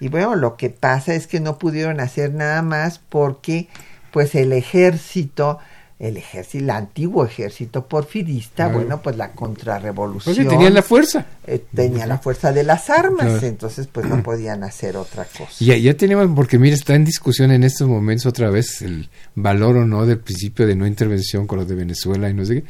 Y 0.00 0.08
bueno, 0.08 0.34
lo 0.34 0.56
que 0.56 0.70
pasa 0.70 1.14
es 1.14 1.26
que 1.26 1.40
no 1.40 1.58
pudieron 1.58 2.00
hacer 2.00 2.32
nada 2.32 2.62
más 2.62 2.98
porque 2.98 3.68
pues 4.10 4.34
el 4.34 4.52
ejército, 4.52 5.58
el 5.98 6.16
ejército, 6.16 6.64
el 6.64 6.70
antiguo 6.70 7.24
ejército 7.24 7.86
porfirista, 7.86 8.68
bueno, 8.68 9.00
pues 9.02 9.16
la 9.16 9.28
Pues 9.28 9.36
contrarrevolución 9.36 10.34
sí, 10.34 10.44
tenían 10.44 10.74
la 10.74 10.82
fuerza. 10.82 11.26
Eh, 11.46 11.62
tenía 11.74 12.06
la 12.06 12.18
fuerza 12.18 12.52
de 12.52 12.64
las 12.64 12.90
armas, 12.90 13.26
Claro. 13.26 13.46
entonces 13.46 13.88
pues 13.90 14.06
no 14.06 14.22
podían 14.22 14.64
hacer 14.64 14.96
otra 14.96 15.24
cosa. 15.24 15.50
Ya, 15.60 15.76
ya 15.76 15.94
tenemos, 15.94 16.28
porque 16.34 16.58
mire, 16.58 16.74
está 16.74 16.94
en 16.94 17.04
discusión 17.04 17.50
en 17.52 17.62
estos 17.64 17.88
momentos 17.88 18.26
otra 18.26 18.50
vez 18.50 18.82
el 18.82 19.08
valor 19.34 19.76
o 19.76 19.86
no 19.86 20.06
del 20.06 20.18
principio 20.18 20.66
de 20.66 20.74
no 20.74 20.86
intervención 20.86 21.46
con 21.46 21.58
los 21.60 21.68
de 21.68 21.74
Venezuela 21.76 22.28
y 22.28 22.34
no 22.34 22.44
sé 22.44 22.56
qué. 22.56 22.64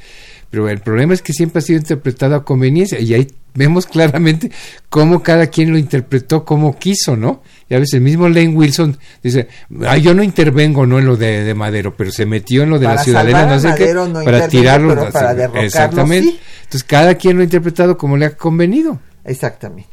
Pero 0.51 0.69
el 0.69 0.81
problema 0.81 1.13
es 1.15 1.23
que 1.23 1.33
siempre 1.33 1.59
ha 1.59 1.63
sido 1.63 1.79
interpretado 1.79 2.35
a 2.37 2.45
conveniencia 2.45 3.01
y 3.01 3.13
ahí 3.15 3.27
vemos 3.55 3.87
claramente 3.87 4.51
cómo 4.91 5.23
cada 5.23 5.47
quien 5.49 5.71
lo 5.73 5.79
interpretó 5.79 6.45
como 6.45 6.79
quiso, 6.79 7.17
¿no? 7.17 7.43
Y 7.69 7.75
a 7.75 7.79
veces 7.79 7.95
el 7.95 8.03
mismo 8.03 8.29
Lane 8.29 8.49
Wilson 8.51 8.97
dice, 9.23 9.49
"Ah, 9.87 9.97
yo 9.97 10.15
no 10.15 10.23
intervengo 10.23 10.87
no 10.87 10.99
en 10.99 11.07
lo 11.07 11.17
de, 11.17 11.43
de 11.43 11.55
Madero, 11.55 11.97
pero 11.97 12.13
se 12.13 12.27
metió 12.27 12.63
en 12.63 12.71
lo 12.71 12.79
de 12.79 12.85
Para 12.85 12.97
la 12.97 13.03
ciudadela, 13.05 13.47
no 13.47 13.59
sé 13.59 13.69
Madero 13.69 14.05
qué, 14.07 14.13
no 14.13 14.23
para 14.25 14.49
tirarlo. 14.49 14.95
pero 14.95 15.11
para 15.11 15.35
derrocarlo, 15.35 15.67
Exactamente. 15.67 16.29
sí. 16.31 16.41
Entonces 16.65 16.85
cada 16.85 17.15
quien 17.15 17.37
lo 17.37 17.41
ha 17.43 17.45
interpretado 17.45 17.97
como 17.97 18.17
le 18.17 18.27
ha 18.27 18.37
convenido. 18.37 18.66
Exactamente. 19.25 19.91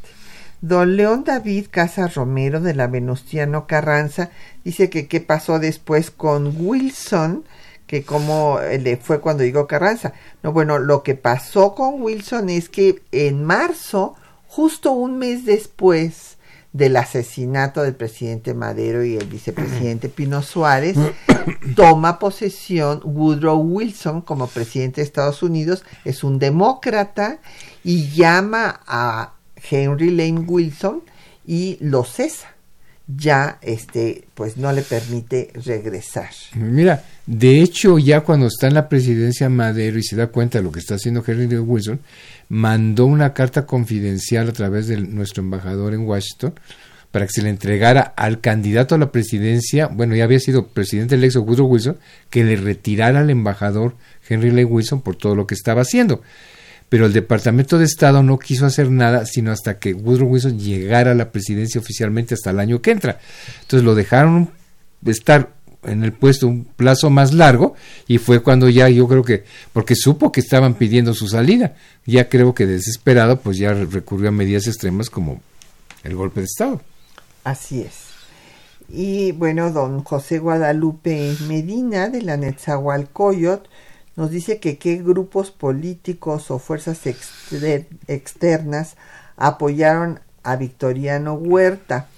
Don 0.60 0.96
León 0.96 1.24
David 1.24 1.66
Casas 1.70 2.14
Romero 2.14 2.58
de 2.60 2.74
la 2.74 2.86
Venustiano 2.86 3.66
Carranza 3.66 4.30
dice 4.64 4.88
que 4.88 5.08
qué 5.08 5.20
pasó 5.20 5.58
después 5.58 6.10
con 6.10 6.54
Wilson, 6.56 7.44
que 7.86 8.02
como 8.02 8.58
eh, 8.60 8.78
le 8.78 8.96
fue 8.96 9.20
cuando 9.20 9.44
llegó 9.44 9.66
Carranza. 9.66 10.14
No, 10.42 10.52
bueno, 10.52 10.78
lo 10.78 11.02
que 11.02 11.16
pasó 11.16 11.74
con 11.74 12.00
Wilson 12.00 12.48
es 12.48 12.70
que 12.70 13.02
en 13.12 13.44
marzo, 13.44 14.14
justo 14.46 14.92
un 14.92 15.18
mes 15.18 15.44
después 15.44 16.38
del 16.72 16.96
asesinato 16.96 17.82
del 17.82 17.94
presidente 17.94 18.54
Madero 18.54 19.04
y 19.04 19.16
el 19.16 19.26
vicepresidente 19.26 20.08
Pino 20.08 20.42
Suárez, 20.42 20.96
toma 21.76 22.18
posesión 22.18 23.02
Woodrow 23.04 23.58
Wilson 23.58 24.22
como 24.22 24.46
presidente 24.46 25.02
de 25.02 25.06
Estados 25.06 25.42
Unidos, 25.42 25.84
es 26.06 26.24
un 26.24 26.38
demócrata 26.38 27.38
y 27.84 28.08
llama 28.08 28.80
a 28.86 29.34
Henry 29.70 30.10
Lane 30.10 30.40
Wilson 30.40 31.02
y 31.46 31.76
lo 31.80 32.04
cesa. 32.04 32.48
Ya 33.06 33.58
este 33.60 34.24
pues 34.34 34.56
no 34.56 34.72
le 34.72 34.80
permite 34.80 35.50
regresar. 35.66 36.30
Mira, 36.54 37.04
de 37.26 37.60
hecho, 37.60 37.98
ya 37.98 38.22
cuando 38.22 38.46
está 38.46 38.66
en 38.66 38.74
la 38.74 38.88
presidencia 38.88 39.50
Madero 39.50 39.98
y 39.98 40.02
se 40.02 40.16
da 40.16 40.28
cuenta 40.28 40.58
de 40.58 40.64
lo 40.64 40.72
que 40.72 40.80
está 40.80 40.94
haciendo 40.94 41.22
Henry 41.26 41.46
Lee 41.46 41.58
Wilson, 41.58 42.00
mandó 42.48 43.04
una 43.04 43.34
carta 43.34 43.66
confidencial 43.66 44.48
a 44.48 44.52
través 44.52 44.86
de 44.86 44.96
nuestro 44.96 45.42
embajador 45.42 45.92
en 45.92 46.06
Washington 46.06 46.54
para 47.10 47.26
que 47.26 47.32
se 47.32 47.42
le 47.42 47.50
entregara 47.50 48.00
al 48.16 48.40
candidato 48.40 48.94
a 48.94 48.98
la 48.98 49.12
presidencia, 49.12 49.86
bueno, 49.86 50.16
ya 50.16 50.24
había 50.24 50.40
sido 50.40 50.66
presidente 50.66 51.14
electo 51.14 51.42
Woodrow 51.42 51.68
Wilson, 51.68 51.96
que 52.28 52.42
le 52.42 52.56
retirara 52.56 53.20
al 53.20 53.30
embajador 53.30 53.94
Henry 54.28 54.50
Lee 54.50 54.64
Wilson 54.64 55.00
por 55.00 55.14
todo 55.14 55.36
lo 55.36 55.46
que 55.46 55.54
estaba 55.54 55.82
haciendo. 55.82 56.22
Pero 56.88 57.06
el 57.06 57.12
Departamento 57.12 57.78
de 57.78 57.84
Estado 57.84 58.22
no 58.22 58.38
quiso 58.38 58.66
hacer 58.66 58.90
nada 58.90 59.26
sino 59.26 59.50
hasta 59.50 59.78
que 59.78 59.94
Woodrow 59.94 60.28
Wilson 60.28 60.58
llegara 60.58 61.12
a 61.12 61.14
la 61.14 61.32
presidencia 61.32 61.80
oficialmente 61.80 62.34
hasta 62.34 62.50
el 62.50 62.60
año 62.60 62.80
que 62.80 62.92
entra. 62.92 63.18
Entonces 63.62 63.84
lo 63.84 63.94
dejaron 63.94 64.50
estar 65.04 65.52
en 65.82 66.04
el 66.04 66.12
puesto 66.12 66.46
un 66.46 66.64
plazo 66.64 67.10
más 67.10 67.34
largo 67.34 67.74
y 68.06 68.18
fue 68.18 68.40
cuando 68.42 68.68
ya 68.70 68.88
yo 68.88 69.06
creo 69.06 69.22
que 69.22 69.44
porque 69.72 69.94
supo 69.94 70.32
que 70.32 70.40
estaban 70.40 70.74
pidiendo 70.74 71.12
su 71.12 71.28
salida 71.28 71.74
ya 72.06 72.30
creo 72.30 72.54
que 72.54 72.64
desesperado 72.64 73.38
pues 73.40 73.58
ya 73.58 73.74
recurrió 73.74 74.30
a 74.30 74.32
medidas 74.32 74.66
extremas 74.66 75.10
como 75.10 75.42
el 76.02 76.14
golpe 76.14 76.40
de 76.40 76.46
estado 76.46 76.80
Así 77.44 77.82
es. 77.82 78.04
Y 78.88 79.32
bueno, 79.32 79.70
don 79.70 80.02
José 80.02 80.38
Guadalupe 80.38 81.36
Medina 81.46 82.08
de 82.08 82.22
la 82.22 82.36
Netzahualcoyot 82.36 83.68
nos 84.16 84.30
dice 84.30 84.60
que 84.60 84.78
qué 84.78 84.96
grupos 84.96 85.50
políticos 85.50 86.50
o 86.50 86.58
fuerzas 86.58 87.06
exter- 87.06 87.86
externas 88.06 88.96
apoyaron 89.36 90.20
a 90.42 90.56
Victoriano 90.56 91.34
Huerta. 91.34 92.08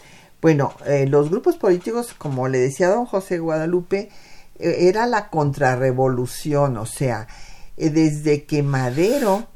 Bueno, 0.42 0.74
eh, 0.86 1.06
los 1.06 1.30
grupos 1.30 1.56
políticos, 1.56 2.14
como 2.16 2.48
le 2.48 2.58
decía 2.58 2.88
don 2.88 3.06
José 3.06 3.38
Guadalupe, 3.38 4.10
eh, 4.58 4.76
era 4.88 5.06
la 5.06 5.30
contrarrevolución, 5.30 6.76
o 6.76 6.86
sea, 6.86 7.26
eh, 7.76 7.90
desde 7.90 8.44
que 8.44 8.62
Madero 8.62 9.46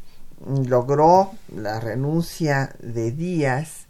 mm, 0.46 0.64
logró 0.68 1.32
la 1.54 1.80
renuncia 1.80 2.74
de 2.80 3.10
Díaz, 3.12 3.86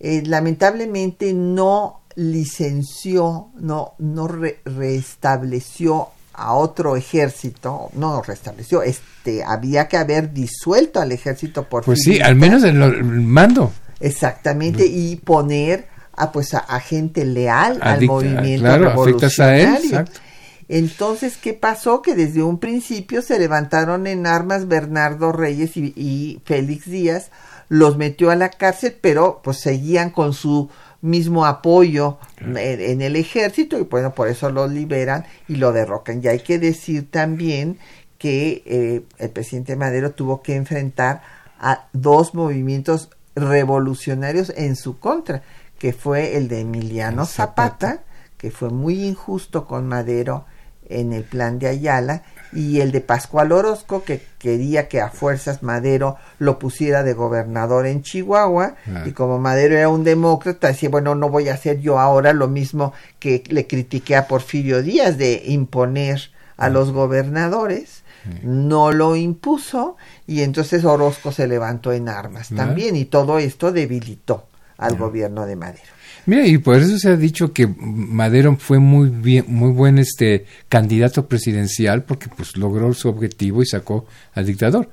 lamentablemente 0.00 1.32
no 1.32 2.02
licenció, 2.14 3.48
no, 3.54 3.94
no 3.98 4.28
re- 4.28 4.60
restableció 4.66 6.08
a 6.34 6.54
otro 6.54 6.96
ejército, 6.96 7.90
no 7.94 8.20
restableció, 8.22 8.82
este, 8.82 9.44
había 9.44 9.88
que 9.88 9.96
haber 9.96 10.32
disuelto 10.32 11.00
al 11.00 11.12
ejército 11.12 11.64
por 11.68 11.84
pues 11.84 12.00
sí 12.02 12.20
al 12.20 12.34
menos 12.36 12.62
el, 12.64 12.82
el 12.82 13.04
mando 13.04 13.72
Exactamente, 14.00 14.84
y 14.86 15.16
poner 15.16 15.86
a 16.16 16.30
pues 16.30 16.54
a, 16.54 16.58
a 16.58 16.78
gente 16.80 17.24
leal 17.24 17.78
al 17.80 17.98
Adicta- 17.98 18.06
movimiento 18.12 18.64
claro, 18.66 19.02
afectas 19.02 19.40
a 19.40 19.56
él, 19.56 19.62
revolucionario. 19.66 20.00
exacto. 20.00 20.20
Entonces, 20.68 21.36
¿qué 21.36 21.52
pasó? 21.54 22.00
Que 22.02 22.14
desde 22.14 22.42
un 22.42 22.58
principio 22.58 23.20
se 23.22 23.38
levantaron 23.38 24.06
en 24.06 24.26
armas 24.26 24.66
Bernardo 24.66 25.30
Reyes 25.32 25.76
y, 25.76 25.92
y 25.96 26.40
Félix 26.44 26.86
Díaz, 26.86 27.30
los 27.68 27.96
metió 27.98 28.30
a 28.30 28.36
la 28.36 28.48
cárcel, 28.50 28.96
pero 29.00 29.40
pues 29.44 29.58
seguían 29.58 30.10
con 30.10 30.32
su 30.32 30.70
mismo 31.04 31.44
apoyo 31.44 32.18
en, 32.38 32.56
en 32.56 33.02
el 33.02 33.16
ejército 33.16 33.78
y 33.78 33.82
bueno, 33.82 34.14
por 34.14 34.28
eso 34.28 34.50
lo 34.50 34.66
liberan 34.66 35.26
y 35.48 35.56
lo 35.56 35.72
derrocan. 35.72 36.20
Y 36.22 36.28
hay 36.28 36.40
que 36.40 36.58
decir 36.58 37.10
también 37.10 37.78
que 38.18 38.62
eh, 38.64 39.02
el 39.18 39.30
presidente 39.30 39.76
Madero 39.76 40.12
tuvo 40.12 40.40
que 40.42 40.56
enfrentar 40.56 41.20
a 41.60 41.88
dos 41.92 42.34
movimientos 42.34 43.10
revolucionarios 43.36 44.50
en 44.56 44.76
su 44.76 44.98
contra, 44.98 45.42
que 45.78 45.92
fue 45.92 46.38
el 46.38 46.48
de 46.48 46.60
Emiliano 46.60 47.26
Zapata, 47.26 48.02
que 48.38 48.50
fue 48.50 48.70
muy 48.70 49.04
injusto 49.04 49.66
con 49.66 49.86
Madero 49.86 50.46
en 50.88 51.12
el 51.12 51.24
plan 51.24 51.58
de 51.58 51.68
Ayala, 51.68 52.22
y 52.52 52.80
el 52.80 52.92
de 52.92 53.00
Pascual 53.00 53.50
Orozco, 53.52 54.04
que 54.04 54.22
quería 54.38 54.86
que 54.88 55.00
a 55.00 55.10
fuerzas 55.10 55.62
Madero 55.62 56.16
lo 56.38 56.58
pusiera 56.58 57.02
de 57.02 57.12
gobernador 57.14 57.86
en 57.86 58.02
Chihuahua, 58.02 58.76
Ah. 58.86 59.02
y 59.06 59.12
como 59.12 59.38
Madero 59.38 59.76
era 59.76 59.88
un 59.88 60.04
demócrata, 60.04 60.68
decía, 60.68 60.88
bueno, 60.88 61.14
no 61.14 61.28
voy 61.30 61.48
a 61.48 61.54
hacer 61.54 61.80
yo 61.80 61.98
ahora 61.98 62.32
lo 62.32 62.46
mismo 62.48 62.92
que 63.18 63.42
le 63.48 63.66
critiqué 63.66 64.14
a 64.16 64.28
Porfirio 64.28 64.82
Díaz 64.82 65.18
de 65.18 65.42
imponer 65.46 66.30
a 66.56 66.68
los 66.68 66.92
gobernadores, 66.92 68.02
no 68.42 68.92
lo 68.92 69.16
impuso, 69.16 69.96
y 70.26 70.42
entonces 70.42 70.84
Orozco 70.84 71.32
se 71.32 71.46
levantó 71.46 71.92
en 71.92 72.08
armas 72.08 72.52
Ah. 72.52 72.56
también, 72.56 72.96
y 72.96 73.04
todo 73.04 73.38
esto 73.38 73.72
debilitó 73.72 74.46
al 74.78 74.96
gobierno 74.96 75.46
de 75.46 75.56
Madero. 75.56 75.84
Mira, 76.26 76.46
y 76.46 76.58
por 76.58 76.76
eso 76.76 76.98
se 76.98 77.10
ha 77.10 77.16
dicho 77.16 77.52
que 77.52 77.66
Madero 77.66 78.56
fue 78.56 78.78
muy 78.78 79.10
bien, 79.10 79.44
muy 79.48 79.70
buen 79.70 79.98
este 79.98 80.46
candidato 80.68 81.26
presidencial 81.26 82.04
porque 82.04 82.28
pues 82.34 82.56
logró 82.56 82.92
su 82.94 83.08
objetivo 83.08 83.62
y 83.62 83.66
sacó 83.66 84.06
al 84.34 84.46
dictador. 84.46 84.90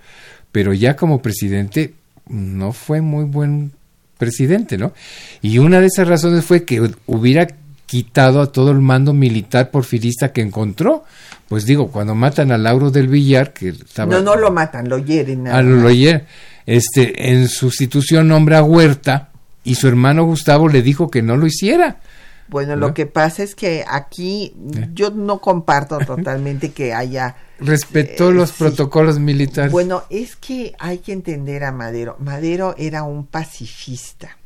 Pero 0.52 0.74
ya 0.74 0.96
como 0.96 1.22
presidente, 1.22 1.94
no 2.28 2.74
fue 2.74 3.02
muy 3.02 3.24
buen 3.24 3.72
presidente, 4.18 4.78
¿no? 4.78 4.94
Y 5.42 5.58
una 5.60 5.80
de 5.80 5.88
esas 5.88 6.08
razones 6.08 6.44
fue 6.44 6.66
que 6.66 6.92
hubiera 7.08 7.48
quitado 7.86 8.42
a 8.42 8.52
todo 8.52 8.72
el 8.72 8.80
mando 8.80 9.14
militar 9.14 9.72
porfirista 9.72 10.32
que 10.32 10.42
encontró. 10.42 11.04
Pues 11.48 11.66
digo, 11.66 11.92
cuando 11.92 12.16
matan 12.16 12.52
a 12.52 12.58
Lauro 12.58 12.92
del 12.92 13.08
Villar, 13.08 13.52
que 13.52 13.70
estaba... 13.70 14.14
No, 14.14 14.22
no 14.22 14.36
lo 14.36 14.52
matan, 14.52 14.88
lo 14.88 14.98
hieren. 15.00 15.48
Ah, 15.48 15.62
lo, 15.62 15.76
lo 15.78 15.92
hieren. 15.92 16.24
Este, 16.66 17.32
en 17.32 17.48
sustitución 17.48 18.28
nombra 18.28 18.60
a 18.60 18.64
Huerta 18.64 19.31
y 19.64 19.76
su 19.76 19.88
hermano 19.88 20.24
Gustavo 20.26 20.68
le 20.70 20.82
dijo 20.82 21.10
que 21.10 21.22
no 21.22 21.38
lo 21.38 21.46
hiciera. 21.48 22.00
Bueno, 22.48 22.76
lo 22.76 22.94
que 22.94 23.06
pasa 23.06 23.44
es 23.44 23.56
que 23.56 23.86
aquí 23.88 24.54
Eh. 24.76 24.90
yo 24.94 25.10
no 25.12 25.40
comparto 25.40 26.00
totalmente 26.00 26.72
que 26.74 26.94
haya... 26.94 27.38
Respetó 27.60 28.30
Eh, 28.30 28.34
los 28.34 28.50
sí. 28.50 28.56
protocolos 28.60 29.20
militares. 29.20 29.72
Bueno, 29.72 30.04
es 30.10 30.36
que 30.36 30.74
hay 30.78 30.98
que 30.98 31.14
entender 31.14 31.64
a 31.64 31.72
Madero. 31.72 32.18
Madero 32.20 32.76
era 32.78 33.04
un 33.04 33.26
pacifista 33.26 34.38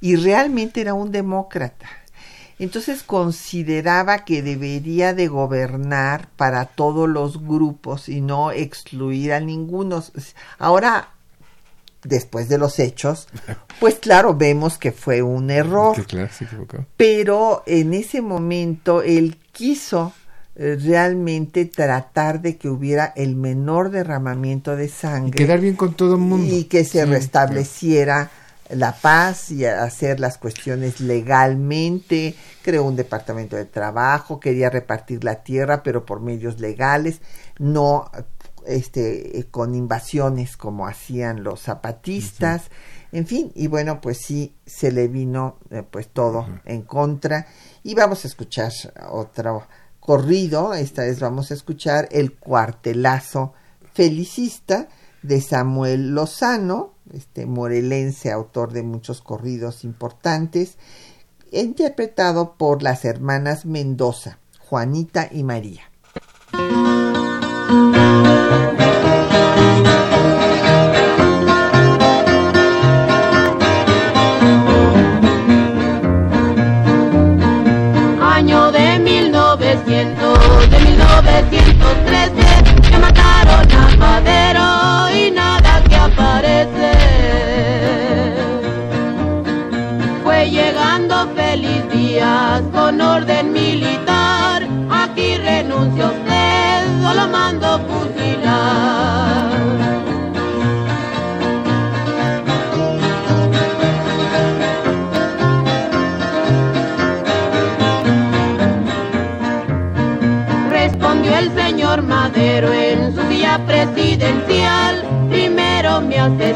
y 0.00 0.16
realmente 0.16 0.82
era 0.82 0.92
un 0.92 1.10
demócrata. 1.10 1.86
Entonces 2.58 3.02
consideraba 3.04 4.24
que 4.26 4.42
debería 4.42 5.14
de 5.14 5.28
gobernar 5.28 6.28
para 6.36 6.66
todos 6.66 7.08
los 7.08 7.40
grupos 7.42 8.08
y 8.10 8.20
no 8.20 8.50
excluir 8.50 9.32
a 9.32 9.40
ninguno. 9.40 10.02
Ahora, 10.58 11.10
después 12.04 12.48
de 12.48 12.58
los 12.58 12.78
hechos, 12.78 13.28
pues 13.80 13.96
claro, 13.96 14.34
vemos 14.36 14.78
que 14.78 14.92
fue 14.92 15.22
un 15.22 15.50
error 15.50 15.94
Que 15.96 16.04
claro, 16.04 16.28
se 16.32 16.44
equivocó. 16.44 16.86
pero 16.96 17.62
en 17.66 17.94
ese 17.94 18.20
momento 18.22 19.02
él 19.02 19.36
quiso 19.52 20.12
eh, 20.56 20.76
realmente 20.80 21.64
tratar 21.66 22.40
de 22.40 22.56
que 22.56 22.68
hubiera 22.68 23.12
el 23.16 23.36
menor 23.36 23.90
derramamiento 23.90 24.74
de 24.76 24.86
Y 24.86 24.88
sangre 24.88 25.32
quedar 25.44 25.60
bien 25.60 25.76
con 25.76 25.94
todo 25.94 26.14
el 26.14 26.20
mundo. 26.20 26.52
y 26.54 26.64
que 26.64 26.84
se 26.84 27.04
Sí, 27.04 27.10
restableciera 27.10 28.30
la 28.70 28.92
paz 28.92 29.50
y 29.50 29.64
hacer 29.64 30.20
las 30.20 30.36
cuestiones 30.36 31.00
legalmente, 31.00 32.34
creó 32.62 32.84
un 32.84 32.96
departamento 32.96 33.56
de 33.56 33.64
trabajo, 33.64 34.40
quería 34.40 34.68
repartir 34.68 35.24
la 35.24 35.36
tierra, 35.42 35.82
pero 35.82 36.04
por 36.04 36.20
medios 36.20 36.60
legales, 36.60 37.20
no 37.58 38.10
este 38.68 39.46
con 39.50 39.74
invasiones 39.74 40.56
como 40.56 40.86
hacían 40.86 41.42
los 41.42 41.62
zapatistas, 41.62 42.70
en 43.10 43.26
fin, 43.26 43.50
y 43.54 43.66
bueno, 43.66 44.00
pues 44.00 44.18
sí 44.18 44.54
se 44.66 44.92
le 44.92 45.08
vino 45.08 45.58
eh, 45.70 45.82
pues 45.88 46.08
todo 46.08 46.46
en 46.64 46.82
contra. 46.82 47.46
Y 47.82 47.94
vamos 47.94 48.24
a 48.24 48.28
escuchar 48.28 48.72
otro 49.10 49.66
corrido, 49.98 50.74
esta 50.74 51.02
vez 51.02 51.20
vamos 51.20 51.50
a 51.50 51.54
escuchar 51.54 52.08
el 52.12 52.34
cuartelazo 52.34 53.54
felicista 53.94 54.88
de 55.22 55.40
Samuel 55.40 56.10
Lozano, 56.14 56.94
este 57.12 57.46
morelense, 57.46 58.30
autor 58.30 58.72
de 58.72 58.82
muchos 58.82 59.22
corridos 59.22 59.84
importantes, 59.84 60.76
interpretado 61.50 62.56
por 62.56 62.82
las 62.82 63.04
hermanas 63.04 63.64
Mendoza, 63.64 64.38
Juanita 64.60 65.28
y 65.30 65.44
María. 65.44 65.90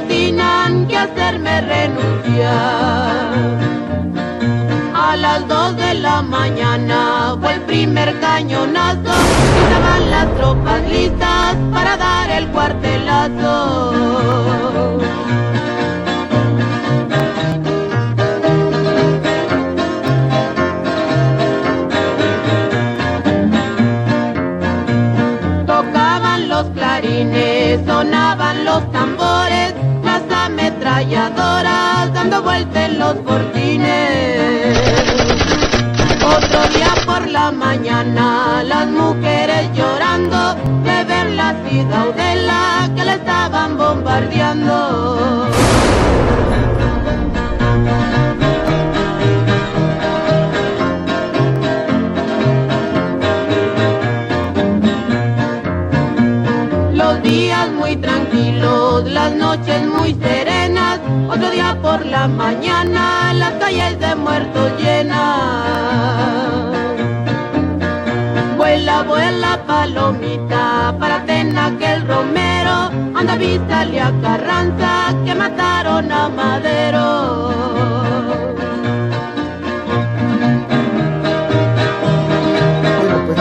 Asesinan 0.02 0.86
que 0.86 0.96
hacerme 0.96 1.60
renunciar. 1.60 3.32
A 4.94 5.16
las 5.16 5.46
dos 5.48 5.76
de 5.76 5.94
la 5.94 6.22
mañana 6.22 7.36
fue 7.40 7.54
el 7.54 7.60
primer 7.62 8.18
cañonazo. 8.20 9.00
y 9.00 9.64
Estaban 9.64 10.10
las 10.10 10.34
tropas 10.36 10.82
listas 10.88 11.56
para 11.72 11.96
dar 11.96 12.30
el 12.30 12.48
cuartelazo. 12.48 14.02
Dando 32.22 32.42
vuelta 32.42 32.86
en 32.86 32.98
los 33.00 33.14
fortines. 33.26 34.78
Otro 36.24 36.60
día 36.76 36.94
por 37.04 37.28
la 37.28 37.50
mañana, 37.50 38.62
las 38.62 38.86
mujeres 38.86 39.68
llorando 39.74 40.54
de 40.84 41.04
ver 41.04 41.30
la 41.30 41.52
ciudadela 41.66 42.88
que 42.94 43.04
le 43.04 43.14
estaban 43.14 43.76
bombardeando. 43.76 45.48
Los 56.92 57.22
días 57.24 57.68
muy 57.72 57.96
tranquilos, 57.96 59.10
las 59.10 59.32
noches 59.34 59.82
muy 59.88 60.14
día 60.14 60.41
por 61.92 62.06
la 62.06 62.26
mañana, 62.26 63.34
las 63.34 63.52
calles 63.60 64.00
de 64.00 64.14
muertos 64.14 64.72
llenas. 64.80 65.18
Vuela, 68.56 69.02
vuela 69.02 69.62
palomita, 69.66 70.94
para 70.98 71.22
Tena 71.26 71.76
que 71.78 71.92
el 71.96 72.08
Romero, 72.08 72.76
anda 73.14 73.34
avísale 73.34 74.00
a 74.00 74.10
Carranza 74.22 75.14
que 75.24 75.34
mataron 75.34 76.10
a 76.10 76.30
Madero. 76.30 77.08
Pues 83.26 83.38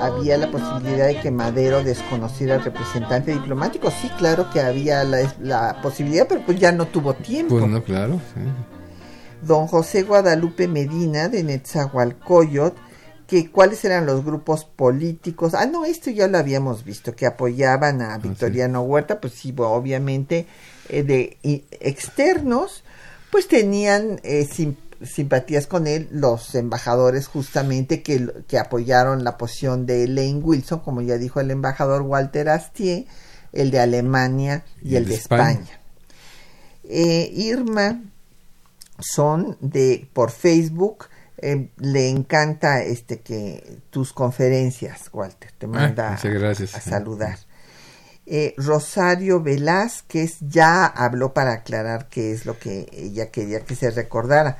había 0.00 0.36
la 0.36 0.50
posibilidad 0.50 1.06
de 1.06 1.20
que 1.20 1.30
Madero 1.30 1.82
desconociera 1.82 2.56
al 2.56 2.64
representante 2.64 3.32
diplomático. 3.32 3.90
Sí, 3.90 4.10
claro 4.18 4.50
que 4.50 4.60
había 4.60 5.04
la, 5.04 5.34
la 5.40 5.80
posibilidad, 5.82 6.26
pero 6.28 6.44
pues 6.44 6.58
ya 6.58 6.72
no 6.72 6.86
tuvo 6.86 7.14
tiempo. 7.14 7.58
Pues 7.58 7.70
no, 7.70 7.82
claro. 7.82 8.20
sí. 8.34 8.40
Don 9.42 9.66
José 9.66 10.02
Guadalupe 10.02 10.68
Medina 10.68 11.28
de 11.28 11.42
Netzahualcoyot, 11.42 12.74
que 13.26 13.50
cuáles 13.50 13.84
eran 13.84 14.06
los 14.06 14.24
grupos 14.24 14.64
políticos. 14.64 15.54
Ah, 15.54 15.66
no, 15.66 15.84
esto 15.84 16.10
ya 16.10 16.28
lo 16.28 16.38
habíamos 16.38 16.84
visto, 16.84 17.14
que 17.14 17.26
apoyaban 17.26 18.02
a 18.02 18.16
Victoriano 18.18 18.82
Huerta, 18.82 19.20
pues 19.20 19.34
sí, 19.34 19.54
obviamente 19.56 20.46
eh, 20.88 21.02
de 21.02 21.38
externos, 21.80 22.84
pues 23.30 23.48
tenían 23.48 24.20
eh, 24.22 24.46
simpatías 25.04 25.66
con 25.66 25.86
él 25.86 26.08
los 26.10 26.54
embajadores 26.54 27.26
justamente 27.28 28.02
que, 28.02 28.44
que 28.48 28.58
apoyaron 28.58 29.24
la 29.24 29.36
posición 29.36 29.86
de 29.86 30.06
Lane 30.08 30.36
Wilson, 30.42 30.80
como 30.80 31.00
ya 31.02 31.16
dijo 31.18 31.40
el 31.40 31.50
embajador 31.50 32.02
Walter 32.02 32.48
Astier, 32.48 33.06
el 33.52 33.70
de 33.70 33.80
Alemania 33.80 34.64
y, 34.82 34.96
el 34.96 35.06
de 35.06 35.14
España. 35.14 35.80
Eh, 36.84 37.30
Irma 37.32 38.02
son 38.98 39.56
de 39.60 40.08
por 40.12 40.30
Facebook 40.30 41.06
eh, 41.38 41.70
le 41.78 42.08
encanta 42.10 42.82
este 42.82 43.20
que 43.20 43.80
tus 43.90 44.12
conferencias 44.12 45.10
Walter 45.12 45.50
te 45.58 45.66
manda 45.66 46.08
Ah, 46.08 46.10
muchas 46.12 46.32
gracias. 46.32 46.74
a, 46.74 46.78
a 46.78 46.80
saludar 46.80 47.38
Eh, 48.26 48.54
Rosario 48.56 49.42
Velázquez 49.42 50.38
ya 50.40 50.86
habló 50.86 51.34
para 51.34 51.52
aclarar 51.52 52.08
qué 52.08 52.32
es 52.32 52.46
lo 52.46 52.58
que 52.58 52.88
ella 52.92 53.30
quería 53.30 53.60
que 53.60 53.74
se 53.76 53.90
recordara 53.90 54.58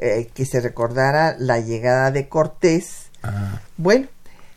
eh, 0.00 0.28
que 0.34 0.44
se 0.44 0.60
recordara 0.60 1.36
la 1.38 1.60
llegada 1.60 2.10
de 2.10 2.28
Cortés 2.28 3.10
Ah, 3.22 3.60
bueno 3.76 4.08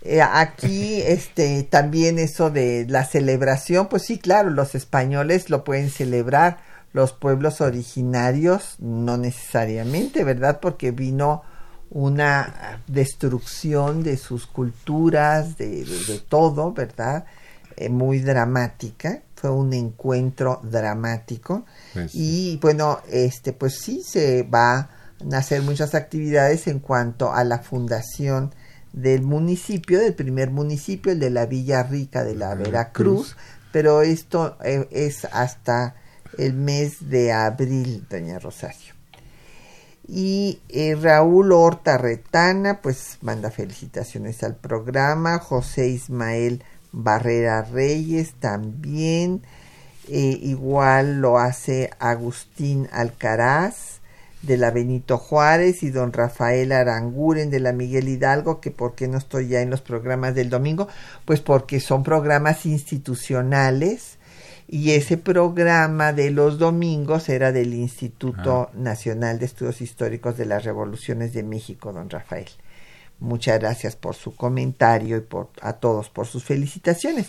eh, 0.03 0.21
aquí 0.21 1.01
este 1.05 1.63
también 1.63 2.19
eso 2.19 2.49
de 2.49 2.85
la 2.89 3.05
celebración, 3.05 3.87
pues 3.87 4.03
sí, 4.03 4.19
claro, 4.19 4.49
los 4.49 4.75
españoles 4.75 5.49
lo 5.49 5.63
pueden 5.63 5.89
celebrar, 5.89 6.57
los 6.91 7.13
pueblos 7.13 7.61
originarios 7.61 8.75
no 8.79 9.17
necesariamente, 9.17 10.23
¿verdad? 10.23 10.59
Porque 10.59 10.91
vino 10.91 11.43
una 11.89 12.81
destrucción 12.87 14.03
de 14.03 14.17
sus 14.17 14.45
culturas, 14.45 15.57
de, 15.57 15.85
de, 15.85 16.19
todo, 16.27 16.73
¿verdad? 16.73 17.25
Eh, 17.77 17.87
muy 17.89 18.19
dramática, 18.19 19.21
fue 19.35 19.51
un 19.51 19.73
encuentro 19.73 20.59
dramático 20.63 21.65
Pues, 21.93 22.13
y 22.13 22.57
bueno, 22.61 22.99
este 23.09 23.53
pues 23.53 23.79
sí 23.79 24.03
se 24.03 24.43
va 24.43 24.79
a 24.79 24.89
hacer 25.31 25.61
muchas 25.61 25.95
actividades 25.95 26.67
en 26.67 26.79
cuanto 26.79 27.33
a 27.33 27.43
la 27.43 27.59
fundación 27.59 28.53
del 28.93 29.23
municipio, 29.23 29.99
del 29.99 30.13
primer 30.13 30.51
municipio, 30.51 31.11
el 31.11 31.19
de 31.19 31.29
la 31.29 31.45
Villa 31.45 31.83
Rica 31.83 32.23
de 32.23 32.35
la 32.35 32.53
Veracruz, 32.55 33.35
pero 33.71 34.01
esto 34.01 34.57
eh, 34.63 34.87
es 34.91 35.25
hasta 35.25 35.95
el 36.37 36.53
mes 36.53 37.09
de 37.09 37.31
abril, 37.31 38.05
doña 38.09 38.39
Rosario. 38.39 38.93
Y 40.07 40.61
eh, 40.69 40.95
Raúl 40.95 41.51
Horta 41.51 41.97
Retana, 41.97 42.81
pues 42.81 43.17
manda 43.21 43.51
felicitaciones 43.51 44.43
al 44.43 44.55
programa. 44.55 45.39
José 45.39 45.87
Ismael 45.87 46.63
Barrera 46.91 47.63
Reyes 47.63 48.33
también. 48.39 49.43
Eh, 50.09 50.37
igual 50.41 51.21
lo 51.21 51.39
hace 51.39 51.89
Agustín 51.99 52.89
Alcaraz 52.91 54.01
de 54.43 54.57
la 54.57 54.71
Benito 54.71 55.17
Juárez 55.17 55.83
y 55.83 55.89
don 55.89 56.13
Rafael 56.13 56.71
Aranguren 56.73 57.49
de 57.49 57.59
la 57.59 57.71
Miguel 57.71 58.09
Hidalgo, 58.09 58.59
que 58.59 58.71
por 58.71 58.93
qué 58.93 59.07
no 59.07 59.17
estoy 59.17 59.47
ya 59.47 59.61
en 59.61 59.69
los 59.69 59.81
programas 59.81 60.35
del 60.35 60.49
domingo, 60.49 60.87
pues 61.25 61.39
porque 61.39 61.79
son 61.79 62.03
programas 62.03 62.65
institucionales 62.65 64.17
y 64.67 64.91
ese 64.91 65.17
programa 65.17 66.13
de 66.13 66.29
los 66.31 66.57
domingos 66.57 67.29
era 67.29 67.51
del 67.51 67.73
Instituto 67.73 68.69
Nacional 68.73 69.39
de 69.39 69.45
Estudios 69.45 69.81
Históricos 69.81 70.37
de 70.37 70.45
las 70.45 70.63
Revoluciones 70.63 71.33
de 71.33 71.43
México, 71.43 71.93
don 71.93 72.09
Rafael. 72.09 72.49
Muchas 73.19 73.59
gracias 73.59 73.95
por 73.95 74.15
su 74.15 74.35
comentario 74.35 75.17
y 75.17 75.21
por 75.21 75.49
a 75.61 75.73
todos 75.73 76.09
por 76.09 76.27
sus 76.27 76.43
felicitaciones. 76.43 77.27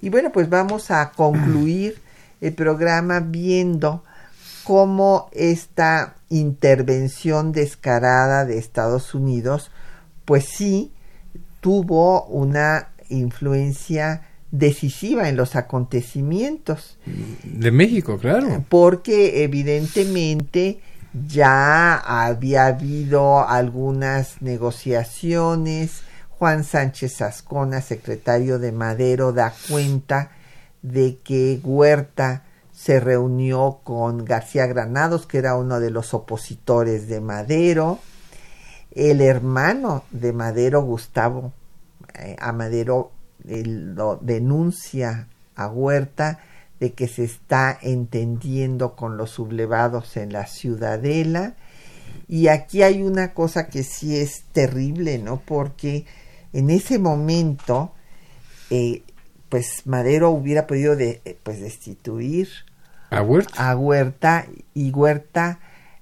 Y 0.00 0.10
bueno, 0.10 0.30
pues 0.30 0.48
vamos 0.48 0.90
a 0.90 1.10
concluir 1.10 1.98
el 2.40 2.52
programa 2.54 3.20
viendo 3.20 4.04
cómo 4.64 5.28
esta 5.32 6.16
intervención 6.28 7.52
descarada 7.52 8.44
de 8.44 8.58
Estados 8.58 9.14
Unidos, 9.14 9.70
pues 10.24 10.46
sí 10.46 10.92
tuvo 11.60 12.24
una 12.24 12.88
influencia 13.08 14.22
decisiva 14.50 15.28
en 15.28 15.36
los 15.36 15.56
acontecimientos, 15.56 16.98
De 17.44 17.70
México, 17.70 18.18
claro. 18.18 18.64
porque 18.68 19.44
evidentemente 19.44 20.80
ya 21.26 21.96
había 21.96 22.66
habido 22.66 23.46
algunas 23.48 24.40
negociaciones. 24.42 26.02
Juan 26.30 26.64
Sánchez 26.64 27.22
Ascona, 27.22 27.80
secretario 27.80 28.58
de 28.58 28.72
Madero, 28.72 29.32
da 29.32 29.54
cuenta 29.68 30.32
de 30.82 31.18
que 31.22 31.60
Huerta 31.62 32.44
se 32.82 32.98
reunió 32.98 33.78
con 33.84 34.24
García 34.24 34.66
Granados, 34.66 35.24
que 35.28 35.38
era 35.38 35.54
uno 35.54 35.78
de 35.78 35.90
los 35.90 36.14
opositores 36.14 37.06
de 37.06 37.20
Madero. 37.20 38.00
El 38.90 39.20
hermano 39.20 40.02
de 40.10 40.32
Madero, 40.32 40.82
Gustavo 40.82 41.52
eh, 42.18 42.34
a 42.40 42.50
Madero, 42.50 43.12
él 43.46 43.94
lo 43.94 44.16
denuncia 44.16 45.28
a 45.54 45.68
Huerta 45.68 46.40
de 46.80 46.92
que 46.92 47.06
se 47.06 47.22
está 47.22 47.78
entendiendo 47.80 48.96
con 48.96 49.16
los 49.16 49.30
sublevados 49.30 50.16
en 50.16 50.32
la 50.32 50.46
ciudadela. 50.48 51.54
Y 52.26 52.48
aquí 52.48 52.82
hay 52.82 53.04
una 53.04 53.32
cosa 53.32 53.68
que 53.68 53.84
sí 53.84 54.16
es 54.16 54.42
terrible, 54.50 55.20
¿no? 55.20 55.40
Porque 55.40 56.04
en 56.52 56.68
ese 56.68 56.98
momento, 56.98 57.92
eh, 58.70 59.04
pues 59.48 59.82
Madero 59.84 60.30
hubiera 60.30 60.66
podido 60.66 60.94
eh, 60.98 61.38
pues 61.44 61.60
destituir 61.60 62.48
A 63.12 63.22
Huerta. 63.22 63.70
a 63.70 63.76
Huerta 63.76 64.46
y 64.74 64.90
Huerta 64.90 65.58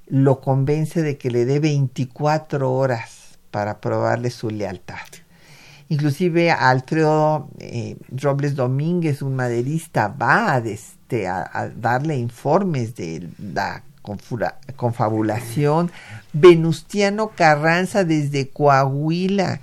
lo 0.06 0.40
convence 0.40 1.02
de 1.02 1.18
que 1.18 1.30
le 1.30 1.44
dé 1.44 1.60
24 1.60 2.72
horas 2.72 3.38
para 3.50 3.80
probarle 3.80 4.30
su 4.30 4.50
lealtad. 4.50 4.96
Inclusive 5.88 6.52
Alfredo 6.52 7.48
eh, 7.58 7.96
Robles 8.10 8.54
Domínguez, 8.54 9.22
un 9.22 9.34
maderista, 9.34 10.08
va 10.08 10.54
a, 10.54 10.58
este, 10.58 11.26
a- 11.26 11.70
darle 11.76 12.16
informes 12.16 12.94
de 12.94 13.28
la 13.38 13.82
confabulación. 14.76 15.90
Venustiano 16.32 17.32
Carranza 17.34 18.04
desde 18.04 18.48
Coahuila 18.50 19.60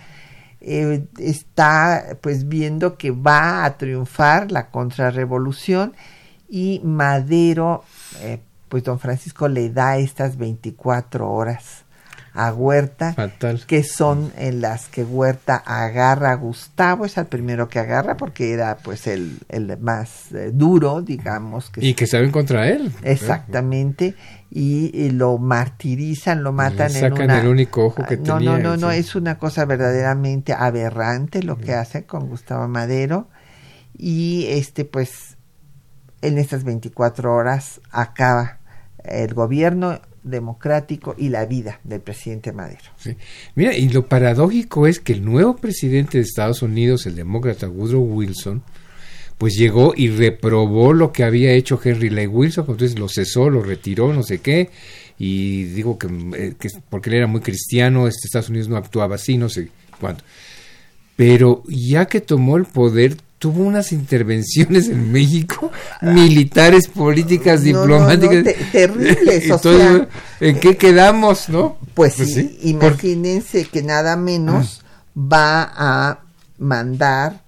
eh, 0.62 1.06
está 1.18 2.18
pues 2.22 2.48
viendo 2.50 2.98
que 2.98 3.12
va 3.12 3.64
a 3.64 3.78
triunfar 3.78 4.52
la 4.52 4.68
contrarrevolución 4.70 5.94
y 6.50 6.82
Madero, 6.84 7.84
eh, 8.22 8.40
pues 8.70 8.84
don 8.84 9.00
Francisco 9.00 9.48
le 9.48 9.70
da 9.70 9.98
estas 9.98 10.38
24 10.38 11.30
horas 11.30 11.84
a 12.38 12.54
Huerta, 12.54 13.14
Fatal. 13.14 13.64
que 13.66 13.84
son 13.84 14.32
en 14.38 14.62
las 14.62 14.90
que 14.90 15.04
Huerta 15.04 15.56
agarra 15.56 16.32
a 16.32 16.36
Gustavo, 16.36 17.06
es 17.06 17.18
el 17.18 17.26
primero 17.26 17.68
que 17.68 17.80
agarra 17.80 18.16
porque 18.16 18.54
era 18.54 18.78
pues 18.78 19.08
el, 19.08 19.40
el 19.50 19.76
más 19.80 20.32
eh, 20.34 20.52
duro, 20.54 21.02
digamos. 21.02 21.72
Que 21.72 21.84
Y 21.84 21.96
que 21.96 22.06
saben 22.06 22.30
contra 22.30 22.68
él. 22.68 22.92
Exactamente, 23.02 24.14
y, 24.52 24.92
y 24.94 25.10
lo 25.10 25.40
martirizan, 25.40 26.44
lo 26.44 26.52
matan 26.54 26.92
en 26.92 27.02
sacan 27.02 27.24
una... 27.24 27.42
el 27.42 27.48
único 27.48 27.86
ojo 27.86 28.04
que 28.04 28.18
no, 28.18 28.38
tenía, 28.38 28.52
No, 28.52 28.60
no, 28.60 28.78
no, 28.78 28.92
es 28.92 29.16
una 29.16 29.40
cosa 29.40 29.66
verdaderamente 29.66 30.54
aberrante 30.54 31.42
lo 31.42 31.58
que 31.58 31.74
hace 31.74 32.06
con 32.06 32.30
Gustavo 32.30 32.68
Madero 32.68 33.30
y 33.98 34.46
este 34.50 34.86
pues 34.86 35.27
en 36.22 36.38
estas 36.38 36.64
24 36.64 37.34
horas 37.34 37.82
acaba 37.92 38.60
el 39.04 39.34
gobierno 39.34 40.02
democrático 40.24 41.16
y 41.18 41.30
la 41.30 41.46
vida 41.46 41.80
del 41.84 42.02
presidente 42.02 42.52
Madero. 42.52 42.84
Sí. 42.98 43.16
Mira, 43.56 43.76
y 43.76 43.90
lo 43.90 44.08
paradójico 44.08 44.88
es 44.88 45.00
que 45.00 45.14
el 45.14 45.24
nuevo 45.24 45.56
presidente 45.56 46.18
de 46.18 46.24
Estados 46.24 46.62
Unidos, 46.62 47.06
el 47.06 47.16
demócrata 47.16 47.70
Woodrow 47.70 48.04
Wilson, 48.04 48.64
pues 49.38 49.56
llegó 49.56 49.94
y 49.96 50.10
reprobó 50.10 50.94
lo 50.94 51.12
que 51.12 51.24
había 51.24 51.52
hecho 51.52 51.80
Henry 51.82 52.10
Lay 52.10 52.28
Wilson, 52.28 52.66
entonces 52.68 52.98
lo 52.98 53.08
cesó, 53.08 53.50
lo 53.50 53.62
retiró, 53.62 54.12
no 54.12 54.24
sé 54.24 54.40
qué, 54.40 54.72
y 55.20 55.64
digo 55.66 55.98
que, 55.98 56.08
eh, 56.36 56.54
que 56.60 56.70
porque 56.90 57.10
él 57.10 57.18
era 57.18 57.28
muy 57.28 57.42
cristiano, 57.42 58.08
este 58.08 58.28
Estados 58.28 58.50
Unidos 58.50 58.68
no 58.68 58.78
actuaba 58.78 59.16
así, 59.16 59.38
no 59.38 59.50
sé 59.50 59.70
cuánto. 60.00 60.24
Pero 61.16 61.64
ya 61.68 62.06
que 62.06 62.22
tomó 62.22 62.58
el 62.58 62.66
poder, 62.66 63.18
tuvo 63.40 63.64
unas 63.64 63.92
intervenciones 63.92 64.88
en 64.88 65.12
México, 65.12 65.72
militares, 66.02 66.88
políticas, 66.88 67.62
No, 67.64 67.66
no, 67.66 68.00
no, 68.00 68.08
diplomáticas. 68.10 68.44
te- 68.44 68.54
terribles, 68.72 69.52
o 69.52 69.56
Entonces, 69.56 69.62
sea, 70.40 70.48
¿en 70.48 70.60
qué 70.60 70.78
quedamos, 70.78 71.50
no? 71.50 71.78
Pues, 71.94 72.14
sí, 72.16 72.44
Por- 72.44 72.68
imagínense 72.68 73.66
que 73.66 73.84
nada 73.84 74.16
menos 74.16 74.82
va 75.16 75.72
a 75.76 76.20
mandar 76.58 77.42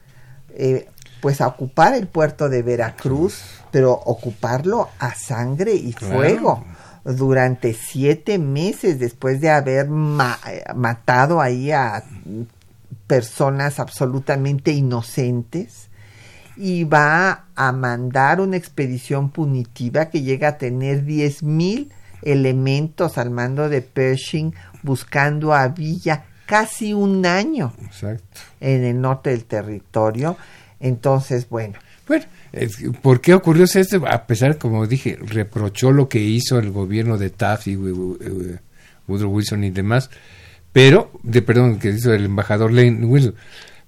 eh, 0.56 0.88
pues 1.22 1.42
a 1.42 1.48
ocupar 1.48 1.94
el 1.96 2.08
puerto 2.08 2.50
de 2.50 2.62
Veracruz, 2.64 3.42
pero 3.72 3.92
ocuparlo 3.94 4.90
a 5.00 5.14
sangre 5.16 5.74
y 5.76 5.94
Claro. 5.94 6.14
fuego 6.16 6.66
durante 7.04 7.74
siete 7.74 8.38
meses 8.38 9.00
después 9.00 9.40
de 9.42 9.50
haber 9.50 9.88
ma- 9.90 10.40
matado 10.76 11.42
ahí 11.42 11.72
a 11.72 12.04
personas 13.10 13.80
absolutamente 13.80 14.72
inocentes 14.72 15.90
y 16.56 16.84
va 16.84 17.48
a 17.56 17.72
mandar 17.72 18.40
una 18.40 18.56
expedición 18.56 19.32
punitiva 19.32 20.12
que 20.12 20.22
llega 20.22 20.50
a 20.50 20.58
tener 20.60 21.04
10.000 21.06 21.90
elementos 22.22 23.18
al 23.18 23.32
mando 23.32 23.68
de 23.68 23.82
Pershing 23.82 24.54
buscando 24.84 25.56
a 25.56 25.70
Villa 25.70 26.26
casi 26.46 26.94
un 26.94 27.26
año 27.26 27.74
Exacto. 27.84 28.42
en 28.60 28.84
el 28.84 29.02
norte 29.02 29.32
del 29.32 29.46
territorio. 29.46 30.38
Entonces, 30.80 31.50
bueno, 31.50 31.80
Bueno, 32.08 32.26
¿por 33.02 33.22
qué 33.22 33.34
ocurrió 33.34 33.64
esto? 33.64 34.06
A 34.08 34.28
pesar, 34.28 34.60
como 34.60 34.86
dije, 34.86 35.18
reprochó 35.20 35.92
lo 35.92 36.08
que 36.08 36.20
hizo 36.20 36.60
el 36.60 36.72
gobierno 36.72 37.18
de 37.18 37.32
Taft 37.32 37.68
y 37.68 37.76
Woodrow 37.76 39.32
Wilson 39.32 39.64
y 39.64 39.72
demás, 39.72 40.12
pero, 40.72 41.12
de 41.24 41.42
perdón, 41.42 41.80
que 41.80 41.90
hizo 41.90 42.14
el 42.14 42.26
embajador 42.26 42.72
Lane 42.72 43.06
Wilson. 43.06 43.36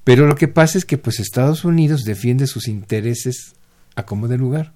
Pero 0.04 0.26
lo 0.26 0.36
que 0.36 0.48
pasa 0.48 0.78
es 0.78 0.86
que 0.86 0.98
pues 0.98 1.20
Estados 1.20 1.64
Unidos 1.64 2.04
defiende 2.04 2.48
sus 2.48 2.68
intereses 2.68 3.54
a 3.96 4.04
como 4.04 4.28
de 4.28 4.38
lugar. 4.38 4.74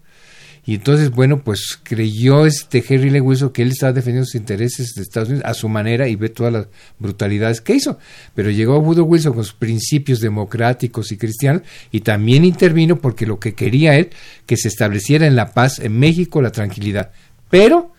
Y 0.67 0.73
entonces, 0.75 1.11
bueno, 1.11 1.43
pues 1.43 1.79
creyó 1.83 2.47
este 2.47 2.83
Henry 2.87 3.11
Lee 3.11 3.19
Wilson 3.19 3.51
que 3.51 3.61
él 3.61 3.69
estaba 3.69 3.93
defendiendo 3.93 4.25
sus 4.25 4.35
intereses 4.35 4.93
de 4.95 5.03
Estados 5.03 5.29
Unidos 5.29 5.45
a 5.47 5.53
su 5.53 5.69
manera 5.69 6.07
y 6.07 6.15
ve 6.15 6.29
todas 6.29 6.51
las 6.51 6.67
brutalidades 6.97 7.61
que 7.61 7.75
hizo. 7.75 7.99
Pero 8.33 8.49
llegó 8.49 8.79
Woodrow 8.79 9.05
Wilson 9.05 9.33
con 9.33 9.43
sus 9.43 9.53
principios 9.53 10.21
democráticos 10.21 11.11
y 11.11 11.17
cristianos 11.17 11.61
y 11.91 12.01
también 12.01 12.43
intervino 12.45 12.99
porque 12.99 13.27
lo 13.27 13.39
que 13.39 13.53
quería 13.53 13.95
él, 13.95 14.09
que 14.47 14.57
se 14.57 14.67
estableciera 14.67 15.27
en 15.27 15.35
la 15.35 15.53
paz 15.53 15.77
en 15.77 15.99
México 15.99 16.41
la 16.41 16.51
tranquilidad. 16.51 17.11
Pero 17.51 17.93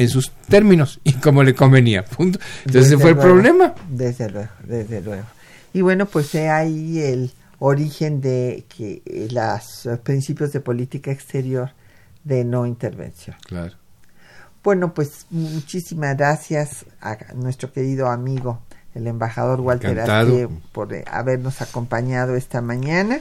en 0.00 0.08
sus 0.08 0.30
términos 0.48 0.98
y 1.04 1.12
como 1.12 1.42
le 1.42 1.54
convenía. 1.54 2.04
Punto. 2.04 2.38
Entonces 2.64 2.92
ese 2.92 2.98
fue 2.98 3.10
el 3.10 3.18
problema. 3.18 3.74
Desde 3.90 4.30
luego, 4.30 4.48
desde 4.64 5.02
luego. 5.02 5.24
Y 5.74 5.82
bueno, 5.82 6.06
pues 6.06 6.34
ahí 6.36 7.00
el 7.00 7.30
origen 7.58 8.22
de 8.22 8.64
que 8.74 9.02
los 9.30 9.98
principios 10.02 10.52
de 10.52 10.60
política 10.60 11.10
exterior 11.10 11.72
de 12.24 12.44
no 12.44 12.64
intervención. 12.64 13.36
Claro. 13.46 13.74
Bueno, 14.64 14.94
pues 14.94 15.26
muchísimas 15.28 16.16
gracias 16.16 16.86
a 17.02 17.18
nuestro 17.34 17.70
querido 17.70 18.08
amigo, 18.08 18.60
el 18.94 19.06
embajador 19.06 19.60
Walter 19.60 20.00
Arce, 20.00 20.48
por 20.72 20.94
eh, 20.94 21.04
habernos 21.10 21.60
acompañado 21.60 22.36
esta 22.36 22.62
mañana 22.62 23.20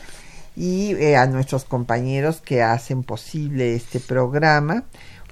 y 0.56 0.94
eh, 0.96 1.18
a 1.18 1.28
nuestros 1.28 1.66
compañeros 1.66 2.40
que 2.40 2.64
hacen 2.64 3.04
posible 3.04 3.76
este 3.76 4.00
programa. 4.00 4.86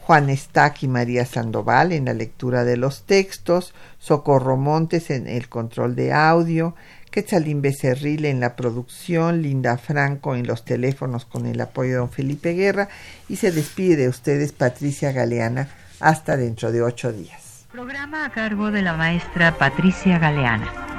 Juan 0.08 0.30
Estac 0.30 0.84
y 0.84 0.88
María 0.88 1.26
Sandoval 1.26 1.92
en 1.92 2.06
la 2.06 2.14
lectura 2.14 2.64
de 2.64 2.78
los 2.78 3.04
textos, 3.06 3.74
Socorro 4.00 4.56
Montes 4.56 5.10
en 5.10 5.28
el 5.28 5.50
control 5.50 5.98
de 5.98 6.14
audio, 6.14 6.76
Quetzalín 7.12 7.62
Becerril 7.62 8.24
en 8.24 8.40
la 8.40 8.56
producción, 8.56 9.42
Linda 9.42 9.78
Franco 9.78 10.34
en 10.34 10.48
los 10.48 10.64
teléfonos 10.64 11.26
con 11.26 11.46
el 11.46 11.60
apoyo 11.60 11.90
de 11.90 11.98
don 11.98 12.10
Felipe 12.10 12.54
Guerra 12.54 12.88
y 13.28 13.36
se 13.36 13.52
despide 13.52 13.98
de 13.98 14.08
ustedes 14.08 14.54
Patricia 14.54 15.12
Galeana 15.12 15.68
hasta 16.00 16.38
dentro 16.38 16.72
de 16.72 16.84
ocho 16.84 17.12
días. 17.12 17.66
Programa 17.70 18.24
a 18.24 18.30
cargo 18.30 18.72
de 18.72 18.84
la 18.84 18.94
maestra 18.94 19.58
Patricia 19.58 20.20
Galeana. 20.20 20.97